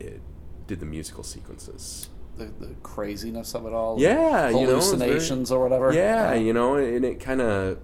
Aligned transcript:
it 0.00 0.20
did 0.66 0.80
the 0.80 0.86
musical 0.86 1.22
sequences. 1.24 2.08
The, 2.36 2.44
the 2.60 2.74
craziness 2.82 3.54
of 3.54 3.66
it 3.66 3.72
all. 3.72 3.96
Yeah, 3.98 4.48
you 4.48 4.54
know, 4.54 4.66
very- 4.66 4.80
hallucinations 4.80 5.50
or 5.50 5.62
whatever. 5.62 5.92
Yeah, 5.92 6.34
you 6.34 6.52
know, 6.52 6.76
and 6.76 7.04
it 7.04 7.18
kind 7.20 7.40
of 7.40 7.78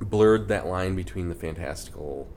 blurred 0.00 0.48
that 0.48 0.66
line 0.66 0.96
between 0.96 1.28
the 1.28 1.34
fantastical 1.34 2.28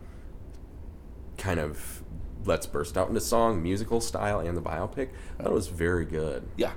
kind 1.38 1.60
of 1.60 2.04
let's 2.46 2.66
burst 2.66 2.98
out 2.98 3.08
into 3.10 3.20
song 3.20 3.62
musical 3.62 4.00
style 4.02 4.40
and 4.40 4.56
the 4.58 4.62
biopic. 4.62 5.10
I 5.40 5.44
thought 5.44 5.52
it 5.52 5.56
was 5.56 5.68
very 5.68 6.06
good. 6.06 6.48
yeah. 6.58 6.72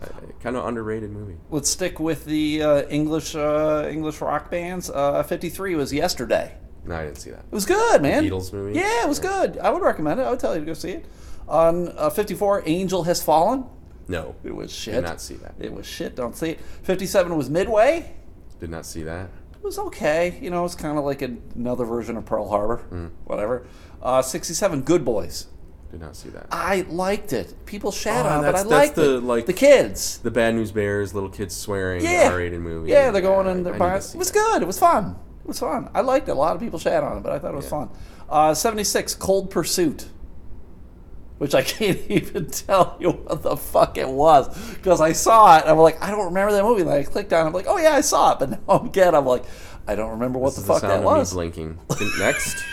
Uh, 0.00 0.06
kind 0.40 0.56
of 0.56 0.66
underrated 0.66 1.10
movie. 1.10 1.36
Let's 1.50 1.70
stick 1.70 2.00
with 2.00 2.24
the 2.24 2.62
uh, 2.62 2.82
English 2.88 3.34
uh, 3.36 3.88
English 3.90 4.20
rock 4.20 4.50
bands. 4.50 4.90
Uh, 4.90 5.22
Fifty 5.22 5.48
three 5.48 5.76
was 5.76 5.92
yesterday. 5.92 6.56
No, 6.86 6.96
I 6.96 7.04
didn't 7.04 7.18
see 7.18 7.30
that. 7.30 7.40
It 7.40 7.52
was 7.52 7.64
good, 7.66 8.02
man. 8.02 8.22
The 8.24 8.30
Beatles 8.30 8.52
movie? 8.52 8.78
Yeah, 8.78 9.04
it 9.04 9.08
was 9.08 9.18
good. 9.18 9.58
I 9.58 9.70
would 9.70 9.82
recommend 9.82 10.20
it. 10.20 10.24
I 10.24 10.30
would 10.30 10.40
tell 10.40 10.54
you 10.54 10.60
to 10.60 10.66
go 10.66 10.74
see 10.74 10.90
it. 10.92 11.06
On 11.48 11.88
uh, 11.96 12.10
54, 12.10 12.62
Angel 12.66 13.02
Has 13.04 13.22
Fallen. 13.22 13.64
No, 14.06 14.34
It 14.44 14.54
was 14.54 14.70
shit. 14.70 14.94
did 14.94 15.04
not 15.04 15.20
see 15.20 15.34
that. 15.36 15.54
It 15.58 15.72
was 15.72 15.86
shit. 15.86 16.14
Don't 16.14 16.36
see 16.36 16.50
it. 16.50 16.60
57 16.82 17.34
was 17.36 17.48
Midway. 17.48 18.14
Did 18.60 18.68
not 18.70 18.84
see 18.84 19.02
that. 19.04 19.30
It 19.54 19.62
was 19.64 19.78
okay. 19.78 20.38
You 20.42 20.50
know, 20.50 20.64
it's 20.66 20.74
kind 20.74 20.98
of 20.98 21.04
like 21.04 21.22
another 21.22 21.86
version 21.86 22.18
of 22.18 22.26
Pearl 22.26 22.48
Harbor. 22.48 22.76
Hmm. 22.90 23.06
Whatever. 23.24 23.66
Uh, 24.02 24.20
67, 24.20 24.82
Good 24.82 25.04
Boys. 25.06 25.46
Did 25.90 26.00
not 26.02 26.16
see 26.16 26.28
that. 26.30 26.48
I 26.50 26.84
liked 26.90 27.32
it. 27.32 27.54
People 27.66 27.92
shat 27.92 28.26
Oh, 28.26 28.28
on 28.28 28.44
it, 28.44 28.52
but 28.52 28.56
I 28.56 28.62
liked 28.62 28.96
the, 28.96 29.16
it. 29.16 29.22
like- 29.22 29.46
the 29.46 29.52
kids. 29.54 30.18
The 30.18 30.30
Bad 30.30 30.54
News 30.56 30.72
Bears, 30.72 31.14
little 31.14 31.30
kids 31.30 31.56
swearing, 31.56 32.02
Yeah. 32.04 32.28
R-rated 32.30 32.60
movie. 32.60 32.90
Yeah, 32.90 33.10
they're 33.10 33.22
going 33.22 33.46
I- 33.46 33.52
in. 33.52 33.66
I 33.66 33.78
buying, 33.78 34.00
to 34.00 34.06
see 34.06 34.16
it 34.16 34.18
was 34.18 34.30
that. 34.32 34.34
good. 34.52 34.62
It 34.62 34.66
was 34.66 34.78
fun. 34.78 35.16
It 35.44 35.48
was 35.48 35.60
fun. 35.60 35.90
I 35.94 36.00
liked 36.00 36.28
it. 36.28 36.32
A 36.32 36.34
lot 36.34 36.54
of 36.56 36.60
people 36.60 36.78
shat 36.78 37.02
on 37.02 37.18
it, 37.18 37.22
but 37.22 37.32
I 37.32 37.38
thought 37.38 37.52
it 37.52 37.56
was 37.56 37.66
Yeah. 37.66 37.70
fun. 37.70 37.90
Uh, 38.30 38.54
76, 38.54 39.14
Cold 39.14 39.50
Pursuit. 39.50 40.08
Which 41.38 41.54
I 41.54 41.62
can't 41.74 41.98
even 42.08 42.46
tell 42.50 42.96
you 42.98 43.10
what 43.10 43.42
the 43.42 43.56
fuck 43.56 43.98
it 43.98 44.08
was 44.08 44.48
because 44.74 45.00
I 45.00 45.12
saw 45.12 45.56
it 45.58 45.62
and 45.62 45.70
I'm 45.70 45.78
like, 45.78 46.00
I 46.02 46.10
don't 46.10 46.26
remember 46.26 46.52
that 46.52 46.62
movie. 46.64 46.82
And 46.82 46.90
I 46.90 47.02
clicked 47.02 47.32
on 47.32 47.44
it. 47.44 47.48
I'm 47.48 47.52
like, 47.52 47.66
oh 47.68 47.76
yeah, 47.76 47.92
I 47.92 48.00
saw 48.00 48.32
it. 48.32 48.38
But 48.38 48.50
now 48.50 48.58
I'm 48.68 48.86
again, 48.86 49.14
I'm 49.14 49.26
like, 49.26 49.44
I 49.86 49.94
don't 49.96 50.10
remember 50.12 50.38
what 50.38 50.50
This 50.50 50.58
is 50.58 50.64
the 50.66 50.72
fuck 50.72 50.80
sound 50.80 50.92
that 50.92 51.02
was. 51.04 51.32
blinking. 51.34 51.78
Next. 52.18 52.64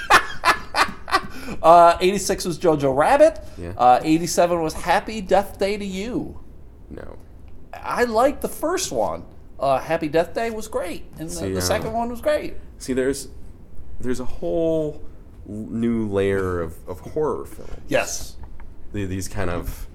Uh, 1.61 1.97
86 1.99 2.45
was 2.45 2.57
Jojo 2.59 2.95
Rabbit. 2.95 3.39
Yeah. 3.57 3.73
Uh, 3.77 3.99
87 4.03 4.61
was 4.61 4.73
Happy 4.73 5.19
Death 5.21 5.59
Day 5.59 5.75
to 5.77 5.83
You. 5.85 6.39
No. 6.89 7.17
I 7.73 8.05
liked 8.05 8.41
the 8.41 8.47
first 8.47 8.91
one. 8.91 9.25
Uh, 9.61 9.79
Happy 9.79 10.07
Death 10.07 10.33
Day 10.33 10.49
was 10.49 10.67
great, 10.67 11.05
and 11.19 11.29
the, 11.29 11.33
See, 11.33 11.53
the 11.53 11.61
second 11.61 11.93
one 11.93 12.09
was 12.09 12.19
great. 12.19 12.55
See, 12.79 12.93
there's 12.93 13.27
there's 13.99 14.19
a 14.19 14.25
whole 14.25 15.03
new 15.45 16.07
layer 16.07 16.59
of, 16.61 16.77
of 16.89 16.99
horror 17.01 17.45
films. 17.45 17.81
Yes. 17.87 18.37
The, 18.91 19.05
these 19.05 19.27
kind 19.27 19.51
of 19.51 19.87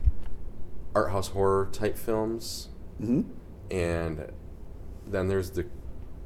art 0.94 1.10
house 1.10 1.28
horror 1.28 1.68
type 1.72 1.98
films, 1.98 2.68
hmm 2.98 3.22
and 3.68 4.32
then 5.08 5.26
there's 5.26 5.50
the 5.50 5.66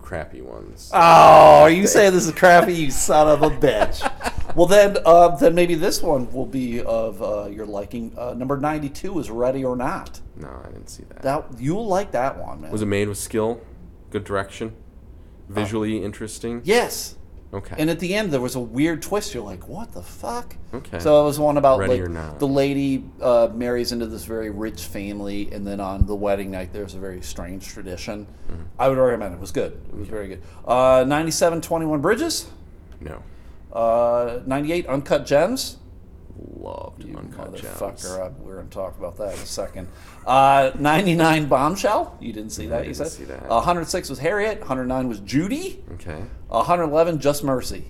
crappy 0.02 0.40
ones. 0.40 0.90
Oh, 0.92 1.66
you 1.66 1.86
say 1.86 2.10
this 2.10 2.26
is 2.26 2.32
crappy, 2.32 2.74
you 2.74 2.90
son 2.90 3.28
of 3.28 3.42
a 3.42 3.50
bitch. 3.64 4.54
well, 4.56 4.66
then, 4.66 4.96
uh, 5.04 5.28
then 5.36 5.54
maybe 5.54 5.74
this 5.74 6.02
one 6.02 6.30
will 6.32 6.46
be 6.46 6.82
of 6.82 7.22
uh, 7.22 7.46
your 7.46 7.66
liking. 7.66 8.12
Uh, 8.18 8.34
number 8.34 8.56
ninety-two 8.56 9.18
is 9.18 9.30
Ready 9.30 9.64
or 9.64 9.76
Not. 9.76 10.20
no, 10.36 10.48
I 10.64 10.68
didn't 10.68 10.88
see 10.88 11.04
that. 11.08 11.22
That 11.22 11.44
you'll 11.58 11.86
like 11.86 12.10
that 12.12 12.38
one, 12.38 12.60
man. 12.62 12.70
Was 12.72 12.82
it 12.82 12.86
made 12.86 13.08
with 13.08 13.18
skill? 13.18 13.60
Good 14.10 14.24
direction? 14.24 14.74
Visually 15.48 16.02
interesting? 16.04 16.62
Yes. 16.64 17.16
Okay. 17.52 17.74
And 17.78 17.90
at 17.90 17.98
the 17.98 18.14
end, 18.14 18.32
there 18.32 18.40
was 18.40 18.54
a 18.54 18.60
weird 18.60 19.02
twist. 19.02 19.34
You're 19.34 19.42
like, 19.42 19.68
"What 19.68 19.92
the 19.92 20.02
fuck?" 20.02 20.54
Okay. 20.72 21.00
So 21.00 21.20
it 21.22 21.24
was 21.24 21.38
one 21.38 21.56
about 21.56 21.80
Ready 21.80 22.06
like 22.06 22.38
the 22.38 22.46
lady 22.46 23.04
uh, 23.20 23.48
marries 23.52 23.90
into 23.90 24.06
this 24.06 24.24
very 24.24 24.50
rich 24.50 24.84
family, 24.84 25.50
and 25.50 25.66
then 25.66 25.80
on 25.80 26.06
the 26.06 26.14
wedding 26.14 26.52
night, 26.52 26.72
there's 26.72 26.94
a 26.94 26.98
very 26.98 27.20
strange 27.22 27.66
tradition. 27.66 28.26
Mm-hmm. 28.50 28.62
I 28.78 28.88
would 28.88 28.98
recommend 28.98 29.34
it. 29.34 29.38
It 29.38 29.40
was 29.40 29.50
good. 29.50 29.72
It 29.88 29.96
was 29.96 30.06
very 30.08 30.28
good. 30.28 30.42
Uh, 30.64 31.04
97, 31.06 31.60
21 31.60 32.00
Bridges. 32.00 32.48
no. 33.00 33.22
Uh, 33.72 34.40
98, 34.46 34.86
Uncut 34.86 35.24
Gems. 35.26 35.76
Loved 36.42 37.04
You 37.04 37.16
Uncut. 37.16 37.54
Gems. 37.54 38.04
Uh, 38.06 38.30
We're 38.38 38.54
going 38.56 38.68
to 38.68 38.74
talk 38.74 38.98
about 38.98 39.16
that 39.18 39.34
in 39.34 39.40
a 39.40 39.46
second. 39.46 39.88
Uh, 40.26 40.70
99, 40.78 41.46
Bombshell. 41.46 42.16
You 42.20 42.32
didn't 42.32 42.50
see 42.52 42.66
that, 42.68 42.86
you 42.86 42.92
didn't 42.94 42.96
said? 42.96 43.08
see 43.08 43.24
that. 43.24 43.44
Uh, 43.44 43.56
106 43.56 44.08
was 44.08 44.18
Harriet. 44.18 44.60
109 44.60 45.08
was 45.08 45.20
Judy. 45.20 45.84
Okay. 45.94 46.22
111, 46.48 47.18
Just 47.20 47.44
Mercy. 47.44 47.84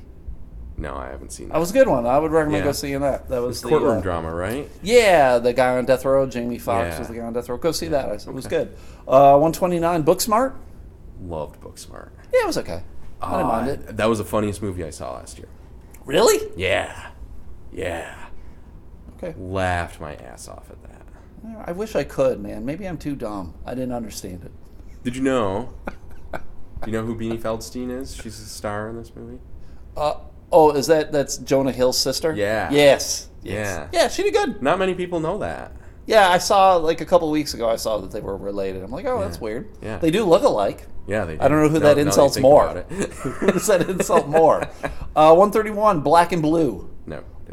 No, 0.77 0.97
I 0.97 1.09
haven't 1.09 1.31
seen 1.31 1.49
that. 1.49 1.55
That 1.55 1.61
was 1.61 1.71
a 1.71 1.75
good 1.75 1.89
one. 1.89 2.07
I 2.07 2.19
would 2.19 2.33
recommend 2.33 2.63
Yeah. 2.65 2.69
go 2.71 2.73
seeing 2.73 3.01
that. 3.03 3.29
That 3.29 3.43
was 3.43 3.61
the 3.61 3.69
courtroom 3.69 3.99
uh, 3.99 4.01
drama, 4.01 4.35
right? 4.35 4.69
Yeah, 4.83 5.39
the 5.39 5.53
guy 5.53 5.77
on 5.77 5.85
death 5.85 6.05
row, 6.07 6.27
Jamie 6.27 6.59
Foxx 6.59 6.95
Yeah. 6.95 6.99
was 7.01 7.09
the 7.09 7.15
guy 7.15 7.21
on 7.21 7.33
death 7.35 7.49
row. 7.51 7.59
Go 7.59 7.71
see 7.71 7.89
that. 7.89 8.09
I 8.09 8.17
said 8.17 8.31
it 8.31 8.35
was 8.35 8.47
Okay. 8.47 8.57
good. 8.65 8.77
Uh, 9.07 9.37
129, 9.39 10.05
Booksmart. 10.05 10.55
Loved 11.23 11.61
Booksmart. 11.61 12.09
Yeah, 12.33 12.41
it 12.45 12.47
was 12.47 12.59
okay. 12.59 12.83
I 13.21 13.31
didn't 13.33 13.47
mind 13.47 13.69
Uh, 13.69 13.73
it. 13.73 13.97
That 13.99 14.09
was 14.09 14.19
the 14.19 14.25
funniest 14.25 14.63
movie 14.63 14.83
I 14.85 14.91
saw 14.91 15.13
last 15.13 15.37
year. 15.39 15.49
Really? 16.07 16.51
Yeah. 16.57 17.11
Yeah. 17.73 18.15
Okay. 19.23 19.39
Laughed 19.39 20.01
my 20.01 20.15
ass 20.15 20.49
off 20.49 20.71
at 20.71 20.83
that. 20.85 21.03
I 21.67 21.73
wish 21.73 21.95
I 21.95 22.05
could, 22.05 22.41
man. 22.41 22.65
Maybe 22.65 22.87
I'm 22.87 22.99
too 22.99 23.17
dumb. 23.17 23.55
I 23.67 23.75
didn't 23.75 23.93
understand 23.93 24.45
it. 24.45 24.53
Did 25.03 25.17
you 25.17 25.23
know? 25.23 25.75
Do 26.33 26.41
you 26.87 26.93
know 26.93 27.05
who 27.05 27.17
Beanie 27.17 27.41
Feldstein 27.41 27.91
is? 27.91 28.15
She's 28.15 28.39
a 28.41 28.47
star 28.47 28.89
in 28.89 28.97
this 28.97 29.15
movie. 29.15 29.39
Uh, 29.97 30.15
oh, 30.53 30.73
is 30.73 30.87
that 30.87 31.13
that's 31.13 31.39
Jonah 31.39 31.73
Hill's 31.73 31.99
sister? 31.99 32.35
Yeah. 32.35 32.71
Yes. 32.71 33.29
yes. 33.43 33.89
Yeah. 33.93 34.03
Yeah, 34.03 34.09
she 34.09 34.23
did 34.23 34.35
good. 34.35 34.63
Not 34.63 34.79
many 34.79 34.95
people 34.95 35.21
know 35.21 35.39
that. 35.39 35.73
Yeah, 36.07 36.29
I 36.29 36.39
saw 36.39 36.77
like 36.77 37.01
a 37.01 37.07
couple 37.07 37.31
weeks 37.31 37.55
ago. 37.55 37.69
I 37.69 37.77
saw 37.77 37.99
that 37.99 38.11
they 38.11 38.21
were 38.21 38.37
related. 38.37 38.83
I'm 38.83 38.91
like, 38.91 39.07
oh, 39.07 39.21
that's 39.21 39.41
weird. 39.41 39.71
Yeah. 39.83 39.99
They 39.99 40.11
do 40.11 40.25
look 40.25 40.43
alike. 40.43 40.87
Yeah, 41.07 41.25
they. 41.25 41.39
I 41.39 41.49
don't 41.49 41.63
know 41.63 41.69
who 41.69 41.75
do. 41.75 41.81
that 41.81 41.99
insults 41.99 42.39
more. 42.39 42.69
Who 42.89 43.47
does 43.53 43.67
that 43.67 43.89
insult 43.89 44.29
more? 44.29 44.69
Uh, 45.17 45.35
131, 45.35 46.03
Black 46.03 46.31
and 46.31 46.41
Blue. 46.41 46.89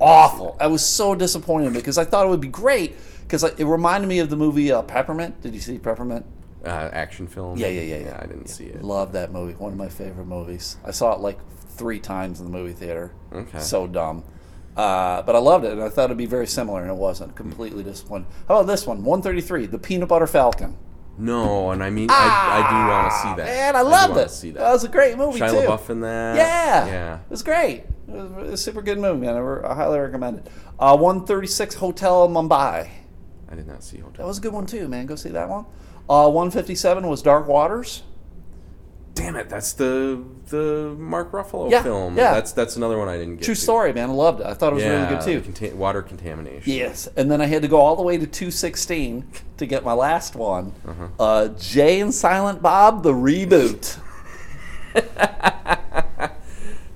Awful. 0.02 0.58
I 0.59 0.68
was 0.68 0.85
so 0.85 1.16
disappointed 1.16 1.74
because 1.74 1.97
I 1.97 2.06
thought 2.06 2.25
it 2.25 2.30
would 2.30 2.41
be 2.41 2.47
great 2.47 2.96
because 3.22 3.44
it 3.44 3.63
reminded 3.66 4.08
me 4.08 4.19
of 4.19 4.30
the 4.30 4.35
movie 4.38 4.72
uh, 4.72 4.81
Peppermint. 4.81 5.41
Did 5.41 5.53
you 5.53 5.62
see 5.62 5.78
Peppermint? 5.78 6.25
Uh, 6.66 6.90
action 6.91 7.28
film. 7.28 7.58
Yeah, 7.58 7.68
yeah, 7.68 7.81
yeah, 7.81 7.97
yeah. 7.97 8.06
Yeah, 8.06 8.19
I 8.22 8.25
didn't 8.25 8.47
see 8.47 8.66
it. 8.66 8.84
Love 8.84 9.13
that 9.13 9.31
movie. 9.31 9.53
One 9.53 9.72
of 9.72 9.78
my 9.78 9.90
favorite 9.90 10.25
movies. 10.25 10.78
I 10.84 10.91
saw 10.91 11.13
it 11.13 11.19
like 11.19 11.40
three 11.69 12.00
times 12.00 12.40
in 12.40 12.46
the 12.46 12.52
movie 12.52 12.74
theater. 12.74 13.12
Okay. 13.31 13.59
So 13.59 13.88
dumb. 13.88 14.24
Uh, 14.75 15.24
but 15.24 15.36
I 15.36 15.40
loved 15.40 15.66
it, 15.66 15.72
and 15.72 15.81
I 15.81 15.90
thought 15.90 16.06
it'd 16.06 16.18
be 16.18 16.28
very 16.28 16.46
similar, 16.46 16.81
and 16.81 16.91
it 16.91 16.96
wasn't. 16.96 17.36
Completely 17.36 17.84
disappointed. 17.84 18.28
How 18.47 18.59
about 18.59 18.68
this 18.68 18.86
one? 18.86 19.03
133, 19.03 19.66
The 19.68 19.80
Peanut 19.80 20.07
Butter 20.07 20.28
Falcon. 20.28 20.78
No, 21.18 21.72
and 21.72 21.84
I 21.84 21.90
mean, 21.90 22.10
I, 22.12 22.64
I 22.64 22.70
do 22.70 22.92
want 22.92 23.12
to 23.12 23.18
see 23.20 23.28
that. 23.30 23.46
Man, 23.46 23.76
I 23.76 23.84
do 23.84 23.90
loved 23.90 24.18
it. 24.18 24.30
See 24.30 24.52
that. 24.52 24.60
that. 24.60 24.72
was 24.72 24.84
a 24.84 24.90
great 24.90 25.18
movie, 25.18 25.40
Shia 25.40 25.50
too. 25.50 25.68
LaBeouf 25.68 25.90
in 25.90 26.02
that. 26.02 26.36
Yeah. 26.36 26.86
Yeah. 26.86 27.16
It 27.16 27.30
was 27.30 27.44
great. 27.44 27.86
It 28.08 28.14
was 28.14 28.54
a 28.54 28.58
super 28.58 28.82
good 28.82 29.00
movie, 29.00 29.26
man. 29.26 29.36
I, 29.36 29.40
re- 29.40 29.64
I 29.66 29.74
highly 29.74 30.00
recommend 30.00 30.40
it. 30.40 30.48
Uh, 30.80 30.96
136, 30.96 31.76
Hotel 31.76 32.30
Mumbai. 32.30 32.90
I 33.50 33.56
did 33.56 33.68
not 33.68 33.84
see 33.84 33.98
Hotel. 33.98 34.18
That 34.18 34.28
was 34.28 34.38
a 34.38 34.42
good 34.42 34.54
one 34.54 34.66
too, 34.66 34.88
man. 34.88 35.08
Go 35.08 35.16
see 35.16 35.30
that 35.30 35.50
one. 35.50 35.66
Uh, 36.10 36.30
157 36.30 37.08
was 37.08 37.22
Dark 37.22 37.48
Waters. 37.48 38.04
Damn 39.18 39.36
it! 39.36 39.50
That's 39.50 39.74
the 39.74 40.24
the 40.50 40.96
Mark 40.98 41.32
Ruffalo 41.32 41.70
Yeah, 41.72 41.82
film. 41.84 42.16
yeah. 42.18 42.34
That's 42.34 42.52
that's 42.54 42.76
another 42.76 42.98
one 42.98 43.08
I 43.10 43.18
didn't 43.18 43.38
get. 43.38 43.44
True 43.46 43.56
to. 43.56 43.60
story, 43.62 43.92
man. 43.94 44.10
I 44.10 44.14
loved 44.14 44.42
it. 44.42 44.46
I 44.46 44.54
thought 44.54 44.72
it 44.74 44.76
was 44.76 44.84
Yeah, 44.84 45.04
really 45.10 45.16
good 45.26 45.44
too. 45.44 45.52
conta- 45.52 45.74
water 45.74 46.02
contamination. 46.02 46.72
Yes, 46.72 47.08
and 47.18 47.30
then 47.32 47.42
I 47.42 47.46
had 47.48 47.62
to 47.64 47.68
go 47.68 47.78
all 47.78 47.96
the 47.96 48.04
way 48.04 48.18
to 48.18 48.28
216 48.28 49.26
to 49.58 49.66
get 49.66 49.84
my 49.84 49.94
last 49.94 50.36
one. 50.36 50.74
Uh-huh. 50.88 51.08
Uh, 51.20 51.48
Jay 51.60 52.00
and 52.00 52.14
Silent 52.14 52.62
Bob, 52.62 53.04
the 53.04 53.14
reboot. 53.14 53.98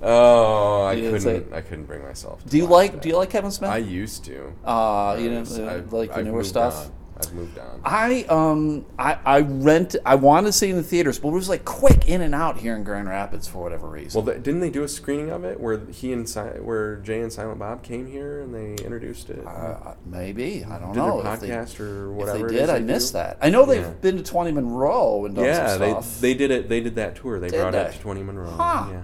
Oh, 0.04 0.82
I 0.82 0.94
You 0.94 1.02
didn't 1.02 1.20
say 1.20 1.34
couldn't. 1.34 1.54
I 1.54 1.60
couldn't 1.60 1.84
bring 1.84 2.02
myself. 2.02 2.42
To 2.42 2.48
Do 2.48 2.56
you 2.56 2.66
like? 2.66 2.90
that. 2.92 3.02
Do 3.02 3.08
you 3.08 3.16
like 3.16 3.30
Kevin 3.30 3.52
Smith? 3.52 3.70
I 3.70 3.76
used 3.76 4.24
to. 4.24 4.52
uh, 4.64 5.16
you 5.18 5.30
know, 5.30 5.40
I've- 5.42 5.96
like 5.96 6.10
the 6.10 6.16
I've 6.18 6.24
newer 6.24 6.38
moved 6.38 6.48
stuff. 6.48 6.90
I've 7.16 7.32
moved 7.34 7.58
on. 7.58 7.80
I 7.84 8.24
um 8.24 8.86
I 8.98 9.18
I 9.24 9.40
rent 9.40 9.96
I 10.04 10.14
wanted 10.16 10.46
to 10.46 10.52
see 10.52 10.68
it 10.68 10.70
in 10.70 10.76
the 10.76 10.82
theaters, 10.82 11.18
but 11.18 11.28
it 11.28 11.32
was 11.32 11.48
like 11.48 11.64
quick 11.64 12.08
in 12.08 12.20
and 12.22 12.34
out 12.34 12.56
here 12.58 12.74
in 12.74 12.84
Grand 12.84 13.08
Rapids 13.08 13.46
for 13.46 13.58
whatever 13.62 13.86
reason. 13.88 14.18
Well, 14.18 14.32
th- 14.32 14.42
didn't 14.42 14.60
they 14.60 14.70
do 14.70 14.82
a 14.82 14.88
screening 14.88 15.30
of 15.30 15.44
it 15.44 15.60
where 15.60 15.78
he 15.86 16.12
and 16.12 16.28
si- 16.28 16.40
where 16.40 16.96
Jay 16.96 17.20
and 17.20 17.32
Silent 17.32 17.58
Bob 17.58 17.82
came 17.82 18.06
here 18.06 18.40
and 18.40 18.54
they 18.54 18.82
introduced 18.82 19.30
it? 19.30 19.46
uh, 19.46 19.94
maybe 20.06 20.64
I 20.64 20.78
don't 20.78 20.92
did 20.92 20.98
know 20.98 21.22
their 21.22 21.34
if 21.34 21.40
they- 21.40 21.48
podcast 21.50 21.80
or 21.80 22.12
whatever. 22.12 22.48
they 22.48 22.56
did, 22.56 22.70
I 22.70 22.78
do? 22.78 22.84
missed 22.86 23.12
that. 23.12 23.36
I 23.40 23.50
know 23.50 23.66
they've 23.66 23.82
Yeah. 23.82 23.90
been 24.00 24.16
to 24.16 24.22
Twenty 24.22 24.52
Monroe 24.52 25.26
and 25.26 25.34
done 25.36 25.44
Yeah, 25.44 25.68
some 25.68 25.80
they 25.80 26.32
they 26.32 26.34
did 26.34 26.50
it. 26.50 26.68
They 26.68 26.80
did 26.80 26.94
that 26.96 27.16
tour. 27.16 27.38
They 27.38 27.48
Did 27.48 27.60
brought 27.60 27.74
it 27.74 27.92
to 27.92 27.98
Twenty 28.00 28.22
Monroe. 28.22 28.50
Huh. 28.50 28.86
Yeah. 28.90 29.02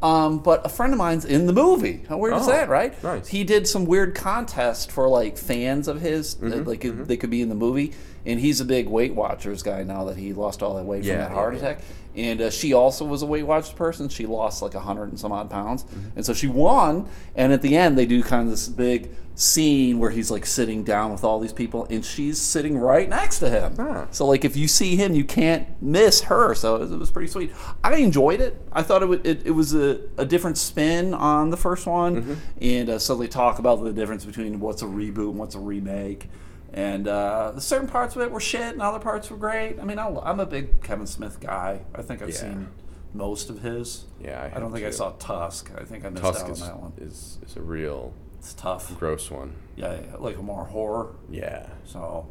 Um, 0.00 0.38
but 0.38 0.64
a 0.64 0.68
friend 0.68 0.92
of 0.92 0.98
mine's 0.98 1.24
in 1.24 1.46
the 1.46 1.52
movie. 1.52 2.04
How 2.08 2.18
weird 2.18 2.34
is 2.36 2.44
Oh, 2.46 2.50
that, 2.50 2.68
right? 2.68 3.02
nice. 3.02 3.26
He 3.28 3.42
did 3.42 3.66
some 3.66 3.84
weird 3.84 4.14
contest 4.14 4.92
for 4.92 5.08
like 5.08 5.36
fans 5.36 5.88
of 5.88 6.00
his, 6.00 6.36
Mm-hmm, 6.36 6.50
that, 6.50 6.66
like 6.68 6.80
they 7.06 7.16
could 7.16 7.30
be 7.30 7.42
in 7.42 7.48
the 7.48 7.54
movie. 7.56 7.92
And 8.24 8.38
he's 8.38 8.60
a 8.60 8.64
big 8.64 8.88
Weight 8.88 9.14
Watchers 9.14 9.62
guy 9.62 9.82
now 9.82 10.04
that 10.04 10.16
he 10.16 10.32
lost 10.34 10.62
all 10.62 10.74
that 10.76 10.84
weight 10.84 11.02
Yeah, 11.04 11.14
from 11.14 11.20
that 11.22 11.30
heart 11.32 11.54
yeah, 11.54 11.58
attack. 11.60 11.78
and 12.14 12.40
uh, 12.42 12.50
she 12.50 12.74
also 12.74 13.04
was 13.04 13.22
a 13.22 13.26
Weight 13.26 13.44
Watchers 13.44 13.72
person. 13.72 14.08
She 14.08 14.26
lost 14.26 14.60
like 14.62 14.74
a 14.74 14.80
hundred 14.80 15.08
and 15.08 15.18
some 15.18 15.32
odd 15.32 15.50
pounds, 15.50 15.84
and 16.14 16.24
so 16.26 16.32
she 16.34 16.46
won. 16.46 17.08
And 17.34 17.52
at 17.52 17.62
the 17.62 17.76
end, 17.76 17.96
they 17.98 18.06
do 18.06 18.22
kind 18.22 18.42
of 18.44 18.50
this 18.50 18.68
big 18.68 19.10
scene 19.40 20.00
where 20.00 20.10
he's 20.10 20.32
like 20.32 20.44
sitting 20.44 20.82
down 20.82 21.12
with 21.12 21.22
all 21.22 21.38
these 21.38 21.52
people, 21.52 21.86
and 21.90 22.04
she's 22.04 22.40
sitting 22.40 22.76
right 22.76 23.08
next 23.08 23.38
to 23.38 23.48
him. 23.48 23.74
Ah. 23.78 24.08
So 24.10 24.26
like 24.26 24.44
if 24.44 24.56
you 24.56 24.66
see 24.66 24.96
him, 24.96 25.14
you 25.14 25.24
can't 25.24 25.80
miss 25.80 26.22
her. 26.22 26.54
So 26.54 26.74
it 26.74 26.80
was, 26.80 26.92
it 26.92 26.98
was 26.98 27.10
pretty 27.12 27.28
sweet. 27.28 27.52
I 27.84 27.96
enjoyed 27.96 28.40
it. 28.40 28.60
I 28.72 28.82
thought 28.82 29.02
it 29.04 29.26
it, 29.26 29.46
it 29.46 29.50
was 29.52 29.74
a, 29.74 30.00
a 30.16 30.26
different 30.26 30.58
spin 30.58 31.14
on 31.14 31.50
the 31.50 31.56
first 31.56 31.86
one, 31.86 32.40
and 32.60 32.90
uh, 32.90 32.98
so 32.98 33.14
they 33.14 33.28
talk 33.28 33.58
about 33.60 33.82
the 33.84 33.92
difference 33.92 34.24
between 34.24 34.58
what's 34.58 34.82
a 34.82 34.86
reboot 34.86 35.30
and 35.30 35.38
what's 35.38 35.54
a 35.54 35.60
remake. 35.60 36.28
And 36.72 37.08
uh, 37.08 37.58
certain 37.60 37.88
parts 37.88 38.14
of 38.16 38.22
it 38.22 38.30
were 38.30 38.40
shit, 38.40 38.60
and 38.72 38.82
other 38.82 38.98
parts 38.98 39.30
were 39.30 39.36
great. 39.38 39.78
I 39.80 39.84
mean, 39.84 39.98
I, 39.98 40.08
I'm 40.22 40.38
a 40.40 40.46
big 40.46 40.82
Kevin 40.82 41.06
Smith 41.06 41.40
guy. 41.40 41.80
I 41.94 42.02
think 42.02 42.22
I've 42.22 42.28
Yeah. 42.30 42.34
seen 42.34 42.68
most 43.14 43.48
of 43.50 43.62
his. 43.62 44.04
Yeah, 44.20 44.42
I 44.52 44.56
I, 44.56 44.60
don't 44.60 44.72
think 44.72 44.84
I 44.84 44.90
saw 44.90 45.12
Tusk. 45.12 45.70
I 45.78 45.84
think 45.84 46.04
I 46.04 46.10
missed 46.10 46.22
Tusk 46.24 46.40
out 46.40 46.46
on 46.46 46.52
is, 46.52 46.60
that 46.60 46.80
one. 46.80 46.92
is 46.98 47.38
is 47.46 47.56
a 47.56 47.62
real 47.62 48.12
It's 48.38 48.54
tough. 48.54 48.96
gross 48.98 49.30
one. 49.30 49.54
Yeah, 49.76 49.94
yeah, 50.00 50.16
like 50.18 50.36
a 50.38 50.42
more 50.42 50.64
horror. 50.64 51.14
Yeah. 51.30 51.68
So, 51.84 52.26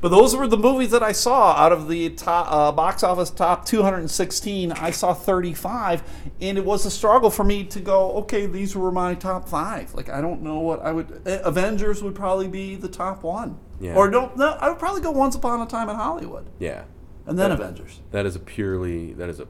but 0.00 0.08
those 0.10 0.36
were 0.36 0.46
the 0.46 0.56
movies 0.58 0.90
that 0.90 1.02
I 1.02 1.12
saw 1.12 1.52
out 1.52 1.72
of 1.72 1.88
the 1.88 2.10
top, 2.10 2.46
uh, 2.50 2.72
box 2.72 3.02
office 3.02 3.30
top 3.30 3.64
216. 3.64 4.72
I 4.72 4.90
saw 4.90 5.14
35, 5.14 6.02
and 6.42 6.58
it 6.58 6.64
was 6.64 6.84
a 6.84 6.90
struggle 6.90 7.30
for 7.30 7.44
me 7.44 7.64
to 7.64 7.80
go. 7.80 8.12
Okay, 8.18 8.46
these 8.46 8.76
were 8.76 8.90
my 8.92 9.14
top 9.14 9.48
five. 9.48 9.94
Like 9.94 10.08
I 10.10 10.20
don't 10.20 10.42
know 10.42 10.58
what 10.60 10.80
I 10.82 10.92
would. 10.92 11.22
uh, 11.26 11.38
Avengers 11.44 12.02
would 12.02 12.14
probably 12.14 12.48
be 12.48 12.74
the 12.76 12.88
top 12.88 13.22
one. 13.22 13.58
Yeah. 13.80 13.94
Or 13.94 14.10
don't. 14.10 14.36
No, 14.36 14.48
I 14.60 14.68
would 14.70 14.78
probably 14.78 15.00
go 15.00 15.10
Once 15.10 15.34
Upon 15.36 15.60
a 15.60 15.66
Time 15.66 15.88
in 15.88 15.96
Hollywood, 15.96 16.46
Yeah. 16.58 16.84
and 17.26 17.38
then 17.38 17.50
That- 17.50 17.60
Avengers. 17.60 18.00
That 18.10 18.26
is 18.26 18.36
a 18.36 18.40
purely 18.40 19.12
that 19.14 19.28
is 19.28 19.40
a 19.40 19.46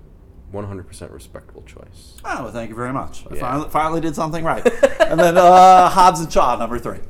100% 0.55 1.13
respectable 1.13 1.63
choice. 1.63 2.15
Oh, 2.25 2.45
well, 2.45 2.53
thank 2.53 2.71
you 2.71 2.77
very 2.77 2.93
much. 2.93 3.27
I 3.31 3.37
finally, 3.37 3.69
finally 3.71 4.01
did 4.01 4.15
something 4.15 4.45
right. 4.45 4.65
and 5.01 5.21
then 5.21 5.37
uh, 5.37 5.91
Hobbs 5.91 6.21
and 6.21 6.33
Shaw, 6.33 6.57
number 6.57 6.79
three. 6.79 6.99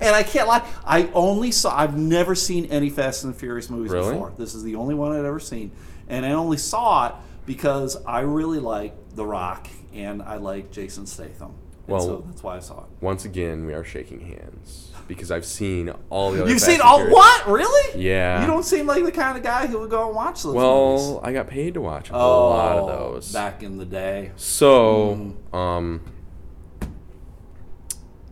and 0.00 0.14
I 0.14 0.22
can't 0.26 0.48
lie, 0.48 0.66
I 0.84 1.10
only 1.14 1.50
saw, 1.52 1.76
I've 1.76 1.96
never 1.96 2.34
seen 2.34 2.66
any 2.66 2.90
Fast 2.90 3.24
and 3.24 3.36
Furious 3.36 3.70
movies 3.70 3.92
Really? 3.92 4.12
before. 4.12 4.32
This 4.36 4.54
is 4.54 4.62
the 4.62 4.74
only 4.74 4.94
one 4.94 5.12
I'd 5.12 5.24
ever 5.24 5.40
seen. 5.40 5.70
And 6.08 6.24
I 6.24 6.32
only 6.32 6.56
saw 6.56 7.08
it 7.08 7.14
because 7.46 8.02
I 8.04 8.20
really 8.20 8.58
like 8.58 8.94
The 9.14 9.24
Rock 9.24 9.68
and 9.94 10.22
I 10.22 10.36
like 10.36 10.70
Jason 10.70 11.06
Statham. 11.06 11.54
Well- 11.88 12.00
so 12.00 12.24
that's 12.26 12.42
why 12.42 12.56
I 12.56 12.60
saw 12.60 12.80
it. 12.80 12.86
Once 13.00 13.24
again, 13.24 13.66
we 13.66 13.72
are 13.74 13.84
shaking 13.84 14.20
hands 14.20 14.92
because 15.06 15.30
I've 15.30 15.44
seen 15.46 15.90
all 16.10 16.32
the 16.32 16.42
other. 16.42 16.50
You've 16.50 16.60
seen 16.60 16.80
all 16.82 17.02
what? 17.08 17.46
Really? 17.48 18.02
Yeah. 18.02 18.40
You 18.42 18.46
don't 18.46 18.62
seem 18.64 18.86
like 18.86 19.02
the 19.04 19.10
kind 19.12 19.36
of 19.38 19.42
guy 19.42 19.66
who 19.66 19.78
would 19.80 19.90
go 19.90 20.06
and 20.06 20.14
watch 20.14 20.42
those 20.42 20.54
Well, 20.54 20.98
movies. 20.98 21.20
I 21.22 21.32
got 21.32 21.48
paid 21.48 21.74
to 21.74 21.80
watch 21.80 22.10
a 22.10 22.14
Oh, 22.14 22.50
lot 22.50 22.76
of 22.78 22.86
those. 22.88 23.32
back 23.32 23.62
in 23.62 23.78
the 23.78 23.86
day. 23.86 24.32
So, 24.36 25.32
Mm. 25.52 25.56
um, 25.56 26.00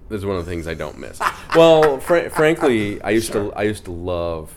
this 0.09 0.19
is 0.19 0.27
one 0.27 0.37
of 0.37 0.45
the 0.45 0.51
things 0.51 0.69
I 0.69 0.75
don't 0.75 0.99
miss. 0.99 1.21
well, 1.57 1.99
fr- 1.99 2.29
frankly, 2.29 3.01
I 3.03 3.11
used 3.11 3.33
Sure. 3.33 3.51
to 3.51 3.57
I 3.59 3.63
used 3.63 3.85
to 3.87 3.91
love 3.93 4.53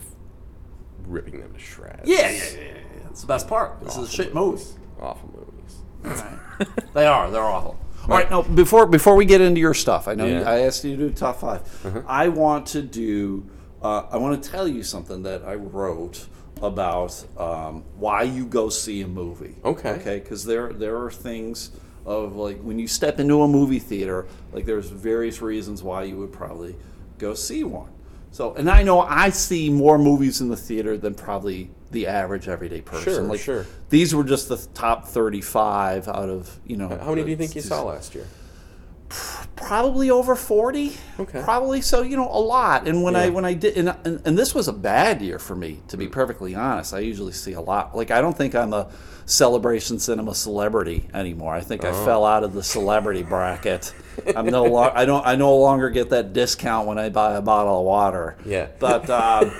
ripping 1.07 1.39
them 1.39 1.53
to 1.53 1.59
shreds. 1.59 2.01
Yeah, 2.03 2.29
yeah, 2.29 2.43
yeah, 2.53 2.59
yeah. 2.59 3.07
It's 3.09 3.21
the 3.21 3.27
best 3.27 3.47
part. 3.47 3.79
This 3.81 3.93
is 3.93 3.97
a 3.97 4.01
Awful 4.01 4.07
shit 4.07 4.33
movie. 4.35 4.51
movies. 4.51 4.73
Awful 5.01 5.29
movies. 5.33 6.21
Right. 6.59 6.67
they 6.93 7.05
are. 7.07 7.31
They're 7.31 7.41
awful. 7.41 7.77
All 8.11 8.17
right. 8.17 8.29
now 8.29 8.41
Before 8.41 8.85
before 8.85 9.15
we 9.15 9.25
get 9.25 9.41
into 9.41 9.59
your 9.59 9.73
stuff, 9.73 10.07
I 10.07 10.15
know 10.15 10.25
Yeah. 10.25 10.41
Uh-huh. 10.41 10.51
I 10.51 10.59
asked 10.61 10.83
you 10.83 10.95
to 10.95 11.09
do 11.09 11.13
top 11.13 11.39
5 11.39 12.05
I 12.07 12.27
want 12.29 12.65
to 12.67 12.81
do. 12.81 13.45
Uh, 13.81 14.03
I 14.11 14.17
want 14.17 14.41
to 14.41 14.49
tell 14.49 14.67
you 14.67 14.83
something 14.83 15.23
that 15.23 15.43
I 15.45 15.55
wrote 15.55 16.27
about 16.61 17.25
um, 17.37 17.83
why 17.97 18.23
you 18.23 18.45
go 18.45 18.67
see 18.69 19.01
a 19.01 19.07
movie. 19.07 19.55
Okay. 19.63 19.91
Okay. 19.91 20.19
Because 20.19 20.43
there 20.45 20.73
there 20.73 20.97
are 21.01 21.11
things 21.11 21.71
of 22.05 22.35
like 22.35 22.59
when 22.61 22.79
you 22.79 22.87
step 22.87 23.19
into 23.19 23.41
a 23.43 23.47
movie 23.47 23.79
theater, 23.79 24.27
like 24.51 24.65
there's 24.65 24.89
various 24.89 25.41
reasons 25.41 25.83
why 25.83 26.03
you 26.03 26.17
would 26.17 26.33
probably 26.33 26.75
go 27.17 27.33
see 27.33 27.63
one. 27.63 27.91
So, 28.31 28.53
and 28.53 28.69
I 28.69 28.83
know 28.83 29.01
I 29.01 29.29
see 29.29 29.69
more 29.69 29.97
movies 29.97 30.41
in 30.41 30.49
the 30.49 30.57
theater 30.57 30.97
than 30.97 31.15
probably 31.15 31.71
the 31.91 32.07
average 32.07 32.47
everyday 32.47 32.81
person. 32.81 33.13
Sure, 33.13 33.21
like, 33.23 33.39
sure. 33.39 33.65
These 33.89 34.13
were 34.13 34.23
just 34.23 34.49
the 34.49 34.57
top 34.73 35.07
35 35.07 36.07
out 36.07 36.29
of, 36.29 36.59
you 36.65 36.77
know. 36.77 36.89
How 36.89 37.09
many 37.09 37.23
do 37.23 37.29
you 37.29 37.35
think 37.35 37.55
you 37.55 37.61
saw 37.61 37.83
last 37.83 38.13
year? 38.13 38.27
Probably 39.55 40.11
over 40.11 40.35
40. 40.35 40.95
Okay. 41.19 41.41
Probably 41.41 41.81
so, 41.81 42.03
you 42.03 42.15
know, 42.15 42.29
a 42.29 42.39
lot. 42.39 42.87
And 42.87 43.01
when 43.01 43.15
I 43.15 43.29
when 43.29 43.43
I 43.43 43.55
did 43.55 43.75
and, 43.75 43.89
and 44.05 44.21
and 44.25 44.37
this 44.37 44.53
was 44.53 44.67
a 44.67 44.73
bad 44.73 45.21
year 45.21 45.39
for 45.39 45.55
me 45.55 45.79
to 45.87 45.97
be 45.97 46.05
mm. 46.07 46.11
perfectly 46.11 46.53
honest. 46.55 46.93
I 46.93 46.99
usually 46.99 47.33
see 47.33 47.53
a 47.53 47.61
lot. 47.61 47.97
Like 47.97 48.11
I 48.11 48.21
don't 48.21 48.37
think 48.37 48.53
I'm 48.53 48.71
a 48.71 48.89
celebration 49.25 49.99
cinema 49.99 50.35
celebrity 50.35 51.07
anymore. 51.13 51.55
I 51.55 51.61
think 51.61 51.83
I 51.83 51.89
Oh. 51.89 52.05
fell 52.05 52.25
out 52.25 52.43
of 52.43 52.53
the 52.53 52.63
celebrity 52.63 53.23
bracket. 53.23 53.93
I'm 54.35 54.45
no 54.47 54.63
longer 54.65 54.97
I 54.97 55.05
don't 55.05 55.25
I 55.25 55.35
no 55.35 55.55
longer 55.57 55.89
get 55.89 56.09
that 56.09 56.33
discount 56.33 56.87
when 56.87 56.97
I 56.97 57.09
buy 57.09 57.35
a 57.35 57.41
bottle 57.41 57.79
of 57.79 57.85
water. 57.85 58.37
Yeah. 58.45 58.67
But 58.79 59.09
um 59.09 59.51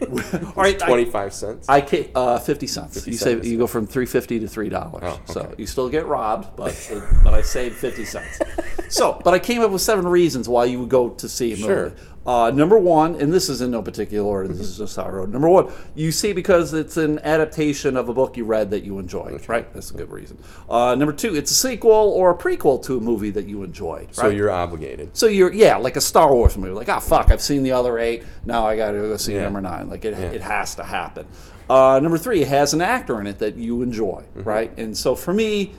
all 0.10 0.52
right, 0.56 0.78
twenty 0.78 1.04
five 1.04 1.32
cents. 1.32 1.68
I 1.68 1.80
ca 1.80 2.10
uh, 2.14 2.38
fifty 2.38 2.66
cents. 2.66 2.94
50 2.94 3.10
you 3.10 3.16
save 3.16 3.44
you 3.44 3.58
go 3.58 3.66
from 3.66 3.86
three 3.86 4.06
fifty 4.06 4.40
to 4.40 4.48
three 4.48 4.68
dollars. 4.68 5.02
Oh, 5.04 5.20
So 5.26 5.54
you 5.56 5.66
still 5.66 5.88
get 5.88 6.06
robbed, 6.06 6.56
but 6.56 6.74
but 7.22 7.34
I 7.34 7.42
saved 7.42 7.76
fifty 7.76 8.04
cents. 8.04 8.40
So, 8.88 9.18
but 9.24 9.32
I 9.32 9.38
came 9.38 9.62
up 9.62 9.70
with 9.70 9.80
seven 9.80 10.06
reasons 10.06 10.50
why 10.50 10.66
you 10.66 10.80
would 10.80 10.90
go 10.90 11.08
to 11.08 11.26
see 11.26 11.54
a 11.54 11.56
movie. 11.56 11.66
Sure. 11.66 11.92
Uh, 12.24 12.52
number 12.54 12.78
one, 12.78 13.16
and 13.16 13.32
this 13.32 13.48
is 13.48 13.60
in 13.60 13.72
no 13.72 13.82
particular 13.82 14.24
order. 14.24 14.46
This 14.48 14.60
is 14.68 14.78
just 14.78 14.94
how 14.94 15.02
I 15.02 15.08
wrote. 15.08 15.28
Number 15.30 15.48
one, 15.48 15.72
you 15.96 16.12
see 16.12 16.32
because 16.32 16.72
it's 16.72 16.96
an 16.96 17.18
adaptation 17.20 17.96
of 17.96 18.08
a 18.08 18.14
book 18.14 18.36
you 18.36 18.44
read 18.44 18.70
that 18.70 18.84
you 18.84 19.00
enjoyed. 19.00 19.48
Right, 19.48 19.72
that's 19.74 19.90
a 19.90 19.94
good 19.94 20.10
reason. 20.12 20.38
Uh, 20.70 20.94
number 20.94 21.12
two, 21.12 21.34
it's 21.34 21.50
a 21.50 21.54
sequel 21.54 21.90
or 21.90 22.30
a 22.30 22.36
prequel 22.36 22.80
to 22.84 22.96
a 22.96 23.00
movie 23.00 23.30
that 23.30 23.46
you 23.46 23.64
enjoyed. 23.64 24.14
so 24.14 24.28
you're 24.28 24.50
obligated. 24.52 25.16
So 25.16 25.26
you're 25.26 25.52
yeah, 25.52 25.76
like 25.76 25.96
a 25.96 26.00
Star 26.00 26.32
Wars 26.32 26.56
movie. 26.56 26.72
Like, 26.74 26.88
ah, 26.88 27.00
fuck, 27.00 27.30
I've 27.32 27.42
seen 27.42 27.64
the 27.64 27.72
other 27.72 27.98
eight. 27.98 28.22
Now 28.46 28.66
I 28.66 28.76
got 28.76 28.92
to 28.92 28.98
go 28.98 29.16
see 29.16 29.34
Yeah. 29.34 29.42
number 29.42 29.60
nine. 29.60 29.88
Like 29.88 30.04
it, 30.04 30.12
Yeah. 30.16 30.26
it 30.30 30.42
has 30.42 30.76
to 30.76 30.84
happen. 30.84 31.26
Uh, 31.68 31.98
number 32.00 32.18
three, 32.18 32.42
it 32.42 32.48
has 32.48 32.72
an 32.72 32.82
actor 32.82 33.20
in 33.20 33.26
it 33.26 33.38
that 33.40 33.56
you 33.56 33.82
enjoy, 33.82 34.22
Mm-hmm. 34.36 34.42
right? 34.48 34.78
And 34.78 34.96
so 34.96 35.16
for 35.16 35.32
me, 35.34 35.72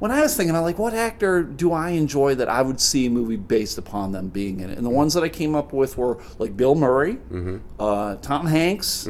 when 0.00 0.10
I 0.10 0.20
was 0.22 0.36
thinking, 0.36 0.56
I'm 0.56 0.62
like, 0.62 0.78
what 0.78 0.92
actor 0.94 1.42
do 1.44 1.72
I 1.72 1.90
enjoy 1.90 2.34
that 2.34 2.48
I 2.48 2.60
would 2.62 2.80
see 2.80 3.06
a 3.06 3.10
movie 3.10 3.36
based 3.36 3.78
upon 3.78 4.10
them 4.12 4.28
being 4.28 4.58
in 4.60 4.68
it? 4.70 4.76
And 4.76 4.84
the 4.84 4.90
ones 4.90 5.14
that 5.14 5.22
I 5.22 5.28
came 5.28 5.54
up 5.54 5.72
with 5.72 5.96
were 5.96 6.18
like 6.38 6.56
Bill 6.56 6.74
Murray, 6.74 7.14
Mm-hmm. 7.30 7.58
uh, 7.78 8.16
Tom 8.16 8.46
Hanks, 8.46 9.08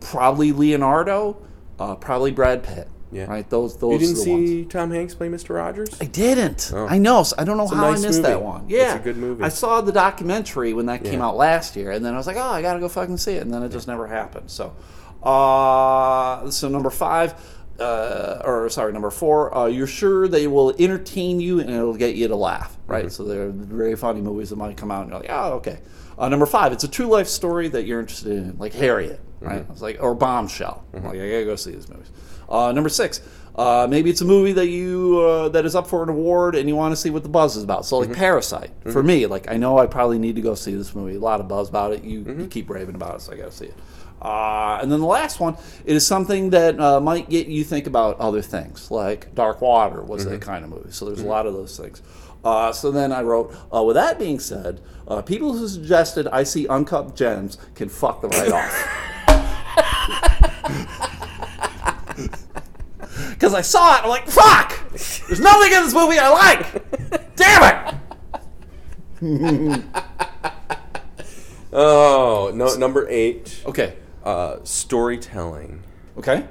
probably 0.00 0.52
Leonardo, 0.52 1.36
uh, 1.78 1.94
probably 1.94 2.30
Brad 2.32 2.62
Pitt. 2.64 2.88
Yeah. 3.12 3.26
Right. 3.26 3.48
Those 3.48 3.76
those 3.76 3.92
You 3.92 3.98
didn't 4.08 4.22
are 4.22 4.24
the 4.24 4.30
ones. 4.32 4.48
see 4.48 4.64
Tom 4.64 4.90
Hanks 4.90 5.14
play 5.14 5.28
Mr. 5.28 5.54
Rogers? 5.54 5.96
I 6.00 6.06
didn't. 6.06 6.72
Oh. 6.74 6.88
I 6.88 6.98
know. 6.98 7.24
I 7.38 7.44
don't 7.44 7.56
know 7.56 7.62
It's 7.62 7.72
how 7.72 7.90
nice 7.92 8.02
I 8.02 8.06
missed 8.08 8.22
that 8.22 8.32
movie. 8.40 8.44
one. 8.44 8.62
It's 8.64 8.72
Yeah, 8.72 8.96
a 8.96 8.98
good 8.98 9.16
movie. 9.16 9.44
I 9.44 9.50
saw 9.50 9.80
the 9.82 9.92
documentary 9.92 10.72
when 10.72 10.86
that 10.86 11.04
came 11.04 11.22
out 11.22 11.36
last 11.36 11.76
year, 11.76 11.92
and 11.92 12.04
then 12.04 12.12
I 12.12 12.16
was 12.16 12.26
like, 12.26 12.36
oh, 12.38 12.40
I 12.42 12.60
gotta 12.60 12.80
go 12.80 12.88
fucking 12.88 13.18
see 13.18 13.34
it, 13.34 13.42
and 13.42 13.54
then 13.54 13.62
it 13.62 13.68
just 13.70 13.86
never 13.86 14.08
happened. 14.08 14.50
So, 14.50 14.74
uh, 15.22 16.50
so 16.50 16.68
number 16.68 16.90
five. 16.90 17.34
Uh, 17.78 18.40
or 18.44 18.68
sorry, 18.70 18.92
number 18.92 19.10
four. 19.10 19.56
Uh, 19.56 19.66
you're 19.66 19.86
sure 19.88 20.28
they 20.28 20.46
will 20.46 20.74
entertain 20.78 21.40
you 21.40 21.58
and 21.60 21.68
it'll 21.70 21.96
get 21.96 22.14
you 22.14 22.28
to 22.28 22.36
laugh, 22.36 22.76
right? 22.86 23.10
So 23.10 23.24
they're 23.24 23.48
very 23.50 23.96
funny 23.96 24.20
movies 24.20 24.50
that 24.50 24.56
might 24.56 24.76
come 24.76 24.90
out 24.92 25.02
and 25.02 25.10
you're 25.10 25.20
like, 25.20 25.30
oh, 25.30 25.54
okay. 25.54 25.80
Uh, 26.16 26.28
number 26.28 26.46
five, 26.46 26.72
it's 26.72 26.84
a 26.84 26.88
true 26.88 27.06
life 27.06 27.26
story 27.26 27.66
that 27.68 27.84
you're 27.84 27.98
interested 27.98 28.30
in, 28.32 28.56
like 28.58 28.72
Harriet, 28.74 29.20
right? 29.40 29.66
I 29.68 29.72
was 29.72 29.82
like, 29.82 30.00
or 30.00 30.14
Bombshell. 30.14 30.84
I'm 30.94 31.02
like, 31.02 31.14
I 31.18 31.28
gotta 31.30 31.44
go 31.44 31.56
see 31.56 31.72
these 31.72 31.88
movies. 31.88 32.12
Uh, 32.48 32.70
number 32.70 32.88
six, 32.88 33.20
uh, 33.56 33.88
maybe 33.90 34.10
it's 34.10 34.20
a 34.20 34.24
movie 34.24 34.52
that 34.52 34.68
you 34.68 35.18
uh, 35.20 35.48
that 35.48 35.64
is 35.64 35.74
up 35.74 35.88
for 35.88 36.02
an 36.04 36.08
award 36.10 36.54
and 36.54 36.68
you 36.68 36.76
want 36.76 36.92
to 36.92 36.96
see 36.96 37.10
what 37.10 37.24
the 37.24 37.28
buzz 37.28 37.56
is 37.56 37.64
about. 37.64 37.84
So 37.86 37.98
like 37.98 38.12
Parasite 38.12 38.70
for 38.92 39.02
me, 39.02 39.26
like 39.26 39.50
I 39.50 39.56
know 39.56 39.78
I 39.78 39.86
probably 39.86 40.18
need 40.20 40.36
to 40.36 40.42
go 40.42 40.54
see 40.54 40.74
this 40.76 40.94
movie. 40.94 41.16
A 41.16 41.20
lot 41.20 41.40
of 41.40 41.48
buzz 41.48 41.68
about 41.68 41.92
it. 41.92 42.04
You, 42.04 42.20
you 42.38 42.46
keep 42.46 42.70
raving 42.70 42.94
about 42.94 43.16
it, 43.16 43.20
so 43.22 43.32
I 43.32 43.36
got 43.36 43.46
to 43.46 43.56
see 43.56 43.66
it. 43.66 43.74
Uh, 44.24 44.78
and 44.80 44.90
then 44.90 45.00
the 45.00 45.06
last 45.06 45.38
one, 45.38 45.54
it 45.84 45.94
is 45.94 46.06
something 46.06 46.48
that 46.50 46.80
uh, 46.80 46.98
might 46.98 47.28
get 47.28 47.46
you 47.46 47.62
think 47.62 47.86
about 47.86 48.18
other 48.18 48.40
things, 48.40 48.90
like 48.90 49.34
Dark 49.34 49.60
Water 49.60 50.00
was 50.02 50.24
that 50.24 50.40
kind 50.40 50.64
of 50.64 50.70
movie. 50.70 50.90
So 50.92 51.04
there's 51.04 51.20
a 51.20 51.26
lot 51.26 51.44
of 51.46 51.52
those 51.52 51.76
things. 51.78 52.00
Uh, 52.42 52.72
so 52.72 52.90
then 52.90 53.12
I 53.12 53.22
wrote, 53.22 53.54
uh, 53.74 53.82
with 53.82 53.96
that 53.96 54.18
being 54.18 54.38
said, 54.38 54.80
uh, 55.06 55.20
people 55.20 55.52
who 55.52 55.68
suggested 55.68 56.26
I 56.28 56.42
see 56.44 56.66
Uncut 56.68 57.14
Gems 57.14 57.58
can 57.74 57.90
fuck 57.90 58.22
the 58.22 58.28
right 58.28 58.50
off. 58.50 58.72
Because 63.30 63.54
I 63.60 63.60
saw 63.60 63.98
it, 63.98 64.04
I'm 64.04 64.08
like, 64.08 64.26
fuck! 64.26 64.90
There's 64.90 65.40
nothing 65.40 65.72
in 65.72 65.84
this 65.84 65.94
movie 65.94 66.18
I 66.18 66.28
like! 66.30 67.36
Damn 67.36 68.00
it! 69.22 69.84
Oh, 71.76 72.52
no, 72.54 72.76
number 72.76 73.08
eight. 73.08 73.60
Okay. 73.66 73.96
Uh, 74.24 74.56
storytelling 74.64 75.82
Okay. 76.18 76.46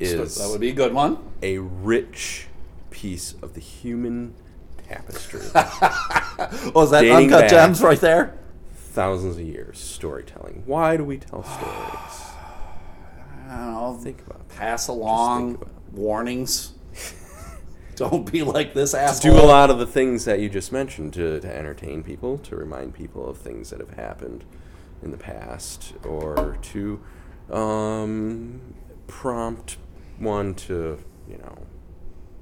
is 0.00 0.36
That 0.36 0.48
would 0.50 0.60
be 0.60 0.70
a 0.70 0.74
good 0.74 0.94
one. 0.94 1.18
a 1.42 1.58
rich 1.58 2.46
piece 2.90 3.34
of 3.42 3.52
the 3.54 3.60
human 3.60 4.34
tapestry. 4.88 5.42
Oh, 6.74 6.82
is 6.82 6.90
that 6.90 7.00
Dating 7.00 7.32
Uncut. 7.32 7.48
Gems 7.50 7.82
right 7.82 7.98
there? 8.00 8.34
Thousands 8.74 9.36
of 9.36 9.42
years 9.42 9.78
storytelling. 9.78 10.62
Why 10.66 10.96
do 10.98 11.04
we 11.04 11.16
tell 11.18 11.42
stories? 11.42 11.64
I 11.68 13.48
don't 13.48 13.48
know. 13.48 13.92
know, 13.92 13.98
think 13.98 14.20
about 14.26 14.46
that. 14.48 14.56
pass 14.56 14.88
along 14.88 15.62
warnings. 15.92 16.72
Don't 17.96 18.30
be 18.30 18.42
like 18.42 18.74
this 18.74 18.92
asshole. 18.92 19.34
do 19.34 19.40
a 19.40 19.46
lot 19.46 19.70
of 19.70 19.78
the 19.78 19.86
things 19.86 20.26
that 20.26 20.40
you 20.40 20.50
just 20.50 20.72
mentioned 20.72 21.14
to, 21.14 21.40
to 21.40 21.56
entertain 21.56 22.02
people, 22.02 22.36
to 22.38 22.54
remind 22.56 22.92
people 22.94 23.26
of 23.28 23.38
things 23.38 23.70
that 23.70 23.80
have 23.80 23.94
happened 23.94 24.44
in 25.02 25.10
the 25.10 25.16
past, 25.16 25.94
or 26.04 26.58
to 26.62 27.00
um, 27.50 28.60
prompt 29.06 29.76
one 30.18 30.54
to, 30.54 30.98
you 31.28 31.38
know, 31.38 31.58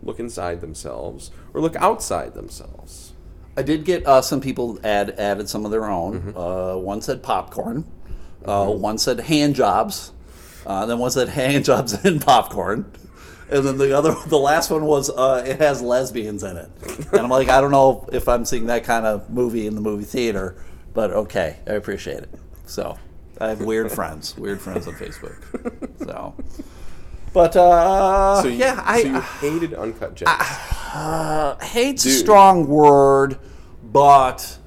look 0.03 0.21
inside 0.21 0.61
themselves 0.61 1.31
or 1.53 1.61
look 1.61 1.77
outside 1.77 2.35
themselves. 2.35 3.15
I 3.57 3.63
did 3.63 3.85
get 3.85 4.07
uh, 4.07 4.23
some 4.23 4.41
people 4.41 4.79
add 4.83 5.11
added 5.19 5.49
some 5.49 5.65
of 5.65 5.71
their 5.71 5.85
own. 5.85 6.21
Mm-hmm. 6.21 6.39
Uh, 6.39 6.77
one 6.77 7.01
said 7.03 7.23
popcorn. 7.23 7.85
Uh, 8.45 8.67
one 8.67 8.99
said 8.99 9.21
hand 9.21 9.55
jobs. 9.55 10.13
Uh, 10.67 10.87
then 10.87 10.99
one 10.99 11.11
said 11.11 11.29
hand 11.31 11.65
jobs 11.65 11.93
and 12.05 12.21
popcorn. 12.21 12.91
And 13.51 13.65
then 13.65 13.79
the 13.79 13.97
other, 13.97 14.15
the 14.27 14.39
last 14.39 14.71
one 14.71 14.85
was 14.85 15.11
uh, 15.11 15.45
it 15.47 15.61
has 15.61 15.83
lesbians 15.83 16.43
in 16.43 16.57
it. 16.57 16.71
And 17.13 17.21
I'm 17.21 17.29
like, 17.29 17.49
I 17.49 17.61
don't 17.61 17.71
know 17.71 18.09
if 18.13 18.29
I'm 18.29 18.45
seeing 18.45 18.67
that 18.67 18.85
kind 18.85 19.07
of 19.07 19.31
movie 19.31 19.67
in 19.67 19.75
the 19.75 19.81
movie 19.81 20.05
theater, 20.05 20.57
but 20.93 21.11
okay, 21.11 21.59
I 21.67 21.73
appreciate 21.73 22.19
it. 22.19 22.31
So 22.67 22.99
I 23.41 23.49
have 23.49 23.61
weird 23.61 23.91
friends, 23.99 24.37
weird 24.37 24.61
friends 24.61 24.87
on 24.87 24.95
Facebook. 24.95 25.37
So, 26.05 26.35
but 27.33 27.57
uh, 27.57 28.43
So 28.43 28.49
you, 28.49 28.59
yeah, 28.59 28.83
I 28.85 29.03
so 29.03 29.09
you 29.09 29.21
hated 29.21 29.75
Uncut 29.75 30.15
Gems. 30.15 30.31
uh, 30.31 31.57
hate's 31.63 32.05
a 32.05 32.11
strong 32.11 32.67
word, 32.67 33.39
but 33.83 34.59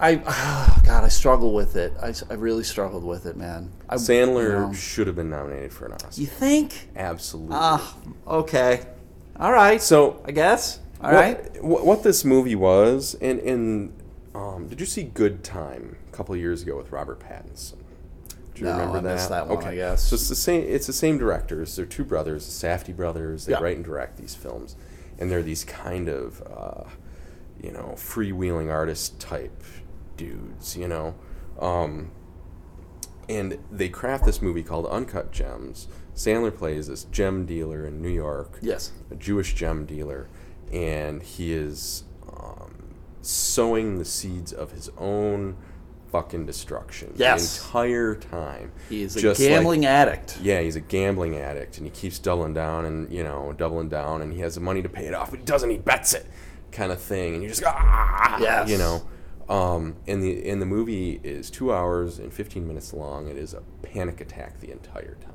I 0.00 0.16
God, 0.16 1.04
I 1.04 1.08
struggle 1.08 1.52
with 1.52 1.76
it. 1.76 1.92
I, 2.00 2.14
I 2.30 2.34
really 2.34 2.64
struggled 2.64 3.04
with 3.04 3.26
it, 3.26 3.36
man. 3.36 3.72
I, 3.88 3.96
Sandler 3.96 4.42
you, 4.42 4.66
know. 4.66 4.72
should 4.72 5.06
have 5.06 5.16
been 5.16 5.30
nominated 5.30 5.72
for 5.72 5.86
an 5.86 5.92
Oscar. 5.92 6.20
You 6.20 6.26
think? 6.26 6.88
Absolutely. 6.96 7.56
Ah, 7.58 7.96
okay, 8.26 8.86
all 9.36 9.52
right. 9.52 9.82
so 9.82 10.22
I 10.24 10.32
guess. 10.32 10.80
All 11.00 11.12
what, 11.12 11.14
right. 11.14 11.62
what, 11.62 12.02
this 12.02 12.24
movie 12.24 12.56
was, 12.56 13.14
and, 13.20 13.38
and 13.38 13.92
um, 14.34 14.66
did 14.66 14.80
you 14.80 14.86
see 14.86 15.04
Good 15.04 15.44
Time 15.44 15.96
couple 16.18 16.34
of 16.34 16.40
years 16.40 16.62
ago 16.62 16.76
with 16.76 16.90
Robert 16.90 17.20
Pattinson? 17.20 17.76
Do 18.54 18.62
you 18.62 18.64
No, 18.64 18.72
remember 18.72 18.98
I 18.98 19.00
that? 19.02 19.14
missed 19.14 19.28
that 19.28 19.46
one, 19.46 19.64
I 19.64 19.76
guess. 19.76 20.02
So 20.02 20.14
it's 20.14 20.28
the 20.28 20.34
same. 20.34 20.64
It's 20.66 20.88
the 20.88 20.92
same 20.92 21.16
directors. 21.16 21.76
They're 21.76 21.86
two 21.86 22.04
brothers, 22.04 22.44
the 22.44 22.66
Safdie 22.66 22.94
brothers. 22.96 23.46
They 23.46 23.52
Yeah. 23.52 23.60
write 23.62 23.76
and 23.76 23.84
direct 23.84 24.16
these 24.16 24.34
films, 24.34 24.74
and 25.16 25.30
they're 25.30 25.44
these 25.44 25.62
kind 25.64 26.08
of, 26.08 26.42
uh, 26.42 26.90
you 27.62 27.70
know, 27.70 27.92
freewheeling 27.94 28.68
artist 28.68 29.20
type 29.20 29.62
dudes. 30.16 30.76
You 30.76 30.88
know, 30.88 31.14
um, 31.60 32.10
and 33.28 33.58
they 33.70 33.88
craft 33.88 34.24
this 34.24 34.42
movie 34.42 34.64
called 34.64 34.86
Uncut 34.86 35.30
Gems. 35.30 35.86
Sandler 36.16 36.52
plays 36.52 36.88
this 36.88 37.04
gem 37.04 37.46
dealer 37.46 37.86
in 37.86 38.02
New 38.02 38.08
York 38.10 38.58
Yes. 38.60 38.90
a 39.08 39.14
Jewish 39.14 39.54
gem 39.54 39.86
dealer, 39.86 40.26
and 40.72 41.22
he 41.22 41.52
is 41.52 42.02
um, 42.36 42.96
sowing 43.22 43.98
the 43.98 44.04
seeds 44.04 44.52
of 44.52 44.72
his 44.72 44.90
own 44.98 45.56
fucking 46.10 46.46
destruction 46.46 47.12
Yes. 47.16 47.58
the 47.58 47.64
entire 47.66 48.14
time. 48.14 48.72
He 48.88 49.02
is 49.02 49.16
a 49.16 49.20
Just 49.20 49.40
like- 49.40 49.48
gambling 49.48 49.84
addict. 49.86 50.38
yeah, 50.40 50.60
he's 50.60 50.76
a 50.76 50.80
gambling 50.80 51.36
addict, 51.36 51.78
and 51.78 51.86
he 51.86 51.90
keeps 51.90 52.18
doubling 52.18 52.54
down 52.54 52.84
and 52.84 53.12
you 53.12 53.22
know 53.22 53.52
doubling 53.56 53.88
down, 53.88 54.22
and 54.22 54.32
he 54.32 54.40
has 54.40 54.54
the 54.54 54.60
money 54.60 54.82
to 54.82 54.88
pay 54.88 55.06
it 55.06 55.14
off, 55.14 55.30
but 55.30 55.40
he 55.40 55.44
doesn't. 55.44 55.70
He 55.70 55.78
bets 55.78 56.14
it, 56.14 56.26
kind 56.72 56.90
of 56.92 57.00
thing, 57.00 57.34
and 57.34 57.42
you 57.42 57.48
just 57.48 57.62
go, 57.62 57.70
ah, 57.72 58.38
Yes. 58.40 58.68
you 58.70 58.78
know. 58.78 59.02
Um, 59.48 59.96
and 60.06 60.22
the 60.22 60.46
and 60.48 60.60
the 60.60 60.66
movie 60.66 61.20
is 61.24 61.48
two 61.50 61.72
hours 61.72 62.18
and 62.18 62.30
fifteen 62.32 62.66
minutes 62.68 62.92
long. 62.92 63.28
It 63.28 63.36
is 63.38 63.54
a 63.54 63.62
panic 63.82 64.20
attack 64.20 64.60
the 64.60 64.70
entire 64.70 65.16
time. 65.22 65.32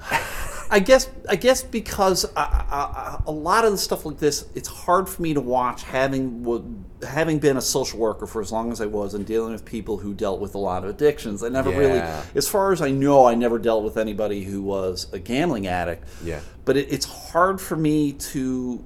I 0.70 0.80
guess 0.80 1.08
I 1.28 1.36
guess 1.36 1.62
because 1.62 2.24
I, 2.36 2.42
I, 2.42 2.74
I, 2.74 3.22
a 3.26 3.30
lot 3.30 3.64
of 3.64 3.72
the 3.72 3.78
stuff 3.78 4.04
like 4.04 4.18
this, 4.18 4.46
it's 4.54 4.68
hard 4.68 5.08
for 5.08 5.22
me 5.22 5.34
to 5.34 5.40
watch 5.40 5.82
having 5.82 6.84
having 7.06 7.38
been 7.38 7.56
a 7.56 7.60
social 7.60 7.98
worker 7.98 8.26
for 8.26 8.40
as 8.40 8.50
long 8.50 8.72
as 8.72 8.80
I 8.80 8.86
was 8.86 9.14
and 9.14 9.26
dealing 9.26 9.52
with 9.52 9.64
people 9.64 9.98
who 9.98 10.14
dealt 10.14 10.40
with 10.40 10.54
a 10.54 10.58
lot 10.58 10.84
of 10.84 10.90
addictions. 10.90 11.42
I 11.42 11.48
never 11.48 11.70
really, 11.70 12.02
as 12.34 12.48
far 12.48 12.72
as 12.72 12.80
I 12.80 12.90
know, 12.90 13.26
I 13.26 13.34
never 13.34 13.58
dealt 13.58 13.84
with 13.84 13.96
anybody 13.96 14.42
who 14.42 14.62
was 14.62 15.06
a 15.12 15.18
gambling 15.18 15.66
addict. 15.66 16.08
Yeah. 16.24 16.40
But 16.64 16.76
it, 16.76 16.92
it's 16.92 17.06
hard 17.06 17.60
for 17.60 17.76
me 17.76 18.12
to 18.12 18.84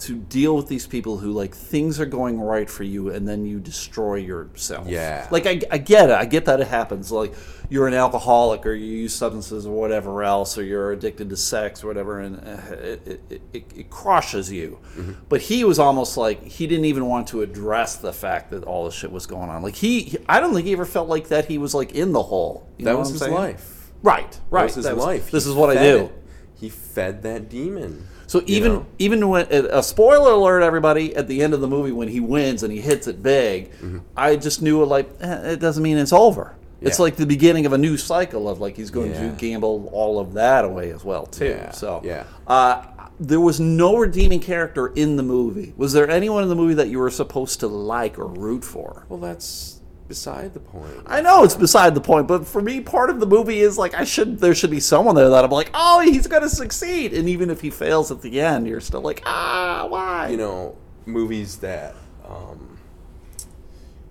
to 0.00 0.16
deal 0.16 0.56
with 0.56 0.66
these 0.68 0.86
people 0.86 1.18
who 1.18 1.30
like 1.30 1.54
things 1.54 2.00
are 2.00 2.06
going 2.06 2.40
right 2.40 2.68
for 2.70 2.84
you 2.84 3.10
and 3.10 3.28
then 3.28 3.44
you 3.44 3.60
destroy 3.60 4.14
yourself. 4.16 4.88
Yeah. 4.88 5.28
Like 5.30 5.46
I, 5.46 5.60
I 5.70 5.78
get 5.78 6.08
it. 6.10 6.14
I 6.16 6.24
get 6.24 6.46
that 6.46 6.60
it 6.60 6.68
happens. 6.68 7.12
Like 7.12 7.34
you're 7.68 7.86
an 7.86 7.94
alcoholic 7.94 8.64
or 8.66 8.72
you 8.72 8.86
use 8.96 9.14
substances 9.14 9.66
or 9.66 9.74
whatever 9.78 10.22
else 10.22 10.56
or 10.56 10.62
you're 10.64 10.92
addicted 10.92 11.28
to 11.30 11.36
sex 11.36 11.84
or 11.84 11.88
whatever 11.88 12.20
and 12.20 12.36
uh, 12.38 12.74
it, 12.76 13.22
it, 13.30 13.42
it, 13.52 13.64
it 13.76 13.90
crushes 13.90 14.50
you. 14.50 14.78
Mm-hmm. 14.96 15.12
But 15.28 15.42
he 15.42 15.64
was 15.64 15.78
almost 15.78 16.16
like 16.16 16.42
he 16.44 16.66
didn't 16.66 16.86
even 16.86 17.06
want 17.06 17.28
to 17.28 17.42
address 17.42 17.96
the 17.96 18.12
fact 18.12 18.50
that 18.50 18.64
all 18.64 18.86
this 18.86 18.94
shit 18.94 19.12
was 19.12 19.26
going 19.26 19.50
on. 19.50 19.62
Like 19.62 19.76
he, 19.76 20.16
I 20.28 20.40
don't 20.40 20.54
think 20.54 20.66
he 20.66 20.72
ever 20.72 20.86
felt 20.86 21.08
like 21.08 21.28
that 21.28 21.44
he 21.44 21.58
was 21.58 21.74
like 21.74 21.94
in 21.94 22.12
the 22.12 22.22
hole. 22.22 22.66
You 22.78 22.86
That 22.86 22.98
was 22.98 23.10
his 23.10 23.20
saying? 23.20 23.34
life. 23.34 23.90
Right. 24.02 24.40
Right. 24.48 24.60
That 24.60 24.64
was 24.64 24.74
his 24.76 24.84
That 24.86 24.96
was- 24.96 25.04
life. 25.04 25.30
This 25.30 25.44
He 25.44 25.50
is 25.50 25.56
what 25.56 25.70
I 25.76 25.82
do. 25.82 25.96
it. 26.06 26.12
He 26.60 26.68
fed 26.68 27.22
that 27.22 27.48
demon. 27.48 28.06
So 28.26 28.42
even 28.46 28.72
know? 28.72 28.86
even 28.98 29.28
when 29.28 29.46
a 29.50 29.82
spoiler 29.82 30.32
alert, 30.32 30.62
everybody 30.62 31.16
at 31.16 31.26
the 31.26 31.42
end 31.42 31.54
of 31.54 31.60
the 31.60 31.66
movie 31.68 31.90
when 31.92 32.08
he 32.08 32.20
wins 32.20 32.62
and 32.62 32.72
he 32.72 32.80
hits 32.80 33.06
it 33.06 33.22
big, 33.22 33.70
Mm-hmm. 33.72 33.98
I 34.16 34.36
just 34.36 34.60
knew 34.62 34.84
like 34.84 35.08
eh, 35.20 35.52
it 35.52 35.60
doesn't 35.60 35.82
mean 35.82 35.96
it's 35.98 36.12
over. 36.12 36.54
It's 36.82 36.98
like 36.98 37.16
the 37.16 37.26
beginning 37.26 37.66
of 37.66 37.72
a 37.74 37.78
new 37.78 37.96
cycle 37.98 38.48
of 38.48 38.60
like 38.60 38.76
he's 38.76 38.90
going 38.90 39.10
Yeah. 39.10 39.30
to 39.30 39.36
gamble 39.36 39.90
all 39.92 40.18
of 40.18 40.32
that 40.34 40.64
away 40.64 40.90
as 40.92 41.04
well 41.04 41.26
too. 41.26 41.46
Yeah, 41.46 41.70
So 41.72 42.00
yeah. 42.04 42.24
uh, 42.46 42.84
there 43.18 43.40
was 43.40 43.60
no 43.60 43.96
redeeming 43.96 44.40
character 44.40 44.86
in 44.88 45.16
the 45.16 45.22
movie. 45.22 45.74
Was 45.76 45.92
there 45.92 46.08
anyone 46.08 46.42
in 46.42 46.48
the 46.48 46.54
movie 46.54 46.72
that 46.74 46.88
you 46.88 46.98
were 46.98 47.10
supposed 47.10 47.60
to 47.60 47.66
like 47.68 48.18
or 48.18 48.26
root 48.26 48.64
for? 48.64 49.04
Well, 49.10 49.18
that's 49.20 49.79
beside 50.10 50.52
the 50.54 50.60
point. 50.60 50.92
I 51.06 51.20
know 51.20 51.44
it's 51.44 51.54
beside 51.54 51.94
the 51.94 52.00
point, 52.00 52.26
but 52.26 52.44
for 52.44 52.60
me, 52.60 52.80
part 52.80 53.10
of 53.10 53.20
the 53.20 53.26
movie 53.26 53.60
is 53.60 53.78
like 53.78 53.94
I 53.94 54.02
should. 54.02 54.40
There 54.40 54.56
should 54.56 54.72
be 54.72 54.80
someone 54.80 55.14
there 55.14 55.28
that 55.30 55.44
I'm 55.44 55.52
like, 55.52 55.70
oh, 55.72 56.00
he's 56.00 56.26
going 56.26 56.42
to 56.42 56.48
succeed, 56.48 57.14
and 57.14 57.28
even 57.28 57.48
if 57.48 57.60
he 57.60 57.70
fails 57.70 58.10
at 58.10 58.20
the 58.20 58.40
end, 58.40 58.66
you're 58.66 58.80
still 58.80 59.02
like, 59.02 59.22
ah, 59.24 59.86
why? 59.88 60.28
you 60.28 60.36
know, 60.36 60.76
movies 61.06 61.58
that, 61.58 61.94
um, 62.28 62.76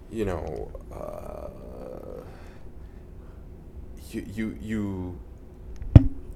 you 0.10 0.24
know, 0.24 0.72
uh, 0.94 1.50
you, 4.10 4.26
you 4.34 4.58
you 4.62 5.20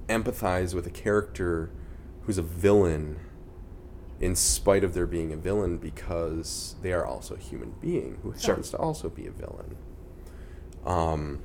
empathize 0.08 0.74
with 0.74 0.86
a 0.86 0.90
character 0.90 1.70
who's 2.24 2.36
a 2.36 2.42
villain 2.42 3.18
in 4.20 4.34
spite 4.36 4.84
of 4.84 4.94
their 4.94 5.06
being 5.06 5.32
a 5.32 5.36
villain 5.36 5.78
because 5.78 6.76
they 6.82 6.92
are 6.92 7.04
also 7.04 7.34
a 7.34 7.38
human 7.38 7.74
being 7.80 8.18
who 8.22 8.30
happens 8.30 8.70
to 8.70 8.76
also 8.78 9.08
be 9.08 9.26
a 9.26 9.30
villain. 9.30 9.76
Um, 10.84 11.40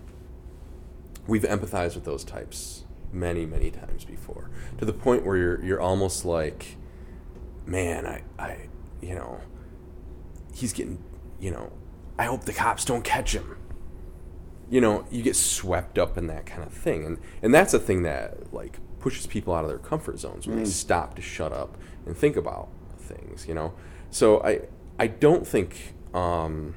we've 1.28 1.44
empathized 1.44 1.96
with 1.96 2.06
those 2.06 2.24
types 2.24 2.84
many, 3.12 3.46
many 3.46 3.72
times 3.72 4.06
before, 4.06 4.50
to 4.78 4.86
the 4.86 4.94
point 4.94 5.26
where 5.26 5.38
you're 5.38 5.64
you're 5.64 5.82
almost 5.82 6.26
like, 6.26 6.78
man, 7.66 8.06
I, 8.06 8.24
I, 8.38 8.68
you 9.02 9.16
know, 9.16 9.40
he's 10.54 10.74
getting, 10.74 11.04
you 11.40 11.52
know, 11.52 11.72
I 12.18 12.26
hope 12.26 12.46
the 12.46 12.54
cops 12.54 12.86
don't 12.86 13.04
catch 13.04 13.34
him. 13.34 13.58
You 14.70 14.82
know, 14.82 15.06
you 15.10 15.24
get 15.24 15.36
swept 15.36 15.98
up 15.98 16.18
in 16.18 16.28
that 16.28 16.46
kind 16.46 16.64
of 16.64 16.72
thing, 16.72 17.04
and 17.06 17.18
and 17.42 17.54
that's 17.54 17.74
a 17.74 17.80
thing 17.80 18.04
that 18.04 18.54
like 18.54 18.78
pushes 19.00 19.25
people 19.27 19.53
out 19.53 19.63
of 19.63 19.70
their 19.70 19.79
comfort 19.79 20.20
zones 20.20 20.48
when 20.48 20.58
they 20.58 20.65
stop 20.70 21.15
to 21.15 21.22
shut 21.22 21.51
up 21.53 21.77
and 22.06 22.15
think 22.18 22.36
about 22.36 22.70
things. 23.00 23.48
You 23.48 23.53
know, 23.53 23.74
so 24.10 24.41
I 24.44 24.62
I 24.98 25.08
don't 25.08 25.46
think. 25.48 25.94
Um, 26.13 26.75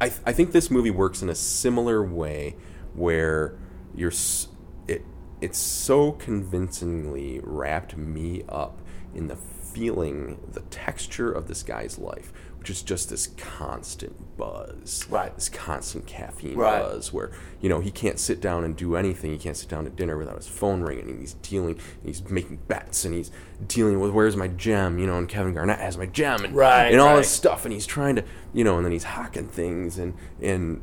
I, 0.00 0.06
I 0.26 0.32
think 0.32 0.52
this 0.52 0.70
movie 0.70 0.90
works 0.90 1.22
in 1.22 1.28
a 1.28 1.34
similar 1.34 2.02
way 2.04 2.56
where 2.94 3.56
you're 3.94 4.10
s- 4.10 4.48
it 4.88 5.02
it's 5.40 5.58
so 5.58 6.12
convincingly 6.12 7.40
wrapped 7.42 7.96
me 7.96 8.42
up 8.48 8.80
in 9.14 9.28
the 9.28 9.36
feeling 9.36 10.40
the 10.52 10.60
texture 10.62 11.30
of 11.30 11.46
this 11.48 11.62
guy's 11.62 11.98
life 11.98 12.32
is 12.70 12.82
just 12.82 13.10
this 13.10 13.28
constant 13.36 14.36
buzz 14.36 15.06
Right. 15.08 15.34
this 15.34 15.48
constant 15.48 16.06
caffeine 16.06 16.56
Right. 16.56 16.80
buzz 16.82 17.12
where 17.12 17.30
you 17.60 17.68
know 17.68 17.80
he 17.80 17.90
can't 17.90 18.18
sit 18.18 18.40
down 18.40 18.64
and 18.64 18.76
do 18.76 18.96
anything 18.96 19.30
he 19.32 19.38
can't 19.38 19.56
sit 19.56 19.68
down 19.68 19.84
to 19.84 19.90
dinner 19.90 20.16
without 20.18 20.36
his 20.36 20.46
phone 20.48 20.82
ringing 20.82 21.08
and 21.08 21.20
he's 21.20 21.34
dealing 21.34 21.74
and 21.74 22.04
he's 22.04 22.22
making 22.28 22.58
bets 22.68 23.04
and 23.04 23.14
he's 23.14 23.30
dealing 23.66 24.00
with 24.00 24.10
where's 24.10 24.36
my 24.36 24.48
gem 24.48 24.98
you 24.98 25.06
know 25.06 25.18
and 25.18 25.28
Kevin 25.28 25.54
Garnett 25.54 25.78
has 25.80 25.96
my 25.98 26.06
gem 26.06 26.44
and, 26.44 26.54
Right, 26.54 26.90
and 26.92 27.00
all 27.00 27.08
right. 27.08 27.16
this 27.18 27.28
stuff 27.30 27.64
and 27.64 27.72
he's 27.72 27.86
trying 27.86 28.16
to 28.16 28.24
you 28.52 28.64
know 28.64 28.76
and 28.76 28.84
then 28.84 28.92
he's 28.92 29.04
hawking 29.04 29.48
things 29.48 29.98
and 29.98 30.14
and 30.40 30.80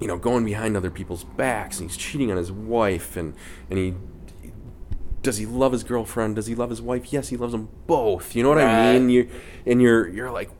you 0.00 0.06
know 0.06 0.16
going 0.16 0.44
behind 0.44 0.76
other 0.76 0.90
people's 0.90 1.24
backs 1.24 1.80
and 1.80 1.90
he's 1.90 1.96
cheating 1.98 2.30
on 2.30 2.36
his 2.36 2.52
wife 2.52 3.16
and 3.16 3.34
and 3.70 3.78
he 3.78 3.94
does 5.22 5.38
he 5.38 5.46
love 5.46 5.72
his 5.72 5.84
girlfriend 5.84 6.36
does 6.36 6.46
he 6.46 6.54
love 6.54 6.70
his 6.70 6.80
wife 6.80 7.12
yes 7.12 7.28
he 7.28 7.36
loves 7.36 7.52
them 7.52 7.68
both 7.86 8.36
you 8.36 8.42
know 8.42 8.48
what 8.48 8.58
i 8.58 8.92
mean 8.92 9.08
you 9.08 9.28
and 9.66 9.82
you're 9.82 10.08
you're 10.08 10.30
like 10.30 10.50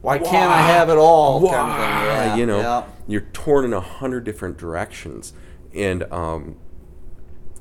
Why 0.00 0.18
can't 0.18 0.52
I 0.52 0.60
have 0.60 0.90
it 0.90 0.98
all? 0.98 1.40
why? 1.40 1.54
Kind 1.54 1.72
of. 1.72 1.78
Yeah, 1.78 2.36
you 2.36 2.46
know 2.46 2.60
yeah. 2.60 2.84
you're 3.06 3.28
torn 3.32 3.64
in 3.64 3.72
a 3.72 3.80
hundred 3.80 4.24
different 4.24 4.58
directions 4.58 5.32
and 5.74 6.04
um, 6.12 6.56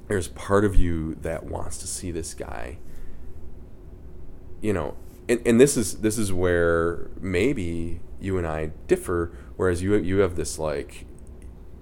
there's 0.08 0.28
part 0.28 0.66
of 0.66 0.76
you 0.76 1.16
that 1.16 1.46
wants 1.46 1.78
to 1.80 1.88
see 1.88 2.12
this 2.12 2.34
guy. 2.34 2.78
You 4.62 4.74
know, 4.74 4.96
and, 5.28 5.42
and 5.46 5.60
this 5.60 5.76
is 5.76 6.00
this 6.02 6.18
is 6.18 6.32
where 6.32 7.10
maybe 7.20 8.00
you 8.22 8.38
and 8.38 8.48
I 8.48 8.72
differ. 8.88 9.36
Whereas 9.56 9.82
you 9.82 9.96
you 9.96 10.20
have 10.20 10.36
this 10.36 10.60
like, 10.60 11.06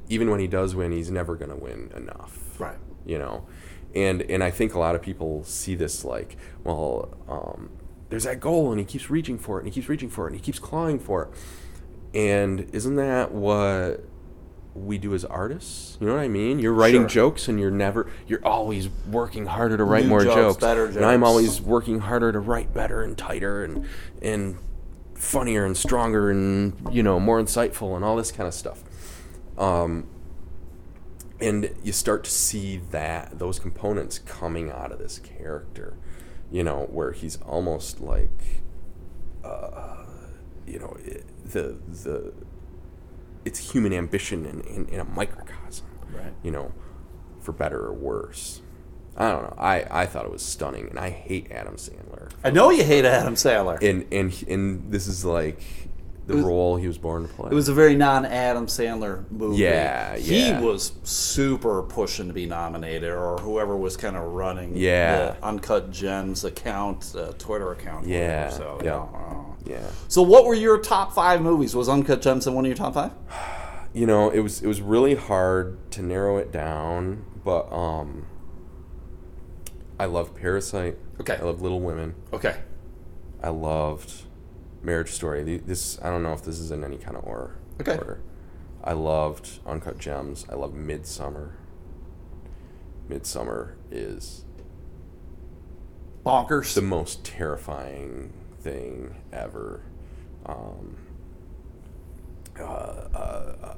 even 0.10 0.30
when 0.30 0.40
he 0.40 0.48
does 0.48 0.76
win, 0.76 0.92
he's 0.92 1.12
never 1.12 1.36
going 1.36 1.52
to 1.52 1.58
win 1.58 1.92
enough. 1.96 2.60
Right. 2.60 2.78
You 3.06 3.20
know, 3.20 3.46
and 3.96 4.22
and 4.24 4.44
I 4.44 4.52
think 4.52 4.74
a 4.74 4.80
lot 4.80 4.96
of 4.96 5.02
people 5.02 5.44
see 5.44 5.76
this 5.76 6.04
like, 6.06 6.38
well, 6.64 7.18
um, 7.28 7.70
there's 8.10 8.24
that 8.24 8.40
goal, 8.40 8.72
and 8.72 8.80
he 8.80 8.86
keeps 8.86 9.10
reaching 9.10 9.38
for 9.38 9.58
it, 9.58 9.62
and 9.64 9.68
he 9.68 9.74
keeps 9.74 9.90
reaching 9.90 10.10
for 10.10 10.26
it, 10.28 10.32
and 10.32 10.40
he 10.40 10.44
keeps 10.44 10.60
clawing 10.60 11.00
for 11.00 11.24
it. 11.24 11.30
And 12.14 12.70
isn't 12.74 12.96
that 12.98 13.32
what 13.32 14.04
we 14.74 14.98
do 14.98 15.14
as 15.14 15.24
artists? 15.26 15.98
You 16.00 16.08
know 16.08 16.16
what 16.16 16.22
I 16.22 16.28
mean? 16.28 16.60
You're 16.60 16.74
writing 16.74 17.02
Sure. 17.04 17.10
jokes, 17.10 17.48
and 17.48 17.60
you're 17.60 17.72
never, 17.72 18.10
you're 18.28 18.46
always 18.46 18.90
working 19.10 19.46
harder 19.46 19.78
to 19.78 19.84
write 19.84 20.04
New 20.04 20.10
more 20.10 20.24
jokes, 20.24 20.36
jokes. 20.36 20.58
better 20.58 20.86
And 20.86 21.06
I'm 21.06 21.24
always 21.24 21.62
working 21.62 22.00
harder 22.00 22.32
to 22.32 22.40
write 22.40 22.74
better 22.74 23.02
and 23.02 23.18
tighter 23.18 23.64
and 23.64 23.86
and 24.22 24.58
funnier 25.14 25.66
and 25.66 25.78
stronger 25.78 26.32
and 26.32 26.74
you 26.92 27.04
know 27.04 27.20
more 27.20 27.40
insightful 27.42 27.96
and 27.96 28.04
all 28.04 28.16
this 28.16 28.32
kind 28.32 28.48
of 28.48 28.54
stuff. 28.54 28.84
Um, 29.58 30.08
and 31.42 31.70
you 31.84 31.92
start 31.92 32.24
to 32.26 32.32
see 32.32 32.78
that 32.92 33.40
those 33.40 33.60
components 33.60 34.20
coming 34.20 34.70
out 34.72 34.92
of 34.92 35.00
this 35.00 35.20
character, 35.20 35.96
you 36.52 36.64
know, 36.64 36.88
where 36.92 37.12
he's 37.12 37.38
almost 37.42 38.00
like, 38.02 38.64
uh, 39.44 40.06
you 40.68 40.80
know, 40.80 40.96
it, 41.04 41.26
the 41.46 41.78
the 42.04 42.34
it's 43.44 43.72
human 43.72 43.92
ambition 43.94 44.46
in, 44.46 44.62
in, 44.62 44.88
in 44.90 45.00
a 45.00 45.04
microcosm, 45.06 45.88
Right. 46.14 46.34
you 46.44 46.52
know, 46.52 46.74
for 47.40 47.52
better 47.54 47.86
or 47.86 47.94
worse. 47.94 48.62
I 49.18 49.30
don't 49.32 49.44
know. 49.44 49.56
I, 49.58 49.86
I 50.04 50.06
thought 50.06 50.26
it 50.26 50.32
was 50.32 50.42
stunning, 50.44 50.88
and 50.90 50.98
I 50.98 51.10
hate 51.10 51.52
Adam 51.52 51.76
Sandler. 51.76 52.32
I 52.44 52.50
know 52.52 52.70
you 52.70 52.84
hate 52.84 53.04
Adam 53.04 53.36
Sandler. 53.36 53.82
And 53.82 54.06
and 54.12 54.46
and 54.48 54.92
this 54.92 55.08
is 55.08 55.26
like 55.26 55.62
the 56.28 56.36
was- 56.36 56.46
role 56.46 56.76
he 56.78 56.88
was 56.88 56.98
born 56.98 57.28
to 57.28 57.34
play. 57.34 57.50
It 57.52 57.56
was 57.56 57.68
a 57.68 57.74
very 57.74 57.96
non-Adam 57.96 58.68
Sandler 58.68 59.30
movie. 59.32 59.58
Yeah, 59.64 60.16
He 60.18 60.50
yeah. 60.50 60.62
was 60.62 60.94
super 61.04 61.82
pushing 61.84 62.28
to 62.28 62.34
be 62.34 62.46
nominated, 62.46 63.10
or 63.12 63.38
whoever 63.40 63.76
was 63.76 63.98
kind 63.98 64.16
of 64.16 64.24
running 64.24 64.76
Yeah. 64.76 65.32
the 65.40 65.46
Uncut 65.46 65.92
Gems 65.92 66.44
account, 66.44 67.14
uh, 67.18 67.32
Twitter 67.38 67.72
account. 67.72 68.06
Yeah, 68.08 68.46
whatever, 68.52 68.56
So, 68.58 68.78
yeah. 68.84 68.86
you 68.86 68.90
know, 68.92 69.56
yeah. 69.66 69.88
So, 70.08 70.22
what 70.22 70.46
were 70.46 70.54
your 70.56 70.78
top 70.78 71.14
five 71.14 71.42
movies? 71.42 71.76
Was 71.76 71.90
Uncut 71.90 72.22
Gems 72.22 72.46
in 72.48 72.54
one 72.54 72.66
of 72.66 72.70
your 72.70 72.78
top 72.78 72.94
five? 72.94 73.12
you 73.94 74.06
know 74.06 74.30
it 74.30 74.40
was 74.40 74.62
it 74.62 74.68
was 74.68 74.80
really 74.82 75.16
hard 75.16 75.78
to 75.92 76.02
narrow 76.02 76.38
it 76.38 76.50
down 76.50 77.26
but 77.44 77.70
um 77.74 78.26
i 80.00 80.06
love 80.06 80.34
parasite 80.34 80.98
Okay. 81.20 81.36
i 81.36 81.42
love 81.44 81.62
little 81.62 81.82
women 81.82 82.16
Okay. 82.32 82.56
i 83.44 83.50
loved 83.50 84.24
marriage 84.84 85.12
story 85.12 85.58
this 85.58 86.00
i 86.02 86.10
don't 86.10 86.24
know 86.24 86.34
if 86.34 86.44
this 86.44 86.60
is 86.60 86.72
in 86.72 86.84
any 86.84 86.98
kind 86.98 87.16
of 87.18 87.24
order 87.26 87.56
Okay. 87.80 87.98
order 87.98 88.22
i 88.84 88.94
loved 88.94 89.60
uncut 89.66 89.98
gems 89.98 90.46
i 90.50 90.56
love 90.56 90.74
midsommar 90.74 91.52
midsommar 93.10 93.74
is 93.92 94.46
Bonkers. 96.26 96.74
the 96.76 96.82
most 96.84 97.26
terrifying 97.26 98.32
thing 98.60 99.16
ever. 99.34 99.82
Um, 100.46 100.96
uh, 102.60 102.64
uh, 102.64 103.56
uh, 103.64 103.76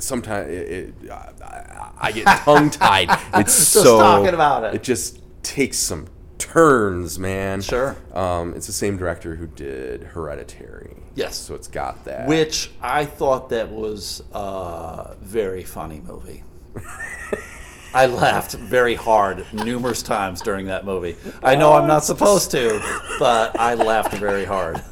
sometimes 0.00 0.50
it, 0.50 0.94
it, 1.04 1.10
I, 1.10 1.90
I 1.98 2.12
get 2.12 2.26
tongue 2.44 2.70
tied. 2.70 3.08
It's 3.34 3.52
so. 3.54 3.98
Talking 3.98 4.34
about 4.34 4.64
it. 4.64 4.74
It 4.74 4.82
just 4.82 5.20
takes 5.44 5.78
some 5.78 6.08
turns, 6.38 7.18
man. 7.18 7.60
Sure. 7.62 7.96
Um, 8.12 8.54
it's 8.54 8.66
the 8.66 8.72
same 8.72 8.96
director 8.96 9.34
who 9.36 9.46
did 9.46 10.02
Hereditary. 10.02 10.96
Yes. 11.14 11.36
So 11.36 11.54
it's 11.54 11.68
got 11.68 12.04
that. 12.04 12.28
Which 12.28 12.70
I 12.80 13.04
thought 13.04 13.48
that 13.50 13.70
was 13.70 14.22
a 14.32 15.16
very 15.20 15.64
funny 15.64 16.00
movie. 16.06 16.42
I 17.94 18.06
laughed 18.06 18.52
very 18.52 18.94
hard 18.94 19.46
numerous 19.54 20.02
times 20.02 20.42
during 20.42 20.66
that 20.66 20.84
movie. 20.84 21.16
I 21.42 21.56
know 21.56 21.72
I'm 21.72 21.86
not 21.88 22.04
supposed 22.04 22.50
to, 22.50 22.78
but 23.18 23.58
I 23.58 23.74
laughed 23.74 24.14
very 24.14 24.44
hard. 24.44 24.82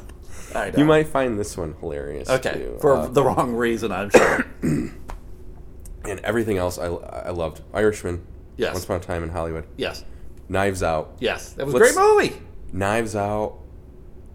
You 0.75 0.85
might 0.85 1.07
find 1.09 1.37
this 1.37 1.55
one 1.57 1.75
hilarious. 1.81 2.29
Okay, 2.29 2.53
too. 2.53 2.77
for 2.81 2.95
Uh, 2.95 3.07
the 3.07 3.21
wrong 3.21 3.53
reason, 3.53 3.91
I'm 3.91 4.09
sure. 4.09 4.45
and 4.61 6.19
everything 6.23 6.57
else 6.57 6.79
I, 6.79 6.85
I 6.87 7.29
loved. 7.31 7.61
Irishman. 7.73 8.25
Yes. 8.57 8.73
Once 8.73 8.85
Upon 8.85 8.97
a 8.97 8.99
Time 9.01 9.21
in 9.23 9.29
Hollywood. 9.29 9.65
Yes, 9.75 10.05
Knives 10.49 10.83
Out. 10.83 11.15
yes, 11.19 11.53
that 11.53 11.65
was 11.65 11.73
a 11.73 11.77
Let's- 11.77 11.93
great 11.95 12.03
movie. 12.05 12.41
Knives 12.73 13.15
Out, 13.15 13.57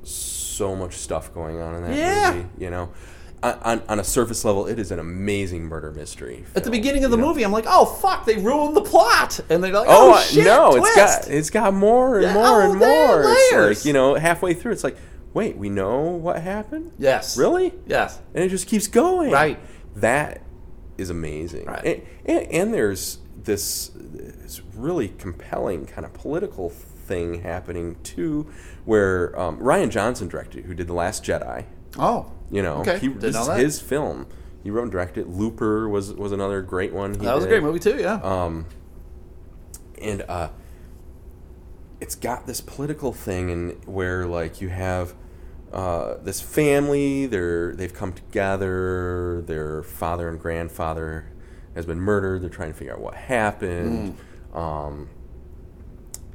so 0.03 0.75
much 0.75 0.95
stuff 0.95 1.33
going 1.35 1.61
on 1.61 1.75
in 1.77 1.83
that 1.83 1.97
Yeah. 1.97 2.33
movie. 2.35 2.49
You 2.59 2.71
know, 2.71 2.89
on, 3.43 3.83
on, 3.89 3.99
a 4.01 4.05
surface 4.05 4.45
level, 4.45 4.67
it 4.67 4.79
is 4.79 4.91
an 4.91 4.99
amazing 4.99 5.65
murder 5.65 5.91
mystery. 5.93 6.45
At 6.55 6.65
the 6.65 6.71
beginning 6.71 7.05
of 7.05 7.11
the 7.11 7.17
you 7.17 7.23
know? 7.23 7.29
movie, 7.29 7.43
I'm 7.43 7.53
like, 7.53 7.65
"Oh 7.67 7.87
fuck, 7.87 8.27
they 8.27 8.37
ruined 8.37 8.77
the 8.77 8.83
plot," 8.83 9.41
and 9.49 9.65
they're 9.65 9.73
like, 9.73 9.87
Oh, 9.89 10.15
"Oh, 10.15 10.21
shit, 10.21 10.45
no! 10.45 10.77
twist. 10.77 10.87
It's 10.97 10.97
got 11.27 11.29
it's 11.35 11.51
got 11.51 11.75
more 11.75 12.17
and 12.17 12.25
Yeah, 12.25 12.35
more 12.35 12.63
oh, 12.63 12.71
and 12.71 12.79
more. 12.79 13.23
It's 13.33 13.53
layers. 13.53 13.79
like 13.79 13.85
you 13.87 13.93
know, 13.95 14.15
halfway 14.17 14.53
through, 14.53 14.73
it's 14.73 14.85
like, 14.85 14.97
wait, 15.33 15.57
we 15.57 15.71
know 15.71 16.01
what 16.01 16.43
happened, 16.43 16.93
yes, 16.99 17.39
really? 17.39 17.73
yes, 17.87 18.19
and 18.35 18.45
it 18.45 18.49
just 18.51 18.67
keeps 18.67 18.87
going. 18.89 19.31
Right. 19.31 19.59
That 19.97 20.43
is 20.99 21.09
amazing. 21.09 21.65
Right. 21.67 21.85
And, 21.85 22.03
and, 22.27 22.53
and 22.53 22.75
there's 22.75 23.19
this, 23.45 23.91
this 23.95 24.61
really 24.75 25.09
compelling 25.09 25.87
kind 25.87 26.05
of 26.05 26.13
political 26.13 26.69
thing 26.71 27.43
happening 27.43 27.97
too, 28.03 28.47
where 28.85 29.39
um, 29.39 29.59
Rian 29.59 29.91
Johnson 29.91 30.29
directed, 30.29 30.65
who 30.65 30.75
did 30.75 30.87
The 30.87 30.93
Last 30.95 31.25
Jedi. 31.25 31.65
oh, 31.99 32.31
You 32.51 32.63
know, 32.63 32.77
Okay, 32.79 32.99
he, 32.99 33.09
this 33.09 33.35
know 33.35 33.41
is 33.43 33.47
that. 33.49 33.59
his 33.59 33.81
film. 33.81 34.27
He 34.63 34.71
wrote 34.71 34.83
and 34.83 34.93
directed. 34.93 35.27
Looper 35.27 35.89
was 35.89 36.13
was 36.13 36.33
another 36.33 36.61
great 36.61 36.93
one. 36.93 37.15
He 37.15 37.25
that 37.25 37.35
was 37.35 37.45
a 37.45 37.49
great 37.49 37.63
movie 37.63 37.79
too. 37.79 37.97
Yeah, 37.99 38.21
Um, 38.23 38.67
and 40.01 40.23
uh, 40.29 40.51
it's 42.01 42.15
got 42.15 42.47
this 42.47 42.61
political 42.61 43.13
thing, 43.13 43.51
and 43.51 43.85
where 43.87 44.27
like 44.27 44.61
you 44.61 44.69
have 44.69 45.15
uh, 45.73 46.15
this 46.23 46.41
family. 46.43 47.27
They're 47.27 47.75
they've 47.75 47.93
come 47.95 48.13
together. 48.13 49.43
Their 49.47 49.83
father 49.83 50.29
and 50.29 50.39
grandfather 50.39 51.33
has 51.75 51.87
been 51.87 52.01
murdered. 52.01 52.43
They're 52.43 52.51
trying 52.51 52.73
to 52.73 52.79
figure 52.79 52.93
out 52.93 53.01
what 53.01 53.15
happened. 53.15 54.17
Um, 54.55 55.09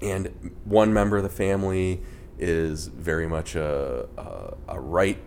and 0.02 0.56
one 0.66 0.94
member 0.94 1.18
of 1.18 1.24
the 1.24 1.30
family 1.30 2.02
is 2.38 2.88
very 2.88 3.28
much 3.28 3.56
a 3.56 4.08
a, 4.18 4.54
a 4.70 4.80
right, 4.80 5.18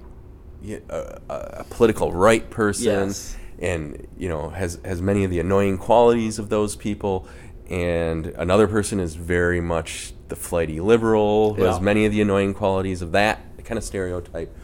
a, 0.67 1.21
a, 1.29 1.65
political 1.71 2.13
right 2.13 2.49
person, 2.51 3.09
Yes. 3.09 3.37
and 3.59 4.07
you 4.17 4.29
know 4.29 4.51
has 4.51 4.79
has 4.85 5.01
many 5.01 5.25
of 5.25 5.31
the 5.31 5.41
annoying 5.41 5.79
qualities 5.79 6.39
of 6.39 6.49
those 6.49 6.77
people. 6.77 7.27
And 7.71 8.27
another 8.27 8.67
person 8.67 8.99
is 8.99 9.15
very 9.15 9.61
much 9.61 10.15
the 10.29 10.37
flighty 10.37 10.81
liberal, 10.81 11.55
who 11.55 11.65
has 11.65 11.81
many 11.81 12.07
of 12.07 12.13
the 12.13 12.23
annoying 12.23 12.55
qualities 12.55 13.03
of 13.03 13.13
that 13.13 13.41
kind 13.65 13.77
of 13.77 13.85
stereotype. 13.85 14.57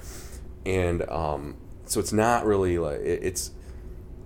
And 0.64 1.06
um, 1.10 1.56
so 1.84 2.00
it's 2.00 2.12
not 2.12 2.46
really 2.46 2.78
like 2.78 3.00
it, 3.00 3.20
it's 3.22 3.50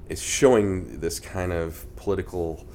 it's 0.09 0.23
showing 0.23 1.01
this 1.01 1.21
kind 1.21 1.53
of 1.53 1.85
political 1.97 2.67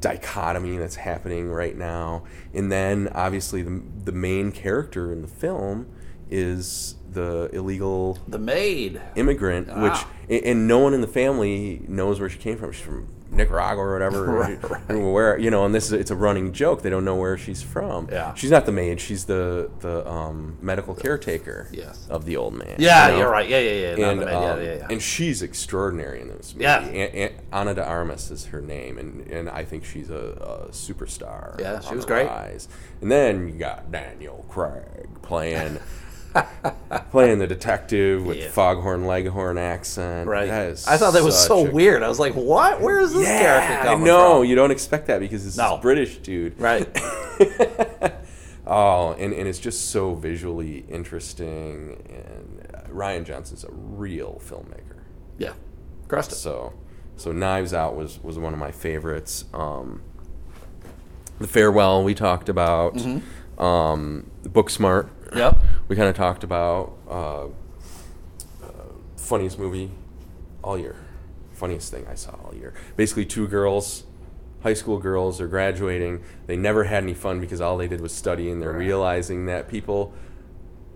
dichotomy 0.00 0.76
that's 0.78 0.96
happening 0.96 1.50
right 1.50 1.76
now. 1.76 2.24
And 2.54 2.70
then 2.72 3.08
obviously 3.14 3.62
the 3.62 3.82
the 4.04 4.12
main 4.12 4.50
character 4.52 5.12
in 5.12 5.22
the 5.22 5.28
film 5.28 5.86
is 6.30 6.94
the 7.10 7.50
illegal 7.52 8.18
the 8.28 8.38
maid. 8.38 9.00
immigrant, 9.16 9.68
Ah. 9.70 9.82
which 9.82 10.04
and, 10.28 10.46
and 10.46 10.68
no 10.68 10.78
one 10.78 10.94
in 10.94 11.00
the 11.00 11.06
family 11.08 11.82
knows 11.88 12.20
where 12.20 12.28
she 12.28 12.38
came 12.38 12.56
from. 12.56 12.72
She's 12.72 12.84
from 12.84 13.08
Nicaragua 13.30 13.82
or 13.84 13.92
whatever, 13.92 14.24
Right, 14.30 14.70
right. 14.70 14.88
where 14.94 15.38
you 15.38 15.50
know. 15.50 15.64
And 15.64 15.74
this 15.74 15.86
is 15.86 15.92
it's 15.92 16.10
a 16.10 16.16
running 16.16 16.52
joke. 16.52 16.82
They 16.82 16.90
don't 16.90 17.04
know 17.04 17.14
where 17.16 17.38
she's 17.38 17.62
from. 17.62 18.08
Yeah. 18.10 18.34
she's 18.34 18.50
not 18.50 18.66
the 18.66 18.72
maid. 18.72 19.00
She's 19.00 19.24
the 19.26 19.70
the 19.80 20.08
um, 20.08 20.56
medical 20.60 20.94
caretaker. 20.94 21.68
Yes. 21.72 22.06
of 22.10 22.24
the 22.24 22.36
old 22.36 22.54
man. 22.54 22.76
Yeah, 22.78 23.06
you 23.06 23.12
know? 23.12 23.18
you're 23.20 23.30
right. 23.30 23.48
Yeah, 23.48 23.58
yeah, 23.60 23.94
yeah. 23.96 24.08
And 24.10 24.20
maid. 24.20 24.28
yeah, 24.28 24.36
um, 24.52 24.62
yeah, 24.62 24.74
yeah. 24.74 24.86
and 24.90 25.00
she's 25.00 25.42
extraordinary 25.42 26.20
in 26.20 26.28
this 26.28 26.54
movie. 26.54 26.64
Yeah. 26.64 26.80
An- 26.84 27.14
An- 27.16 27.32
Ana 27.52 27.74
de 27.74 27.84
Armas 27.84 28.30
is 28.30 28.46
her 28.46 28.60
name, 28.60 28.98
and, 28.98 29.26
and 29.28 29.48
I 29.48 29.64
think 29.64 29.84
she's 29.84 30.10
a, 30.10 30.14
a 30.14 30.68
superstar. 30.72 31.58
Yeah, 31.60 31.80
she 31.80 31.94
was 31.94 32.04
great. 32.04 32.26
rise. 32.26 32.68
And 33.00 33.10
then 33.10 33.46
you 33.48 33.54
got 33.54 33.90
Daniel 33.92 34.44
Craig 34.48 35.08
playing 35.22 35.78
playing 37.10 37.38
the 37.38 37.46
detective 37.46 38.24
with 38.24 38.36
Yeah. 38.38 38.50
foghorn 38.50 39.06
leghorn 39.06 39.58
accent. 39.58 40.28
right. 40.28 40.48
I 40.50 40.74
thought 40.96 41.12
that 41.14 41.22
was 41.24 41.38
so 41.38 41.68
weird. 41.70 42.02
I 42.02 42.08
was 42.08 42.18
like, 42.20 42.34
"What? 42.34 42.80
Where 42.80 43.00
is 43.00 43.12
this 43.12 43.26
character 43.26 43.72
Yeah, 43.72 43.80
I 43.80 43.84
coming 43.84 44.06
know. 44.06 44.40
from?" 44.40 44.48
You 44.48 44.54
don't 44.54 44.70
expect 44.70 45.06
that 45.08 45.20
because 45.20 45.46
it's 45.46 45.56
No. 45.56 45.74
this 45.76 45.82
British 45.82 46.18
dude. 46.18 46.58
Right. 46.60 46.86
Oh, 48.66 49.14
and, 49.18 49.32
and 49.32 49.48
it's 49.48 49.58
just 49.58 49.90
so 49.90 50.14
visually 50.14 50.84
interesting. 50.88 52.00
And 52.08 52.66
uh, 52.72 52.82
Rian 52.90 53.24
Johnson's 53.24 53.64
a 53.64 53.70
real 53.72 54.40
filmmaker. 54.44 55.00
yeah. 55.38 55.54
Crushed 56.06 56.30
it. 56.32 56.36
So, 56.36 56.74
So 57.16 57.32
Knives 57.32 57.74
Out 57.74 57.96
was 57.96 58.22
was 58.22 58.38
one 58.38 58.52
of 58.52 58.58
my 58.60 58.70
favorites. 58.70 59.44
Um, 59.52 60.02
the 61.40 61.48
Farewell 61.48 62.04
we 62.04 62.14
talked 62.14 62.48
about. 62.48 62.94
Mm-hmm. 62.94 63.60
Um, 63.60 64.30
Booksmart. 64.44 65.08
Yep. 65.34 65.58
We 65.88 65.96
kind 65.96 66.08
of 66.08 66.16
talked 66.16 66.44
about 66.44 66.92
uh, 67.08 67.44
uh, 67.44 67.48
funniest 69.16 69.58
movie 69.58 69.90
all 70.62 70.78
year. 70.78 70.96
Funniest 71.52 71.90
thing 71.90 72.06
I 72.10 72.14
saw 72.14 72.32
all 72.44 72.54
year. 72.54 72.72
Basically, 72.96 73.24
two 73.26 73.46
girls, 73.46 74.04
high 74.62 74.74
school 74.74 74.98
girls, 74.98 75.40
are 75.40 75.46
graduating. 75.48 76.22
They 76.46 76.56
never 76.56 76.84
had 76.84 77.02
any 77.02 77.14
fun 77.14 77.40
because 77.40 77.60
all 77.60 77.76
they 77.76 77.88
did 77.88 78.00
was 78.00 78.12
study, 78.12 78.50
and 78.50 78.60
they're 78.62 78.72
realizing 78.72 79.46
that 79.46 79.68
people 79.68 80.12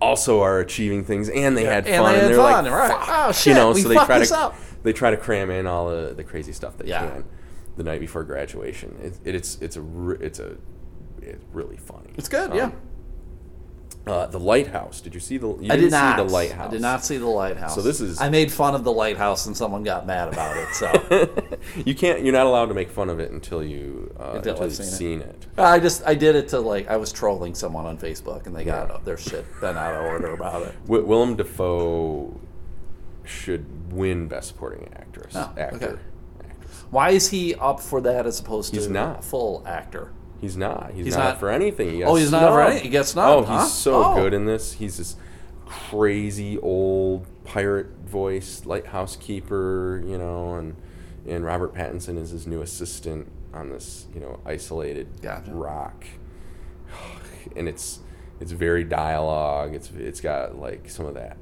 also 0.01 0.41
are 0.41 0.59
achieving 0.59 1.03
things, 1.03 1.29
and 1.29 1.55
they 1.55 1.63
had 1.65 1.85
and 1.87 2.03
fun. 2.03 2.13
they 2.13 2.19
had 2.19 2.29
they're 2.29 2.35
fun, 2.37 2.63
like, 2.65 2.73
right. 2.73 3.05
Oh, 3.07 3.27
you 3.27 3.33
shit, 3.33 3.55
know, 3.55 3.71
we 3.71 3.81
so 3.81 3.89
they 3.89 3.95
try 3.95 4.23
to 4.23 4.37
up. 4.37 4.55
they 4.83 4.91
try 4.93 5.11
to 5.11 5.17
cram 5.17 5.49
in 5.51 5.67
all 5.67 5.89
the, 5.89 6.13
the 6.15 6.23
crazy 6.23 6.51
stuff 6.51 6.77
they 6.77 6.87
Yeah. 6.89 7.07
can 7.07 7.25
the 7.77 7.83
night 7.83 7.99
before 7.99 8.23
graduation. 8.23 8.97
It, 9.01 9.19
it, 9.23 9.35
it's 9.35 9.57
it's 9.61 9.77
a 9.77 10.09
it's 10.19 10.39
a 10.39 10.57
it's 11.21 11.43
really 11.53 11.77
funny. 11.77 12.09
It's 12.17 12.27
good, 12.29 12.51
Um, 12.51 12.57
yeah. 12.57 12.71
Uh, 14.07 14.27
the 14.27 14.39
lighthouse. 14.39 15.01
Did 15.01 15.15
you 15.15 15.19
see 15.19 15.37
the? 15.37 15.47
You 15.47 15.71
I 15.71 15.75
didn't 15.77 15.89
see 15.91 16.15
the 16.23 16.23
lighthouse. 16.31 16.67
I 16.67 16.71
did 16.71 16.81
not 16.81 17.03
see 17.03 17.17
the 17.17 17.25
lighthouse. 17.25 17.73
So 17.73 17.81
this 17.81 17.99
is- 18.01 18.21
I 18.21 18.29
made 18.29 18.51
fun 18.51 18.75
of 18.75 18.83
the 18.83 18.91
lighthouse 18.91 19.47
and 19.47 19.57
someone 19.57 19.81
got 19.83 20.05
mad 20.05 20.27
about 20.31 20.55
it. 20.57 20.67
So 20.75 21.47
you 21.85 21.95
can't. 21.95 22.23
You're 22.23 22.33
not 22.33 22.45
allowed 22.45 22.67
to 22.67 22.75
make 22.75 22.91
fun 22.91 23.09
of 23.09 23.19
it 23.19 23.31
until 23.31 23.63
you 23.63 24.13
uh, 24.19 24.33
Until 24.35 24.51
until 24.53 24.65
you've 24.67 24.75
seen 24.75 24.85
it. 24.85 24.91
seen 24.91 25.21
it. 25.21 25.45
I 25.57 25.79
just 25.79 26.03
I 26.05 26.13
did 26.13 26.35
it 26.35 26.49
to 26.49 26.59
like 26.59 26.87
I 26.87 26.97
was 26.97 27.11
trolling 27.11 27.55
someone 27.55 27.87
on 27.87 27.97
Facebook 27.97 28.45
and 28.45 28.55
they 28.55 28.63
got 28.63 28.89
Yeah. 28.89 28.97
their 29.03 29.17
shit 29.17 29.43
bent 29.59 29.75
out 29.77 29.95
of 29.95 30.05
order 30.05 30.33
about 30.33 30.61
it. 30.61 30.75
Wi- 30.85 31.03
Willem 31.07 31.35
Dafoe 31.35 32.39
should 33.23 33.91
win 33.91 34.27
Best 34.27 34.49
Supporting 34.49 34.87
Actress. 34.93 35.33
Oh, 35.35 35.51
actor. 35.57 35.75
okay. 35.77 36.01
Actress. 36.47 36.83
Why 36.91 37.09
is 37.09 37.29
he 37.29 37.55
up 37.55 37.79
for 37.79 38.01
that 38.01 38.27
as 38.27 38.39
opposed 38.39 38.71
to 38.73 38.79
He's 38.79 38.87
not. 38.89 39.23
full 39.23 39.63
actor? 39.65 40.11
He's 40.45 40.57
not. 40.57 40.91
He's, 40.93 41.05
He's 41.05 41.15
not, 41.15 41.23
not- 41.23 41.39
for 41.39 41.49
anything. 41.49 41.89
He 41.91 42.03
Oh, 42.03 42.15
he's 42.15 42.31
not 42.31 42.43
up 42.43 42.53
for 42.53 42.61
anything? 42.61 42.83
He 42.83 42.89
gets 42.89 43.09
Oh, 43.11 43.13
snubbed, 43.13 43.47
he's 43.49 43.57
huh? 43.57 43.65
so 43.65 44.03
Oh. 44.03 44.15
good 44.15 44.33
in 44.33 44.45
this. 44.45 44.73
He's 44.73 44.97
this 44.97 45.15
crazy 45.65 46.59
old 46.59 47.25
pirate 47.43 47.87
voice 48.05 48.63
lighthouse 48.65 49.15
keeper, 49.15 50.03
you 50.05 50.17
know, 50.17 50.55
and 50.55 50.75
and 51.27 51.43
Robert 51.43 51.73
Pattinson 51.73 52.19
is 52.19 52.29
his 52.29 52.45
new 52.45 52.61
assistant 52.61 53.27
on 53.53 53.69
this, 53.69 54.05
you 54.13 54.19
know, 54.21 54.39
isolated 54.45 55.07
Gotcha. 55.21 55.51
rock. 55.51 56.05
And 57.55 57.67
it's 57.67 57.99
it's 58.39 58.51
very 58.51 58.83
dialogue. 58.83 59.73
It's 59.75 59.89
it's 59.97 60.19
got 60.21 60.57
like 60.59 60.89
some 60.89 61.05
of 61.05 61.13
that 61.15 61.37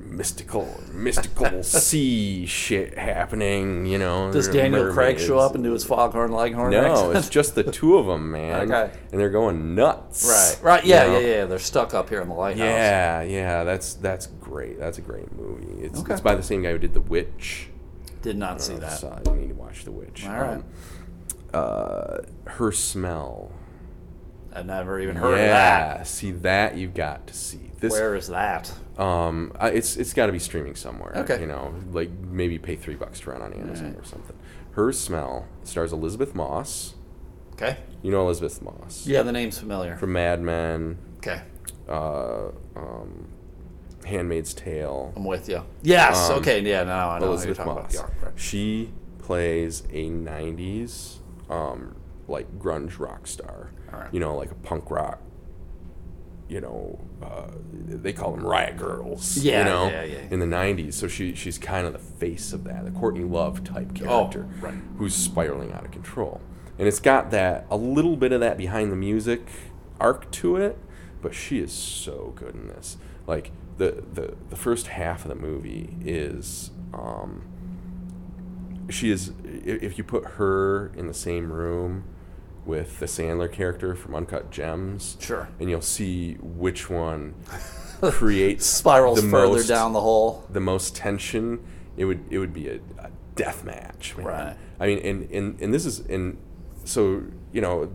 mystical 0.00 0.80
mystical 0.92 1.62
sea 1.62 2.44
shit 2.46 2.96
happening, 2.98 3.86
you 3.86 3.98
know. 3.98 4.32
Does 4.32 4.48
Daniel 4.48 4.92
Craig 4.92 5.18
show 5.20 5.38
up 5.38 5.54
and 5.54 5.62
do 5.62 5.72
his 5.72 5.84
foghorn 5.84 6.32
leghorn 6.32 6.72
No, 6.72 6.92
accent? 6.92 7.16
it's 7.16 7.28
just 7.28 7.54
the 7.54 7.62
two 7.64 7.96
of 7.98 8.06
them, 8.06 8.30
man. 8.32 8.50
Okay. 8.70 8.92
And 9.12 9.20
they're 9.20 9.30
going 9.30 9.74
nuts. 9.74 10.26
right, 10.28 10.58
right, 10.62 10.84
yeah, 10.84 11.06
you 11.06 11.12
know? 11.12 11.18
yeah, 11.20 11.26
yeah. 11.36 11.44
They're 11.46 11.58
stuck 11.58 11.94
up 11.94 12.08
here 12.08 12.20
in 12.20 12.28
the 12.28 12.34
lighthouse. 12.34 12.64
Yeah, 12.64 13.22
yeah, 13.22 13.64
that's 13.64 13.94
that's 13.94 14.26
great. 14.26 14.78
That's 14.78 14.98
a 14.98 15.02
great 15.02 15.30
movie. 15.32 15.84
It's, 15.84 16.00
Okay. 16.00 16.12
it's 16.12 16.20
by 16.22 16.34
the 16.34 16.42
same 16.42 16.62
guy 16.62 16.72
who 16.72 16.78
did 16.78 16.94
The 16.94 17.00
Witch. 17.00 17.68
Did 18.22 18.36
not 18.36 18.60
see 18.60 18.74
that. 18.76 18.98
so 18.98 19.18
you 19.26 19.32
need 19.32 19.48
to 19.48 19.54
watch 19.54 19.84
The 19.84 19.92
Witch. 19.92 20.26
All 20.26 20.32
right. 20.34 20.62
uh, 21.54 22.18
Her 22.46 22.72
Smell. 22.72 23.50
I've 24.52 24.66
never 24.66 24.98
even 25.00 25.16
heard 25.16 25.36
yeah, 25.38 25.92
of 25.92 25.98
that. 25.98 26.06
see 26.08 26.32
that 26.32 26.76
you've 26.76 26.94
got 26.94 27.26
to 27.28 27.34
see. 27.34 27.69
This 27.80 27.92
Where 27.92 28.14
is 28.14 28.28
that? 28.28 28.70
um, 28.98 29.52
I- 29.58 29.70
it's 29.70 29.96
it's 29.96 30.12
got 30.12 30.26
to 30.26 30.32
be 30.32 30.38
streaming 30.38 30.74
somewhere. 30.74 31.12
Okay. 31.18 31.40
you 31.40 31.46
know, 31.46 31.74
like 31.92 32.10
maybe 32.10 32.58
pay 32.58 32.76
three 32.76 32.94
bucks 32.94 33.20
to 33.20 33.30
run 33.30 33.42
on 33.42 33.52
Amazon 33.54 33.96
or 33.98 34.04
something. 34.04 34.36
Her 34.72 34.92
Smell 34.92 35.48
stars 35.64 35.92
Elisabeth 35.92 36.34
Moss. 36.34 36.94
Okay. 37.54 37.78
You 38.02 38.10
know 38.10 38.22
Elisabeth 38.22 38.62
Moss 38.62 39.06
Yeah, 39.06 39.22
the 39.22 39.32
name's 39.32 39.58
familiar. 39.58 39.96
from 39.96 40.12
Mad 40.12 40.40
Men. 40.40 40.98
Okay, 41.18 41.42
uh, 41.88 42.48
um, 42.76 43.28
Handmaid's 44.06 44.54
Tale. 44.54 45.12
I'm 45.16 45.24
with 45.24 45.48
you. 45.48 45.62
Yes. 45.82 46.30
Um, 46.30 46.38
okay. 46.38 46.60
Yeah. 46.60 46.84
Now 46.84 47.10
I 47.10 47.18
know 47.18 47.30
what 47.32 47.44
you're 47.44 47.52
Elizabeth 47.54 47.56
talking 47.58 47.74
Moss. 47.82 47.94
about. 47.98 48.10
Yeah, 48.20 48.24
right. 48.26 48.38
She 48.40 48.92
plays 49.18 49.82
a 49.92 50.08
'90s 50.10 51.16
um, 51.50 51.94
like 52.28 52.58
grunge 52.58 52.98
rock 52.98 53.26
star. 53.26 53.70
Alright. 53.92 54.12
You 54.14 54.20
know, 54.20 54.36
like 54.36 54.50
a 54.50 54.54
punk 54.54 54.90
rock. 54.90 55.20
You 56.50 56.60
know, 56.60 56.98
uh, 57.22 57.46
they 57.72 58.12
call 58.12 58.32
them 58.32 58.44
riot 58.44 58.76
girls. 58.76 59.38
Yeah, 59.38 59.60
you 59.60 59.64
know, 59.64 59.88
yeah, 59.88 60.02
yeah. 60.02 60.18
in 60.32 60.40
the 60.40 60.46
'90s. 60.46 60.94
So 60.94 61.06
she 61.06 61.34
she's 61.36 61.58
kind 61.58 61.86
of 61.86 61.92
the 61.92 61.98
face 62.00 62.52
of 62.52 62.64
that, 62.64 62.84
the 62.84 62.90
Courtney 62.90 63.22
Love 63.22 63.62
type 63.62 63.94
character, 63.94 64.48
Oh, 64.50 64.60
right. 64.60 64.74
who's 64.98 65.14
spiraling 65.14 65.72
out 65.72 65.84
of 65.84 65.92
control. 65.92 66.40
And 66.76 66.88
it's 66.88 66.98
got 66.98 67.30
that 67.30 67.66
a 67.70 67.76
little 67.76 68.16
bit 68.16 68.32
of 68.32 68.40
that 68.40 68.58
behind 68.58 68.90
the 68.90 68.96
music 68.96 69.46
arc 70.00 70.28
to 70.32 70.56
it, 70.56 70.76
but 71.22 71.34
she 71.34 71.60
is 71.60 71.72
so 71.72 72.32
good 72.34 72.54
in 72.56 72.66
this. 72.66 72.96
Like 73.28 73.52
the 73.76 74.02
the 74.12 74.34
the 74.48 74.56
first 74.56 74.88
half 74.88 75.24
of 75.24 75.28
the 75.28 75.36
movie 75.36 75.96
is 76.04 76.72
um, 76.92 77.42
she 78.88 79.10
is 79.10 79.32
if 79.44 79.98
you 79.98 80.02
put 80.04 80.24
her 80.32 80.90
in 80.96 81.06
the 81.06 81.14
same 81.14 81.52
room 81.52 82.04
with 82.64 82.98
the 83.00 83.06
Sandler 83.06 83.50
character 83.50 83.94
from 83.94 84.14
Uncut 84.14 84.50
Gems, 84.50 85.16
Sure. 85.20 85.48
and 85.58 85.70
you'll 85.70 85.80
see 85.80 86.34
which 86.34 86.88
one 86.90 87.34
creates 88.02 88.66
Spirals 88.66 89.22
the 89.22 89.28
further 89.28 89.54
most, 89.54 89.66
down 89.68 89.92
the 89.92 90.00
hole. 90.00 90.44
the 90.50 90.60
most 90.60 90.94
tension. 90.96 91.60
It 91.96 92.04
would 92.04 92.20
it 92.30 92.38
would 92.38 92.52
be 92.52 92.68
a, 92.68 92.76
a 92.98 93.10
death 93.34 93.64
match, 93.64 94.16
man. 94.16 94.26
Right. 94.26 94.56
I 94.78 94.86
mean, 94.86 94.98
and, 95.00 95.30
and 95.30 95.60
and 95.60 95.74
this 95.74 95.84
is 95.84 96.00
and 96.00 96.36
so 96.84 97.22
you 97.52 97.60
know, 97.60 97.90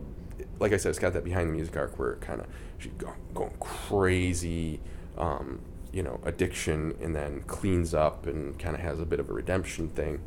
like 0.60 0.72
I 0.72 0.76
said, 0.76 0.90
it's 0.90 0.98
got 0.98 1.12
that 1.14 1.24
behind 1.24 1.48
the 1.48 1.52
music 1.54 1.76
arc 1.76 1.98
where 1.98 2.12
it 2.12 2.20
kind 2.20 2.40
of 2.40 2.46
she's 2.78 2.92
going, 2.98 3.14
going 3.34 3.54
crazy, 3.58 4.80
um, 5.16 5.60
you 5.92 6.02
know, 6.02 6.20
addiction, 6.24 6.94
and 7.00 7.14
then 7.16 7.42
cleans 7.46 7.94
up 7.94 8.26
and 8.26 8.58
kind 8.58 8.74
of 8.76 8.82
has 8.82 9.00
a 9.00 9.06
bit 9.06 9.18
of 9.20 9.30
a 9.30 9.32
redemption 9.32 9.88
thing. 9.88 10.20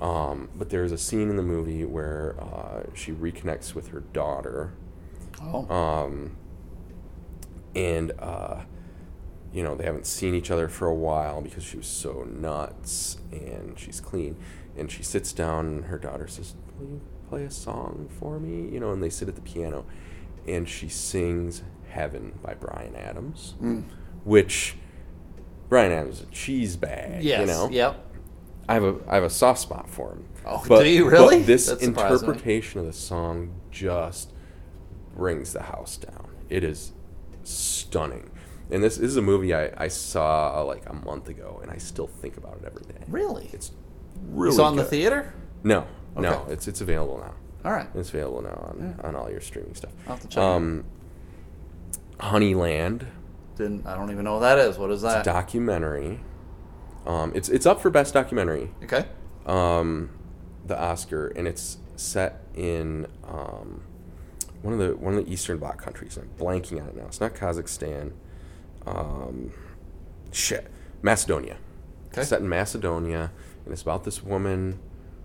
Um, 0.00 0.48
but 0.56 0.70
there's 0.70 0.92
a 0.92 0.98
scene 0.98 1.30
in 1.30 1.36
the 1.36 1.42
movie 1.42 1.84
where 1.84 2.34
uh, 2.40 2.82
she 2.94 3.12
reconnects 3.12 3.74
with 3.74 3.88
her 3.88 4.00
daughter, 4.00 4.72
Oh. 5.42 5.68
um, 5.72 6.36
and 7.74 8.12
uh, 8.18 8.60
you 9.52 9.62
know 9.62 9.74
they 9.74 9.84
haven't 9.84 10.06
seen 10.06 10.34
each 10.34 10.50
other 10.50 10.68
for 10.68 10.86
a 10.86 10.94
while 10.94 11.40
because 11.42 11.62
she 11.64 11.76
was 11.76 11.86
so 11.86 12.24
nuts 12.24 13.18
and 13.32 13.78
she's 13.78 14.00
clean 14.00 14.36
and 14.76 14.90
she 14.90 15.02
sits 15.02 15.32
down 15.32 15.66
and 15.66 15.84
her 15.86 15.98
daughter 15.98 16.26
says 16.26 16.54
will 16.78 16.86
you 16.88 17.00
play 17.28 17.44
a 17.44 17.50
song 17.50 18.08
for 18.18 18.38
me 18.40 18.68
you 18.72 18.80
know 18.80 18.92
and 18.92 19.02
they 19.02 19.10
sit 19.10 19.28
at 19.28 19.34
the 19.34 19.40
piano 19.40 19.84
and 20.46 20.68
she 20.68 20.88
sings 20.88 21.62
heaven 21.88 22.36
by 22.42 22.54
bryan 22.54 22.94
adams 22.96 23.54
which 24.24 24.76
bryan 25.68 25.92
adams 25.92 26.20
is 26.20 26.22
a 26.22 26.30
cheese 26.32 26.76
bag 26.76 27.22
yes. 27.22 27.40
you 27.40 27.46
know 27.46 27.68
Yep. 27.70 28.13
I 28.68 28.74
have 28.74 28.84
a 28.84 28.96
I 29.08 29.14
have 29.16 29.24
a 29.24 29.30
soft 29.30 29.60
spot 29.60 29.88
for 29.88 30.12
him. 30.12 30.24
Oh, 30.46 30.64
do 30.66 30.88
you 30.88 31.08
really? 31.08 31.38
But 31.38 31.46
this 31.46 31.66
That's 31.66 31.82
interpretation 31.82 32.80
of 32.80 32.86
the 32.86 32.92
song 32.92 33.60
just 33.70 34.32
brings 35.14 35.52
the 35.52 35.62
house 35.62 35.96
down. 35.96 36.30
It 36.48 36.64
is 36.64 36.92
stunning. 37.42 38.30
And 38.70 38.82
this, 38.82 38.96
this 38.96 39.10
is 39.10 39.16
a 39.16 39.22
movie 39.22 39.54
I, 39.54 39.70
I 39.76 39.88
saw 39.88 40.60
uh, 40.60 40.64
like 40.64 40.88
a 40.88 40.94
month 40.94 41.28
ago, 41.28 41.60
and 41.62 41.70
I 41.70 41.76
still 41.76 42.06
think 42.06 42.36
about 42.36 42.58
it 42.58 42.64
every 42.64 42.84
day. 42.84 43.04
Really? 43.08 43.50
It's 43.52 43.72
really 44.28 44.56
saw 44.56 44.68
it 44.68 44.72
in 44.72 44.76
the 44.76 44.84
theater? 44.84 45.34
No, 45.62 45.86
no, 46.16 46.46
it's 46.48 46.66
it's 46.68 46.80
available 46.80 47.18
now. 47.18 47.34
All 47.64 47.72
right. 47.72 47.88
It's 47.94 48.10
available 48.10 48.42
now 48.42 48.68
on, 48.70 49.00
on 49.02 49.16
all 49.16 49.30
your 49.30 49.40
streaming 49.40 49.74
stuff. 49.74 49.92
I'll 50.06 50.14
have 50.14 50.22
to 50.22 50.28
check 50.28 50.42
um, 50.42 50.84
Honeyland, 52.18 53.06
Didn't 53.56 53.86
I 53.86 53.96
don't 53.96 54.10
even 54.10 54.24
know 54.24 54.34
what 54.34 54.40
that 54.40 54.58
is. 54.58 54.76
What 54.78 54.90
is 54.90 55.02
that? 55.02 55.24
documentary. 55.24 56.20
Um, 57.06 57.32
it's 57.34 57.48
it's 57.48 57.66
up 57.66 57.80
for 57.80 57.90
best 57.90 58.14
documentary. 58.14 58.70
okay. 58.84 59.04
um, 59.46 60.10
the 60.66 60.78
Oscar, 60.80 61.28
and 61.28 61.46
it's 61.46 61.78
set 61.96 62.42
in 62.54 63.06
um, 63.28 63.82
one 64.62 64.72
of 64.72 64.78
the 64.80 64.96
one 64.96 65.14
of 65.14 65.24
the 65.24 65.32
Eastern 65.32 65.58
Bloc 65.58 65.82
countries. 65.82 66.16
I'm 66.16 66.30
blanking 66.38 66.80
on 66.82 66.88
it 66.88 66.96
now. 66.96 67.04
It's 67.06 67.20
not 67.20 67.34
Kazakhstan. 67.34 68.12
Um, 68.86 69.52
shit, 70.32 70.70
Macedonia. 71.02 71.58
Okay. 72.08 72.22
It's 72.22 72.30
set 72.30 72.40
in 72.40 72.48
Macedonia, 72.48 73.32
and 73.64 73.72
it's 73.72 73.82
about 73.82 74.04
this 74.04 74.22
woman 74.22 74.78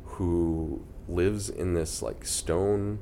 who 0.04 0.84
lives 1.08 1.50
in 1.50 1.74
this 1.74 2.02
like 2.02 2.26
stone 2.26 3.00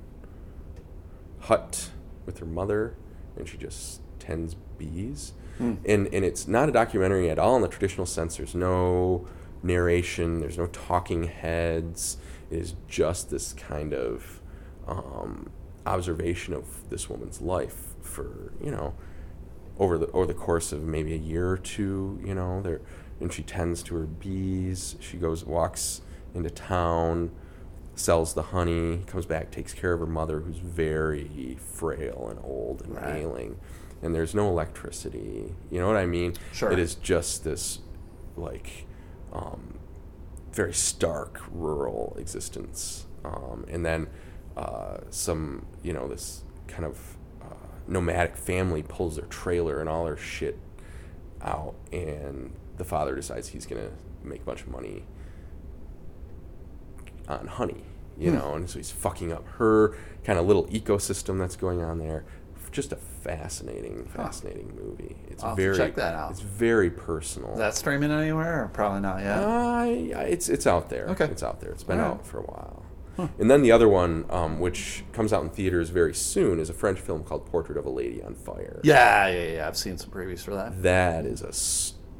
hut 1.42 1.90
with 2.26 2.40
her 2.40 2.46
mother, 2.46 2.96
and 3.36 3.48
she 3.48 3.58
just 3.58 4.02
tends 4.20 4.56
bees. 4.78 5.34
And 5.60 5.82
and 5.86 6.24
it's 6.26 6.48
not 6.48 6.70
a 6.70 6.72
documentary 6.72 7.30
at 7.30 7.40
all 7.40 7.56
in 7.56 7.62
the 7.62 7.68
traditional 7.68 8.06
sense. 8.06 8.38
There's 8.38 8.56
no 8.56 9.26
narration. 9.64 10.40
There's 10.40 10.58
no 10.58 10.68
talking 10.68 11.24
heads. 11.24 12.18
It 12.52 12.60
is 12.60 12.76
just 12.88 13.30
this 13.30 13.54
kind 13.54 13.94
of 13.94 14.42
um, 14.88 15.50
observation 15.86 16.54
of 16.54 16.90
this 16.90 17.10
woman's 17.10 17.42
life 17.42 17.96
for 18.02 18.54
you 18.64 18.72
know 18.72 18.94
over 19.80 19.98
the 19.98 20.08
over 20.12 20.26
the 20.28 20.34
course 20.34 20.72
of 20.72 20.84
maybe 20.84 21.14
a 21.14 21.18
year 21.18 21.50
or 21.50 21.58
two. 21.58 22.20
You 22.24 22.36
know 22.36 22.62
there, 22.62 22.82
and 23.20 23.34
she 23.34 23.44
tends 23.44 23.82
to 23.84 23.96
her 23.96 24.06
bees. 24.06 24.96
She 25.00 25.18
goes 25.18 25.44
walks 25.44 26.02
into 26.36 26.50
town, 26.52 27.32
sells 27.96 28.34
the 28.36 28.44
honey, 28.44 29.02
comes 29.08 29.26
back, 29.26 29.50
takes 29.50 29.74
care 29.74 29.94
of 29.94 30.00
her 30.00 30.06
mother, 30.06 30.40
who's 30.42 30.58
very 30.60 31.58
frail 31.60 32.28
and 32.30 32.40
old 32.44 32.82
and 32.84 32.96
Right. 32.96 33.16
ailing, 33.24 33.58
and 34.02 34.14
there's 34.16 34.34
no 34.36 34.48
electricity. 34.50 35.54
You 35.72 35.80
know 35.80 35.88
what 35.88 35.98
I 35.98 36.06
mean? 36.06 36.34
Sure. 36.54 36.72
It 36.72 36.80
is 36.80 36.96
just 36.96 37.44
this, 37.44 37.80
like, 38.36 38.86
um, 39.34 39.80
very 40.52 40.74
stark 40.74 41.42
rural 41.52 42.16
existence, 42.20 43.06
um, 43.26 43.66
and 43.70 43.86
then 43.86 44.08
uh, 44.56 44.98
some, 45.12 45.66
you 45.84 45.94
know, 45.94 46.08
this 46.08 46.44
kind 46.68 46.84
of 46.86 47.18
uh, 47.42 47.46
nomadic 47.88 48.36
family 48.36 48.82
pulls 48.84 49.16
their 49.18 49.26
trailer 49.28 49.80
and 49.80 49.88
all 49.88 50.06
their 50.06 50.18
shit 50.18 50.58
out, 51.42 51.76
and 51.92 52.54
the 52.78 52.84
father 52.84 53.14
decides 53.16 53.50
he's 53.50 53.66
gonna 53.68 53.92
make 54.24 54.42
a 54.42 54.46
bunch 54.46 54.62
of 54.62 54.70
money 54.70 55.04
on 57.28 57.48
honey, 57.48 57.84
you 58.18 58.32
Hmm. 58.32 58.38
know, 58.38 58.54
and 58.56 58.70
so 58.70 58.80
he's 58.80 58.92
fucking 58.92 59.32
up 59.32 59.46
her 59.58 59.96
kind 60.24 60.40
of 60.40 60.46
little 60.48 60.66
ecosystem 60.68 61.38
that's 61.38 61.56
going 61.56 61.84
on 61.84 62.00
there. 62.00 62.24
Just 62.72 62.92
a 62.92 62.96
fascinating, 63.22 64.06
fascinating 64.06 64.74
movie. 64.76 65.16
It's 65.28 65.44
I'll 65.44 65.56
very 65.56 65.78
check 65.78 65.96
that 65.96 66.16
out. 66.16 66.32
It's 66.32 66.42
very 66.42 66.90
personal. 66.90 67.52
Is 67.54 67.58
that 67.58 67.76
streaming 67.76 68.12
anywhere? 68.12 68.70
Probably 68.74 69.02
not 69.02 69.20
yet. 69.20 69.38
Uh, 69.38 69.84
yeah, 69.86 70.22
it's 70.22 70.50
it's 70.50 70.68
out 70.68 70.90
there. 70.90 71.08
Okay. 71.10 71.26
it's 71.26 71.44
out 71.44 71.60
there. 71.62 71.72
It's 71.72 71.84
been 71.84 72.00
right. 72.00 72.08
out 72.08 72.26
for 72.26 72.40
a 72.40 72.44
while. 72.44 72.84
And 73.40 73.50
then 73.50 73.64
the 73.64 73.72
other 73.72 73.88
one, 73.88 74.26
um, 74.30 74.60
which 74.60 75.04
comes 75.12 75.34
out 75.34 75.42
in 75.42 75.50
theaters 75.50 75.90
very 75.90 76.14
soon, 76.14 76.60
is 76.60 76.70
a 76.70 76.74
French 76.74 77.00
film 77.00 77.24
called 77.24 77.48
Portrait 77.48 77.76
of 77.78 77.86
a 77.86 77.90
Lady 77.90 78.22
on 78.22 78.36
Fire. 78.36 78.80
yeah, 78.84 79.28
yeah, 79.28 79.54
yeah. 79.54 79.68
I've 79.68 79.76
seen 79.78 79.98
some 79.98 80.12
previews 80.12 80.42
for 80.42 80.54
that. 80.54 80.84
That 80.84 81.26
is 81.26 81.42
a 81.42 81.52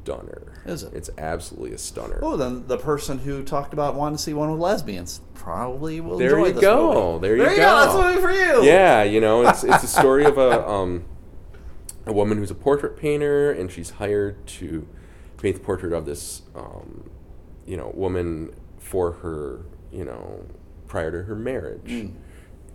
stunner. 0.08 0.52
Is 0.64 0.82
it? 0.84 0.94
It's 0.94 1.10
absolutely 1.18 1.72
a 1.74 1.78
stunner. 1.78 2.18
Oh, 2.22 2.36
then 2.36 2.66
the 2.66 2.78
person 2.78 3.18
who 3.18 3.42
talked 3.42 3.72
about 3.72 3.94
wanting 3.94 4.16
to 4.16 4.22
see 4.22 4.34
one 4.34 4.50
with 4.50 4.60
lesbians 4.60 5.20
probably 5.34 6.00
will 6.00 6.18
There 6.18 6.38
you 6.38 6.52
this 6.52 6.60
go. 6.62 7.18
movie. 7.20 7.28
There 7.28 7.36
you 7.36 7.42
go. 7.42 7.44
There 7.44 7.52
you 7.52 7.56
go. 7.58 7.62
go. 7.62 7.80
That's 7.80 7.94
a 7.94 8.02
movie 8.02 8.20
for 8.22 8.32
you. 8.32 8.64
Yeah, 8.64 9.02
you 9.02 9.20
know, 9.20 9.46
it's 9.46 9.64
it's 9.64 9.84
a 9.84 9.88
story 9.88 10.24
of 10.24 10.38
a 10.38 10.66
um, 10.68 11.04
a 12.06 12.12
woman 12.12 12.38
who's 12.38 12.50
a 12.50 12.54
portrait 12.54 12.96
painter, 12.96 13.50
and 13.52 13.70
she's 13.70 13.90
hired 13.90 14.46
to 14.46 14.86
paint 15.36 15.56
the 15.56 15.62
portrait 15.62 15.92
of 15.92 16.06
this 16.06 16.42
um, 16.54 17.10
you 17.66 17.76
know 17.76 17.92
woman 17.94 18.52
for 18.78 19.12
her 19.12 19.64
you 19.92 20.04
know 20.04 20.46
prior 20.86 21.10
to 21.10 21.22
her 21.24 21.34
marriage, 21.34 22.10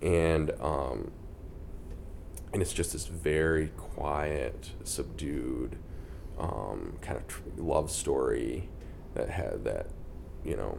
and 0.02 0.50
um, 0.60 1.10
and 2.52 2.62
it's 2.62 2.72
just 2.72 2.92
this 2.92 3.06
very 3.06 3.68
quiet, 3.76 4.70
subdued 4.84 5.78
um, 6.38 6.98
kind 7.00 7.16
of 7.16 7.26
tr- 7.28 7.42
love 7.56 7.90
story 7.90 8.68
that 9.14 9.30
had 9.30 9.64
that 9.64 9.86
you 10.44 10.56
know 10.56 10.78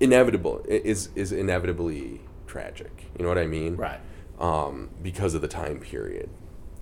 inevitable 0.00 0.64
is 0.68 1.10
is 1.14 1.32
inevitably 1.32 2.20
tragic. 2.46 3.06
You 3.16 3.22
know 3.22 3.28
what 3.28 3.38
I 3.38 3.46
mean? 3.46 3.76
Right. 3.76 4.00
Um, 4.38 4.90
because 5.02 5.34
of 5.34 5.42
the 5.42 5.48
time 5.48 5.80
period, 5.80 6.30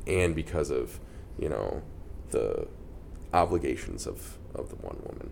and 0.07 0.35
because 0.35 0.71
of 0.71 1.01
you 1.39 1.49
know 1.49 1.83
the 2.31 2.69
obligations 3.33 4.07
of 4.07 4.39
of 4.55 4.71
the 4.71 4.77
one 4.77 5.01
woman, 5.05 5.31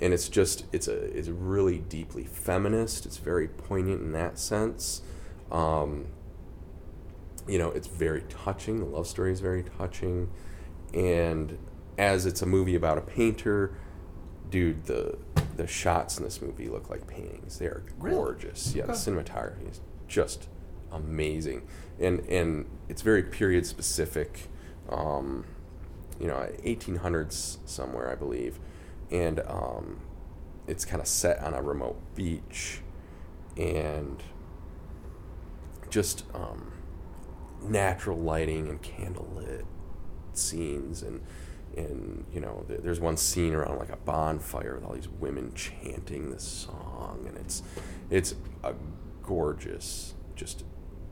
and 0.00 0.12
it's 0.12 0.28
just 0.28 0.66
it's 0.72 0.88
a 0.88 0.96
it's 1.16 1.28
really 1.28 1.78
deeply 1.78 2.24
feminist. 2.24 3.06
It's 3.06 3.18
very 3.18 3.48
poignant 3.48 4.02
in 4.02 4.12
that 4.12 4.38
sense. 4.38 5.02
Um, 5.50 6.06
you 7.48 7.58
know, 7.58 7.70
it's 7.70 7.88
very 7.88 8.22
touching. 8.28 8.78
The 8.78 8.86
love 8.86 9.06
story 9.06 9.32
is 9.32 9.40
very 9.40 9.64
touching, 9.64 10.30
and 10.94 11.58
as 12.02 12.26
it's 12.26 12.42
a 12.42 12.46
movie 12.46 12.74
about 12.74 12.98
a 12.98 13.00
painter, 13.00 13.74
dude, 14.50 14.84
the 14.86 15.16
the 15.56 15.66
shots 15.66 16.16
in 16.18 16.24
this 16.24 16.40
movie 16.42 16.68
look 16.68 16.88
like 16.90 17.06
paintings. 17.06 17.58
They 17.58 17.66
are 17.66 17.84
Really? 17.98 18.16
gorgeous. 18.16 18.74
Yeah, 18.74 18.86
the 18.86 18.92
cinematography 18.94 19.70
is 19.70 19.80
just 20.08 20.48
amazing, 20.90 21.62
and 22.00 22.20
and 22.28 22.66
it's 22.88 23.02
very 23.02 23.22
period 23.22 23.66
specific. 23.66 24.48
Um, 24.90 25.44
you 26.20 26.26
know, 26.26 26.46
1800s 26.64 27.58
somewhere, 27.64 28.10
I 28.10 28.14
believe, 28.14 28.58
and 29.10 29.40
um, 29.46 30.00
it's 30.66 30.84
kind 30.84 31.00
of 31.00 31.06
set 31.08 31.38
on 31.40 31.54
a 31.54 31.62
remote 31.62 31.98
beach, 32.14 32.80
and 33.56 34.22
just 35.88 36.24
um, 36.34 36.72
natural 37.62 38.18
lighting 38.18 38.68
and 38.68 38.82
candlelit 38.82 39.64
scenes 40.32 41.02
and 41.02 41.20
and 41.76 42.24
you 42.32 42.40
know 42.40 42.64
th- 42.68 42.80
there's 42.82 43.00
one 43.00 43.16
scene 43.16 43.54
around 43.54 43.78
like 43.78 43.90
a 43.90 43.96
bonfire 43.96 44.74
with 44.74 44.84
all 44.84 44.92
these 44.94 45.08
women 45.08 45.52
chanting 45.54 46.30
this 46.30 46.42
song 46.44 47.24
and 47.26 47.36
it's 47.38 47.62
it's 48.10 48.34
a 48.64 48.74
gorgeous 49.22 50.14
just 50.36 50.64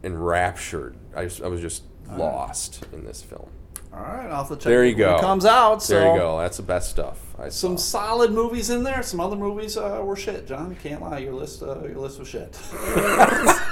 enraptured 0.02 0.96
I, 1.14 1.24
just, 1.24 1.42
I 1.42 1.48
was 1.48 1.60
just 1.60 1.84
lost 2.10 2.84
in 2.92 3.04
this 3.04 3.22
film 3.22 3.48
All 3.92 4.00
right, 4.00 4.26
I'll 4.30 4.38
have 4.38 4.48
to 4.48 4.54
check 4.56 4.64
there 4.64 4.84
you 4.84 4.94
go 4.94 5.16
It 5.16 5.20
comes 5.20 5.44
out. 5.44 5.82
So 5.82 5.94
there 5.94 6.12
you 6.12 6.18
go 6.18 6.40
that's 6.40 6.56
the 6.56 6.62
best 6.62 6.90
stuff 6.90 7.18
I 7.38 7.48
Some 7.48 7.78
saw. 7.78 8.00
solid 8.00 8.32
movies 8.32 8.68
in 8.68 8.82
there. 8.82 9.02
Some 9.02 9.18
other 9.18 9.36
movies 9.36 9.78
uh, 9.78 10.02
were 10.04 10.14
shit. 10.14 10.46
John, 10.46 10.68
you 10.68 10.76
can't 10.76 11.00
lie. 11.00 11.18
Your 11.20 11.32
list, 11.32 11.62
uh, 11.62 11.82
your 11.84 11.96
list 11.96 12.18
was 12.18 12.28
shit. 12.28 12.52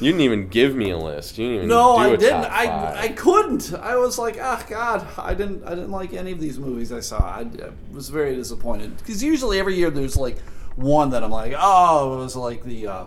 you 0.00 0.12
didn't 0.12 0.20
even 0.22 0.48
give 0.48 0.74
me 0.76 0.90
a 0.90 0.96
list 0.98 1.38
you 1.38 1.44
didn't 1.46 1.56
even 1.56 1.68
No, 1.68 1.96
I 1.96 2.16
didn't. 2.16 2.44
I. 2.44 3.02
I 3.04 3.08
couldn't. 3.08 3.74
I 3.74 3.96
was 3.96 4.18
like, 4.18 4.38
ah, 4.40 4.64
God, 4.68 5.06
I 5.18 5.34
didn't. 5.34 5.64
I 5.64 5.70
didn't 5.70 5.90
like 5.90 6.12
any 6.12 6.32
of 6.32 6.40
these 6.40 6.58
movies 6.58 6.92
I 6.92 7.00
saw. 7.00 7.18
I, 7.18 7.40
I 7.40 7.70
was 7.92 8.08
very 8.08 8.34
disappointed 8.36 8.96
because 8.98 9.22
usually 9.22 9.58
every 9.58 9.74
year 9.76 9.90
there's 9.90 10.16
like 10.16 10.38
one 10.76 11.10
that 11.10 11.22
I'm 11.24 11.30
like, 11.30 11.54
oh, 11.56 12.14
it 12.14 12.16
was 12.18 12.36
like 12.36 12.62
the 12.64 12.86
uh, 12.86 13.04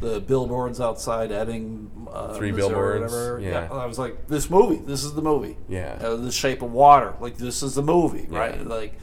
the 0.00 0.20
billboards 0.20 0.80
outside 0.80 1.32
Ebbing, 1.32 1.90
uh, 2.12 2.34
Three 2.34 2.52
Missouri 2.52 3.00
billboards, 3.00 3.12
whatever. 3.12 3.40
yeah. 3.40 3.68
I 3.72 3.86
was 3.86 3.98
like, 3.98 4.28
this 4.28 4.48
movie. 4.48 4.76
This 4.76 5.02
is 5.02 5.14
the 5.14 5.22
movie. 5.22 5.56
Yeah. 5.68 5.98
Uh, 6.00 6.14
the 6.16 6.30
Shape 6.30 6.62
of 6.62 6.72
Water. 6.72 7.14
Like 7.20 7.36
this 7.36 7.62
is 7.64 7.74
the 7.74 7.82
movie, 7.82 8.28
Yeah. 8.30 8.38
right? 8.38 8.64
Like 8.66 8.94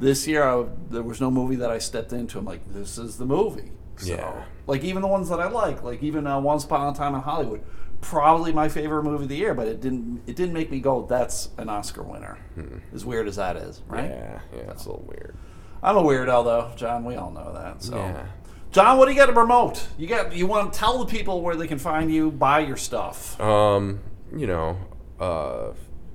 this 0.00 0.26
year, 0.26 0.42
I, 0.42 0.64
there 0.90 1.02
was 1.04 1.20
no 1.20 1.30
movie 1.30 1.54
that 1.56 1.70
I 1.70 1.78
stepped 1.78 2.12
into. 2.12 2.38
I'm 2.40 2.44
like, 2.44 2.72
this 2.72 2.98
is 2.98 3.18
the 3.18 3.24
movie. 3.26 3.70
So, 4.02 4.14
Yeah. 4.14 4.44
Like 4.66 4.84
even 4.84 5.02
the 5.02 5.08
ones 5.08 5.28
that 5.28 5.40
I 5.40 5.48
like, 5.48 5.82
like 5.82 6.02
even 6.02 6.26
uh, 6.26 6.40
Once 6.40 6.64
Upon 6.64 6.92
a 6.92 6.96
Time 6.96 7.14
in 7.14 7.20
Hollywood, 7.20 7.62
probably 8.00 8.52
my 8.52 8.68
favorite 8.68 9.02
movie 9.02 9.24
of 9.24 9.28
the 9.28 9.36
year. 9.36 9.54
But 9.54 9.68
it 9.68 9.80
didn't. 9.80 10.22
It 10.26 10.36
didn't 10.36 10.54
make 10.54 10.70
me 10.70 10.80
go. 10.80 11.06
That's 11.06 11.50
an 11.58 11.68
Oscar 11.68 12.02
winner. 12.02 12.38
As 12.94 13.04
weird 13.04 13.26
as 13.28 13.36
that 13.36 13.56
is, 13.56 13.82
right? 13.88 14.04
Hmm. 14.04 14.10
yeah 14.10 14.40
yeah 14.54 14.70
it's 14.70 14.84
a 14.86 14.90
little 14.90 15.04
weird 15.06 15.36
I'm 15.82 15.96
a 15.96 16.02
weirdo 16.02 16.44
though, 16.44 16.72
John. 16.76 17.04
We 17.04 17.16
all 17.16 17.30
know 17.30 17.52
that. 17.52 17.82
So. 17.82 17.96
yeah 17.96 18.26
John, 18.72 18.96
what 18.96 19.04
do 19.04 19.12
you 19.12 19.18
got 19.18 19.26
to 19.26 19.34
promote? 19.34 19.86
You 19.98 20.06
got 20.06 20.34
you 20.34 20.46
want 20.46 20.72
to 20.72 20.78
tell 20.78 20.98
the 20.98 21.04
people 21.04 21.42
where 21.42 21.54
they 21.54 21.66
can 21.66 21.78
find 21.78 22.10
you, 22.12 22.30
buy 22.30 22.60
your 22.60 22.78
stuff. 22.78 23.38
Um, 23.38 24.00
you 24.34 24.46
know, 24.46 24.78
uh, 25.20 25.72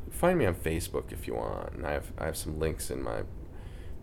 find 0.09 0.39
me 0.39 0.45
on 0.47 0.55
Facebook 0.55 1.11
if 1.11 1.27
you 1.27 1.35
want, 1.35 1.73
and 1.73 1.85
I 1.85 1.91
have 1.91 2.11
I 2.17 2.25
have 2.25 2.35
some 2.35 2.57
links 2.57 2.89
in 2.89 3.03
my 3.03 3.21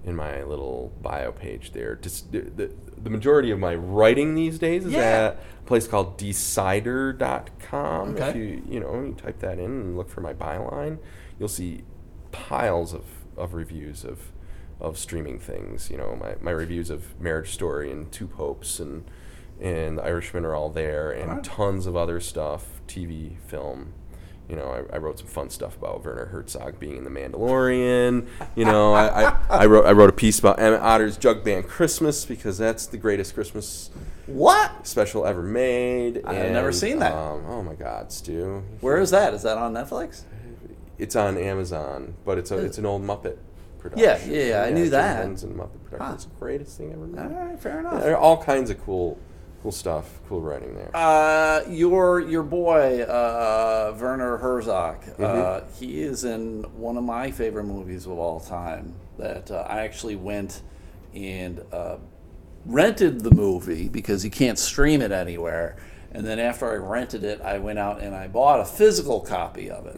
in 0.04 0.14
my 0.14 0.42
little 0.42 0.92
bio 1.02 1.32
page 1.32 1.72
there. 1.72 1.96
Just 1.96 2.30
the, 2.32 2.40
the, 2.40 3.10
majority 3.10 3.50
of 3.50 3.58
my 3.58 3.74
writing 3.74 4.34
these 4.34 4.58
days 4.58 4.84
is 4.84 4.92
Yeah. 4.92 5.00
at 5.00 5.32
a 5.34 5.36
place 5.66 5.86
called 5.88 6.18
decider.com. 6.18 8.16
If 8.16 8.22
Okay. 8.22 8.38
you 8.38 8.62
you 8.68 8.80
know 8.80 9.02
you 9.02 9.14
type 9.14 9.38
that 9.40 9.58
in 9.58 9.64
and 9.70 9.96
look 9.96 10.08
for 10.10 10.20
my 10.20 10.32
byline, 10.34 10.98
you'll 11.38 11.48
see 11.48 11.84
piles 12.32 12.92
of, 12.92 13.04
of 13.36 13.54
reviews 13.54 14.04
of 14.04 14.32
of 14.80 14.98
streaming 14.98 15.38
things. 15.38 15.90
You 15.90 15.96
know, 15.96 16.16
my, 16.16 16.34
my 16.40 16.50
reviews 16.50 16.90
of 16.90 17.18
Marriage 17.20 17.52
Story 17.52 17.90
and 17.90 18.10
Two 18.12 18.26
Popes 18.26 18.78
and 18.80 19.04
and 19.60 19.98
The 19.98 20.02
Irishman 20.02 20.44
are 20.44 20.54
all 20.54 20.68
there, 20.68 21.12
and 21.12 21.44
tons 21.44 21.86
of 21.86 21.94
other 21.96 22.18
stuff, 22.20 22.80
TV, 22.88 23.38
film. 23.46 23.92
You 24.48 24.56
know, 24.56 24.86
I, 24.90 24.96
I 24.96 24.98
wrote 24.98 25.18
some 25.18 25.26
fun 25.28 25.48
stuff 25.48 25.76
about 25.76 26.04
Werner 26.04 26.26
Herzog 26.26 26.78
being 26.78 26.96
in 26.98 27.04
The 27.04 27.10
Mandalorian. 27.10 28.26
You 28.54 28.64
know, 28.66 28.92
I, 28.92 29.30
I, 29.30 29.36
I 29.62 29.66
wrote 29.66 29.86
I 29.86 29.92
wrote 29.92 30.10
a 30.10 30.12
piece 30.14 30.38
about 30.38 30.58
Emmett 30.60 30.80
Otter's 30.80 31.16
Jug 31.16 31.42
Band 31.44 31.66
Christmas 31.66 32.24
because 32.26 32.58
that's 32.58 32.86
the 32.86 32.98
greatest 32.98 33.32
Christmas 33.34 33.90
What? 34.26 34.86
special 34.86 35.24
ever 35.26 35.42
made. 35.42 36.22
I've 36.26 36.50
never 36.50 36.72
seen 36.72 36.98
that. 36.98 37.12
Um, 37.12 37.44
oh 37.46 37.62
my 37.62 37.74
God, 37.74 38.12
Stu! 38.12 38.62
Where 38.80 38.98
is 39.00 39.10
that? 39.10 39.32
Is 39.32 39.42
that 39.44 39.56
on 39.56 39.72
Netflix? 39.72 40.22
It's 40.98 41.16
on 41.16 41.38
Amazon, 41.38 42.14
but 42.24 42.36
it's 42.38 42.50
a 42.50 42.58
it's 42.58 42.76
an 42.78 42.84
old 42.86 43.02
Muppet 43.02 43.38
production. 43.78 44.04
Yeah, 44.30 44.38
yeah, 44.38 44.46
yeah, 44.46 44.62
I 44.64 44.70
knew 44.70 44.84
Jim 44.84 44.90
that. 44.92 45.24
And 45.24 45.38
Muppet 45.38 45.82
production. 45.84 45.98
Huh. 46.06 46.12
It's 46.14 46.24
the 46.26 46.34
greatest 46.38 46.76
thing 46.78 46.92
ever 46.92 47.06
made. 47.06 47.20
All 47.20 47.28
right, 47.46 47.58
fair 47.60 47.74
Yeah, 47.74 47.80
enough. 47.80 48.02
there 48.02 48.12
are 48.12 48.18
all 48.18 48.42
kinds 48.42 48.68
of 48.70 48.78
cool, 48.84 49.18
cool 49.64 49.72
stuff, 49.72 50.20
cool 50.28 50.42
writing 50.42 50.74
there. 50.74 50.90
Uh, 50.94 51.62
your 51.70 52.20
your 52.20 52.42
boy 52.42 53.00
uh, 53.02 53.96
Werner 53.98 54.36
Herzog. 54.36 55.02
Uh, 55.18 55.22
Mm-hmm. 55.62 55.74
he 55.82 56.02
is 56.02 56.24
in 56.24 56.64
one 56.76 56.98
of 56.98 57.04
my 57.04 57.30
favorite 57.30 57.64
movies 57.64 58.04
of 58.04 58.12
all 58.12 58.40
time. 58.40 58.94
That 59.18 59.50
uh, 59.50 59.64
I 59.66 59.80
actually 59.80 60.16
went 60.16 60.60
and 61.14 61.64
uh, 61.72 61.96
rented 62.66 63.20
the 63.22 63.30
movie 63.30 63.88
because 63.88 64.22
you 64.22 64.30
can't 64.30 64.58
stream 64.58 65.00
it 65.00 65.12
anywhere. 65.12 65.76
And 66.12 66.26
then 66.26 66.38
after 66.38 66.70
I 66.70 66.74
rented 66.76 67.24
it, 67.24 67.40
I 67.40 67.58
went 67.58 67.78
out 67.78 68.00
and 68.02 68.14
I 68.14 68.28
bought 68.28 68.60
a 68.60 68.64
physical 68.66 69.20
copy 69.20 69.70
of 69.70 69.86
it. 69.86 69.96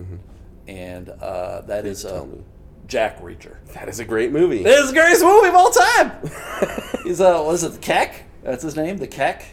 And 0.68 1.08
uh, 1.10 1.62
that 1.62 1.86
is 1.86 2.04
Mm-hmm. 2.04 2.14
tell 2.14 2.24
a. 2.38 2.86
Jack 2.86 3.20
Reacher. 3.20 3.56
That 3.74 3.88
is 3.88 3.98
a 3.98 4.04
great 4.04 4.30
movie. 4.30 4.60
It 4.60 4.66
is 4.68 4.88
the 4.92 4.94
greatest 4.94 5.24
movie 5.24 5.48
of 5.48 5.56
all 5.56 5.70
time. 5.72 6.12
He's 7.04 7.20
uh, 7.20 7.42
what 7.42 7.56
is 7.56 7.64
it? 7.64 7.72
The 7.72 7.78
Keck? 7.78 8.22
That's 8.44 8.62
his 8.62 8.76
name. 8.76 8.98
The 8.98 9.08
Keck 9.08 9.44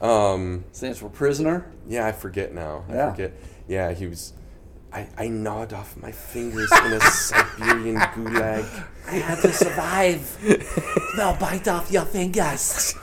Um, 0.00 0.64
stands 0.72 0.98
for 0.98 1.08
prisoner. 1.08 1.70
yeah, 1.86 2.06
I 2.06 2.12
forget 2.12 2.54
now. 2.54 2.84
I 2.88 2.94
Yeah. 2.94 3.10
forget. 3.10 3.32
Yeah, 3.68 3.92
he 3.92 4.06
was. 4.06 4.32
I, 4.92 5.06
I 5.16 5.28
gnawed 5.28 5.72
off 5.72 5.96
my 5.96 6.10
fingers 6.10 6.70
in 6.84 6.92
a 6.94 7.00
Siberian 7.00 7.96
gulag. 8.14 8.84
I 9.06 9.10
had 9.16 9.40
to 9.42 9.52
survive. 9.52 10.36
They'll 11.16 11.36
bite 11.36 11.68
off 11.68 11.92
your 11.92 12.04
fingers. 12.06 12.94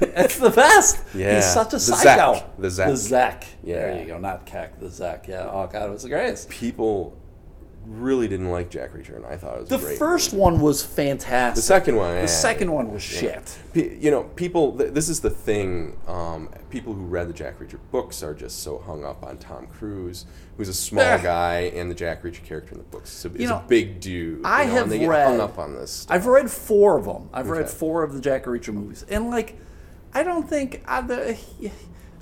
It's 0.00 0.38
the 0.38 0.50
best. 0.50 1.00
Yeah. 1.12 1.34
He's 1.36 1.52
such 1.52 1.68
a 1.72 1.76
The 1.76 1.80
psycho. 1.80 2.34
Zack. 2.34 2.56
The 2.58 2.70
Zack. 2.70 2.88
The 2.88 2.96
Zack. 2.96 3.44
Yeah. 3.64 3.74
There 3.80 4.00
you 4.00 4.06
go. 4.06 4.18
Not 4.18 4.46
Keck. 4.46 4.78
The 4.78 4.88
Zack. 4.90 5.26
Yeah. 5.26 5.48
Oh 5.50 5.66
god, 5.66 5.88
it 5.88 5.92
was 5.92 6.04
the 6.04 6.08
greatest. 6.08 6.48
People 6.50 7.17
really 7.88 8.28
didn't 8.28 8.50
like 8.50 8.68
Jack 8.70 8.92
Reacher, 8.92 9.16
and 9.16 9.24
I 9.24 9.36
thought 9.36 9.56
it 9.56 9.60
was 9.60 9.68
The 9.70 9.78
first 9.78 10.32
one 10.34 10.60
was 10.60 10.84
fantastic. 10.84 11.56
the 11.56 11.62
second 11.62 11.96
one. 11.96 12.14
The 12.20 12.28
second 12.28 12.70
one 12.70 12.92
was 12.92 13.02
shit. 13.02 13.58
P- 13.72 13.96
you 14.00 14.10
know, 14.10 14.24
people. 14.24 14.76
Th- 14.76 14.92
this 14.92 15.08
is 15.08 15.20
the 15.20 15.30
thing. 15.30 15.96
Um, 16.06 16.50
people 16.70 16.92
who 16.92 17.04
read 17.04 17.28
the 17.28 17.32
Jack 17.32 17.58
Reacher 17.58 17.78
books 17.90 18.22
are 18.22 18.34
just 18.34 18.62
so 18.62 18.78
hung 18.78 19.04
up 19.04 19.24
on 19.24 19.38
Tom 19.38 19.66
Cruise, 19.68 20.26
who's 20.56 20.68
a 20.68 20.74
small 20.74 21.02
Eh. 21.02 21.22
guy, 21.22 21.60
and 21.74 21.90
the 21.90 21.94
Jack 21.94 22.22
Reacher 22.22 22.44
character 22.44 22.72
in 22.72 22.78
the 22.78 22.84
books 22.84 23.24
is 23.24 23.24
a, 23.24 23.34
is 23.42 23.50
a 23.50 23.64
big 23.66 24.00
dude. 24.00 24.42
I 24.44 24.62
you 24.62 24.68
know, 24.68 24.74
have 24.74 24.82
and 24.84 24.92
they 24.92 24.98
get 24.98 25.08
read- 25.08 25.26
hung 25.26 25.40
up 25.40 25.58
on 25.58 25.74
this. 25.74 25.90
Stuff. 25.90 26.14
I've 26.14 26.26
read 26.26 26.50
four 26.50 26.98
of 26.98 27.06
them. 27.06 27.30
I've 27.32 27.48
read 27.48 27.70
four 27.70 28.02
of 28.02 28.12
the 28.12 28.20
Jack 28.20 28.44
Reacher 28.44 28.74
movies, 28.74 29.04
and 29.08 29.30
like, 29.30 29.58
I 30.12 30.22
don't 30.22 30.48
think 30.48 30.82
I, 30.86 31.00
the, 31.00 31.38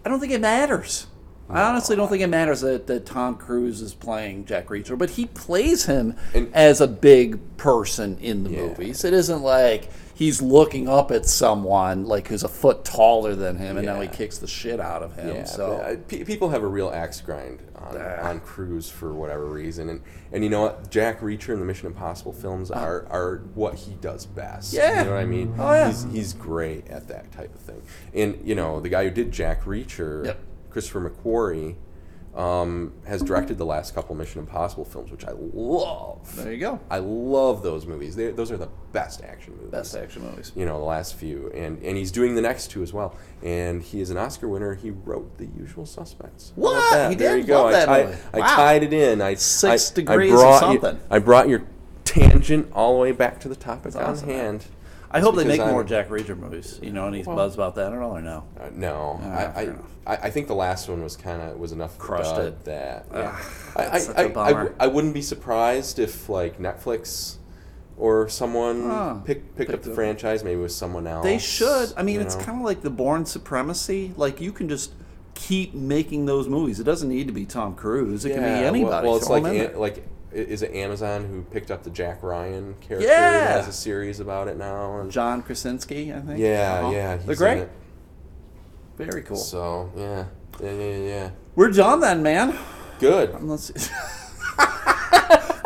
I 0.04 0.08
don't 0.08 0.20
think 0.20 0.32
it 0.32 0.40
matters. 0.40 1.06
I 1.48 1.62
honestly 1.62 1.94
don't 1.96 2.08
think 2.08 2.22
it 2.22 2.26
matters 2.28 2.60
that, 2.62 2.86
that 2.88 3.06
Tom 3.06 3.36
Cruise 3.36 3.80
is 3.80 3.94
playing 3.94 4.46
Jack 4.46 4.66
Reacher, 4.66 4.98
but 4.98 5.10
he 5.10 5.26
plays 5.26 5.84
him 5.86 6.14
And- 6.34 6.52
as 6.54 6.80
a 6.80 6.88
big 6.88 7.38
person 7.56 8.18
in 8.20 8.42
the 8.44 8.50
Yeah. 8.50 8.62
movies. 8.66 9.04
It 9.04 9.12
isn't 9.14 9.42
like 9.42 9.88
he's 10.14 10.42
looking 10.42 10.88
up 10.88 11.10
at 11.12 11.24
someone 11.26 12.04
like 12.06 12.26
who's 12.28 12.42
a 12.42 12.48
foot 12.48 12.84
taller 12.84 13.34
than 13.36 13.56
him, 13.58 13.76
and 13.76 13.86
now 13.86 14.00
he 14.00 14.08
kicks 14.08 14.38
the 14.38 14.46
shit 14.48 14.80
out 14.80 15.02
of 15.04 15.14
him. 15.14 15.28
Yeah, 15.36 15.44
so 15.44 15.72
uh, 15.74 15.96
pe- 16.08 16.24
people 16.24 16.48
have 16.50 16.62
a 16.64 16.66
real 16.66 16.90
axe 16.90 17.20
grind 17.20 17.60
on, 17.76 17.96
on 17.96 18.40
Cruise 18.40 18.90
for 18.90 19.12
whatever 19.12 19.44
reason, 19.46 19.88
and 19.88 20.00
and 20.32 20.42
you 20.42 20.50
know 20.50 20.62
what, 20.62 20.90
Jack 20.90 21.20
Reacher 21.20 21.52
and 21.52 21.60
the 21.62 21.66
Mission 21.66 21.86
Impossible 21.86 22.32
films 22.32 22.70
are, 22.72 23.06
are 23.10 23.42
what 23.54 23.74
he 23.76 23.92
does 24.00 24.26
best. 24.26 24.72
Yeah. 24.72 24.98
you 25.00 25.04
know 25.04 25.12
what 25.12 25.20
I 25.20 25.26
mean. 25.26 25.54
Oh, 25.58 25.72
yeah. 25.72 25.86
he's 25.86 26.06
he's 26.10 26.32
great 26.32 26.88
at 26.88 27.06
that 27.08 27.30
type 27.30 27.54
of 27.54 27.60
thing. 27.60 27.82
And 28.12 28.36
you 28.44 28.54
know, 28.56 28.80
the 28.80 28.88
guy 28.88 29.04
who 29.04 29.10
did 29.10 29.30
Jack 29.30 29.64
Reacher, 29.64 30.24
Yep. 30.26 30.38
Christopher 30.76 31.08
McQuarrie, 31.08 31.74
um, 32.38 32.92
has 33.06 33.22
directed 33.22 33.56
the 33.56 33.64
last 33.64 33.94
couple 33.94 34.14
Mission 34.14 34.40
Impossible 34.40 34.84
films, 34.84 35.10
which 35.10 35.24
I 35.24 35.32
love. 35.54 36.36
there 36.36 36.52
you 36.52 36.58
go. 36.60 36.78
I 36.90 36.98
love 36.98 37.62
those 37.62 37.86
movies. 37.86 38.14
They, 38.14 38.30
those 38.30 38.52
are 38.52 38.58
the 38.58 38.68
best 38.92 39.22
action 39.24 39.54
movies 39.56 39.70
Best 39.70 39.96
action 39.96 40.20
movies. 40.22 40.52
you 40.54 40.66
know 40.66 40.78
the 40.78 40.84
last 40.84 41.14
few 41.14 41.50
and 41.54 41.82
and 41.82 41.96
he's 41.96 42.10
doing 42.10 42.34
the 42.34 42.40
next 42.42 42.70
two 42.70 42.82
as 42.82 42.92
well 42.94 43.14
and 43.42 43.82
he 43.82 44.00
is 44.00 44.08
an 44.10 44.16
oscar 44.16 44.48
winner 44.48 44.74
he 44.74 44.90
wrote 44.90 45.36
the 45.36 45.44
usual 45.58 45.84
suspects 45.84 46.52
What? 46.56 47.10
He 47.10 47.14
there 47.16 47.36
you 47.36 47.44
go 47.44 47.66
I, 47.68 47.72
that 47.72 47.86
ti- 47.86 48.04
movie. 48.06 48.18
I 48.32 48.38
Wow. 48.38 48.56
tied 48.56 48.82
it 48.84 48.92
in 48.94 49.20
i 49.20 49.34
Six 49.34 49.92
I, 49.92 49.94
degrees 49.94 50.32
I 50.32 50.34
or 50.34 50.38
brought 50.38 50.60
something. 50.60 50.94
you, 50.94 51.00
i 51.10 51.18
brought 51.18 51.48
your 51.48 51.62
tangent 52.04 52.70
all 52.72 52.94
the 52.94 53.00
way 53.00 53.12
back 53.12 53.38
to 53.40 53.48
the 53.48 53.56
topic 53.56 53.92
That's 53.92 53.96
on 53.96 54.12
awesome, 54.12 54.28
man. 54.28 54.60
Hand 55.10 55.16
I 55.16 55.20
hope 55.20 55.36
they 55.36 55.44
make 55.44 55.60
more 55.60 55.78
I'm- 55.78 55.86
Jack 55.86 56.08
Reacher 56.08 56.36
movies. 56.38 56.78
You 56.82 56.92
know, 56.92 57.06
any 57.06 57.22
Well- 57.22 57.36
buzz 57.36 57.54
about 57.54 57.74
that 57.76 57.92
at 57.92 57.98
all 58.00 58.16
or 58.16 58.22
no? 58.22 58.44
uh, 58.60 58.68
no 58.74 59.20
Ah, 59.22 59.26
I, 59.26 59.42
I. 59.62 59.62
I 60.06 60.16
I 60.26 60.30
think 60.30 60.46
the 60.46 60.54
last 60.54 60.88
one 60.88 61.02
was 61.02 61.16
kind 61.16 61.42
of 61.42 61.58
was 61.58 61.72
enough 61.72 61.98
Crushed 61.98 62.36
it. 62.38 62.64
that 62.64 63.06
Ugh, 63.10 63.16
yeah. 63.16 63.38
I, 63.76 63.82
I, 63.82 63.88
that's 63.90 64.06
such 64.06 64.16
a 64.16 64.20
I, 64.20 64.24
I, 64.24 64.28
bummer. 64.28 64.52
w- 64.52 64.74
I 64.78 64.86
wouldn't 64.86 65.14
be 65.14 65.22
surprised 65.22 65.98
if 65.98 66.28
like 66.28 66.58
netflix 66.60 67.36
or 67.98 68.28
someone 68.28 68.82
Ah, 68.90 69.14
pick, 69.24 69.56
picked 69.56 69.70
up 69.70 69.76
picked 69.76 69.84
the 69.84 69.94
franchise 69.94 70.44
maybe 70.44 70.60
with 70.60 70.70
someone 70.72 71.06
else 71.06 71.24
They 71.24 71.38
should. 71.38 71.92
I 71.96 72.02
mean, 72.02 72.20
it's 72.20 72.36
kind 72.36 72.58
of 72.58 72.64
like 72.64 72.82
the 72.82 72.90
Bourne 72.90 73.24
Supremacy. 73.26 74.12
Like 74.16 74.40
you 74.40 74.52
can 74.52 74.68
just 74.68 74.92
keep 75.34 75.74
making 75.74 76.26
those 76.26 76.46
movies. 76.48 76.78
It 76.78 76.84
doesn't 76.84 77.08
need 77.08 77.26
to 77.26 77.32
be 77.32 77.44
Tom 77.44 77.74
Cruise. 77.74 78.24
It 78.24 78.30
can 78.34 78.42
be 78.42 78.64
anybody. 78.64 79.06
Well, 79.08 79.16
it's 79.16 79.26
Throw 79.26 79.38
like 79.38 79.54
'em 79.54 79.70
An- 79.74 79.78
like 79.80 79.98
i- 79.98 80.02
is 80.40 80.62
it 80.62 80.72
Amazon 80.74 81.24
who 81.26 81.42
picked 81.42 81.70
up 81.70 81.82
the 81.82 81.90
Jack 81.90 82.22
Ryan 82.22 82.74
character? 82.80 83.08
Yeah. 83.08 83.56
has 83.56 83.68
a 83.68 83.72
series 83.72 84.20
about 84.20 84.48
it 84.48 84.56
now. 84.56 84.98
And 85.00 85.10
John 85.10 85.42
Krasinski, 85.42 86.12
I 86.12 86.20
think. 86.20 86.38
yeah, 86.38 86.80
Uh-huh. 86.82 86.90
yeah, 86.92 87.16
they're 87.16 87.36
great. 87.36 87.68
Very 88.96 89.22
cool. 89.22 89.36
So 89.36 89.90
yeah, 89.96 90.24
yeah, 90.62 90.72
yeah, 90.72 90.96
yeah. 90.96 91.30
We're 91.54 91.70
done 91.70 92.00
then, 92.00 92.22
man. 92.22 92.56
Good. 92.98 93.42
Let's 93.42 93.64
see. 93.64 93.74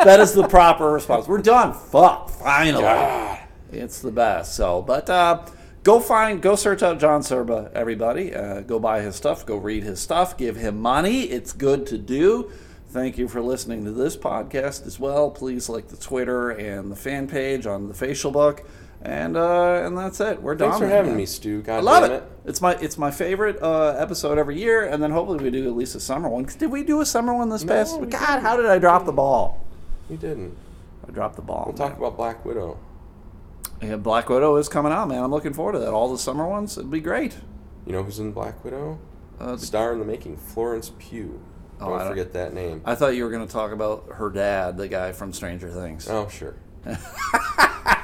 that 0.03 0.19
is 0.19 0.33
the 0.33 0.47
proper 0.47 0.91
response. 0.91 1.27
We're 1.27 1.41
done. 1.41 1.73
Fuck. 1.73 2.29
Finally. 2.29 2.83
God. 2.83 3.39
It's 3.71 3.99
the 4.01 4.11
best. 4.11 4.55
So, 4.55 4.81
but 4.81 5.09
uh, 5.09 5.45
go 5.83 5.99
find, 6.01 6.41
go 6.41 6.55
search 6.55 6.83
out 6.83 6.99
John 6.99 7.21
Serba, 7.21 7.71
everybody. 7.73 8.35
Uh, 8.35 8.61
go 8.61 8.79
buy 8.79 9.01
his 9.01 9.15
stuff. 9.15 9.45
Go 9.45 9.55
read 9.55 9.83
his 9.83 9.99
stuff. 10.01 10.37
Give 10.37 10.57
him 10.57 10.79
money. 10.81 11.21
It's 11.23 11.53
good 11.53 11.85
to 11.87 11.97
do. 11.97 12.51
Thank 12.91 13.17
you 13.17 13.27
for 13.29 13.41
listening 13.41 13.85
to 13.85 13.91
this 13.91 14.17
podcast 14.17 14.85
as 14.85 14.99
well. 14.99 15.31
Please 15.31 15.69
like 15.69 15.87
the 15.87 15.95
Twitter 15.97 16.49
and 16.49 16.91
the 16.91 16.95
fan 16.95 17.25
page 17.27 17.65
on 17.65 17.87
the 17.87 17.93
Facial 17.93 18.31
Book, 18.31 18.67
and 19.01 19.37
uh, 19.37 19.83
and 19.85 19.97
that's 19.97 20.19
it. 20.19 20.41
We're 20.41 20.55
done. 20.55 20.71
Thanks 20.71 20.83
for 20.83 20.89
having 20.89 21.15
me, 21.15 21.25
Stu. 21.25 21.61
God 21.61 21.77
I 21.77 21.79
love 21.79 22.03
damn 22.03 22.11
it. 22.11 22.23
It's 22.45 22.59
my 22.59 22.73
it's 22.75 22.97
my 22.97 23.09
favorite 23.09 23.61
uh, 23.61 23.95
episode 23.97 24.37
every 24.37 24.59
year, 24.59 24.85
and 24.85 25.01
then 25.01 25.11
hopefully 25.11 25.41
we 25.41 25.51
do 25.51 25.65
at 25.69 25.75
least 25.75 25.95
a 25.95 26.01
summer 26.01 26.27
one. 26.27 26.43
Did 26.43 26.69
we 26.69 26.83
do 26.83 26.99
a 26.99 27.05
summer 27.05 27.33
one 27.33 27.47
this 27.47 27.63
No, 27.63 27.73
past? 27.73 27.97
God, 27.97 28.09
didn't. 28.09 28.41
how 28.41 28.57
did 28.57 28.65
I 28.65 28.77
drop 28.77 29.05
the 29.05 29.13
ball? 29.13 29.65
You 30.09 30.17
didn't. 30.17 30.57
I 31.07 31.11
dropped 31.11 31.37
the 31.37 31.41
ball. 31.43 31.63
We'll 31.67 31.75
talk 31.77 31.97
about 31.97 32.17
Black 32.17 32.43
Widow. 32.43 32.77
Yeah, 33.81 33.95
Black 33.95 34.27
Widow 34.27 34.57
is 34.57 34.67
coming 34.67 34.91
out, 34.91 35.07
man. 35.07 35.23
I'm 35.23 35.31
looking 35.31 35.53
forward 35.53 35.71
to 35.73 35.79
that. 35.79 35.93
All 35.93 36.11
the 36.11 36.17
summer 36.19 36.45
ones, 36.45 36.77
it'd 36.77 36.91
be 36.91 36.99
great. 36.99 37.37
You 37.85 37.93
know 37.93 38.03
who's 38.03 38.19
in 38.19 38.33
Black 38.33 38.63
Widow? 38.65 38.99
Uh, 39.39 39.53
the- 39.55 39.65
Star 39.65 39.93
in 39.93 39.99
the 39.99 40.05
making, 40.05 40.35
Florence 40.35 40.91
Pugh. 40.99 41.39
Oh, 41.81 41.87
I 41.87 41.89
don't 41.89 41.99
don't- 41.99 42.07
forget 42.09 42.33
that 42.33 42.53
name. 42.53 42.81
I 42.85 42.95
thought 42.95 43.15
you 43.15 43.23
were 43.23 43.29
going 43.31 43.45
to 43.45 43.51
talk 43.51 43.71
about 43.71 44.07
her 44.13 44.29
dad, 44.29 44.77
the 44.77 44.87
guy 44.87 45.11
from 45.11 45.33
Stranger 45.33 45.69
Things. 45.69 46.07
oh, 46.09 46.27
sure. 46.29 46.55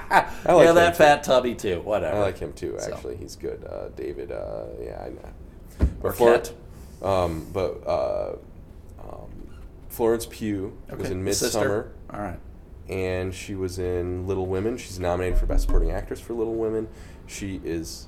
I 0.10 0.30
yeah, 0.48 0.72
that 0.72 0.94
too. 0.94 0.98
fat 0.98 1.24
tubby 1.24 1.54
too. 1.56 1.82
Whatever. 1.82 2.18
I 2.18 2.22
like 2.22 2.38
him 2.40 2.54
too. 2.54 2.76
So. 2.80 2.94
Actually, 2.94 3.18
he's 3.18 3.36
good. 3.36 3.64
Uh, 3.66 3.90
David. 3.96 4.32
Uh, 4.32 4.66
yeah, 4.82 5.04
I 5.06 5.10
know. 5.10 5.90
But 6.02 6.54
um, 7.06 7.46
but 7.52 7.86
uh, 7.86 8.36
um, 9.04 9.30
Florence 9.90 10.26
Pugh 10.30 10.78
was 10.96 11.10
in. 11.10 11.24
Midsommar, 11.26 11.90
All 12.14 12.22
right. 12.22 12.40
and 12.90 13.34
she 13.34 13.56
was 13.56 13.80
in 13.80 14.26
Little 14.28 14.46
Women. 14.48 14.78
She's 14.78 15.00
nominated 15.00 15.38
for 15.38 15.46
Best 15.46 15.64
Supporting 15.64 15.92
Actress 15.92 16.20
for 16.22 16.34
Little 16.34 16.56
Women. 16.56 16.88
She 17.26 17.60
is 17.66 18.08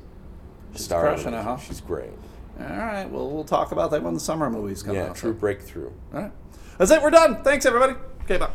She's 0.74 0.86
star. 0.86 1.02
crushing 1.02 1.34
it. 1.34 1.40
it, 1.40 1.44
huh? 1.44 1.58
She's 1.58 1.82
great. 1.82 2.12
All 2.60 2.66
right. 2.66 3.06
Well, 3.10 3.30
we'll 3.30 3.44
talk 3.46 3.72
about 3.72 3.92
that 3.92 4.04
when 4.04 4.14
the 4.14 4.20
summer 4.20 4.50
movies 4.50 4.84
come 4.84 4.96
yeah, 4.96 5.10
out. 5.10 5.16
true 5.16 5.34
so. 5.34 5.40
breakthrough. 5.40 5.92
All 6.14 6.22
right. 6.22 6.32
That's 6.78 6.92
it. 6.92 7.02
We're 7.02 7.10
done. 7.10 7.44
Thanks, 7.44 7.66
everybody. 7.66 7.94
Okay, 8.24 8.38
bye. 8.38 8.50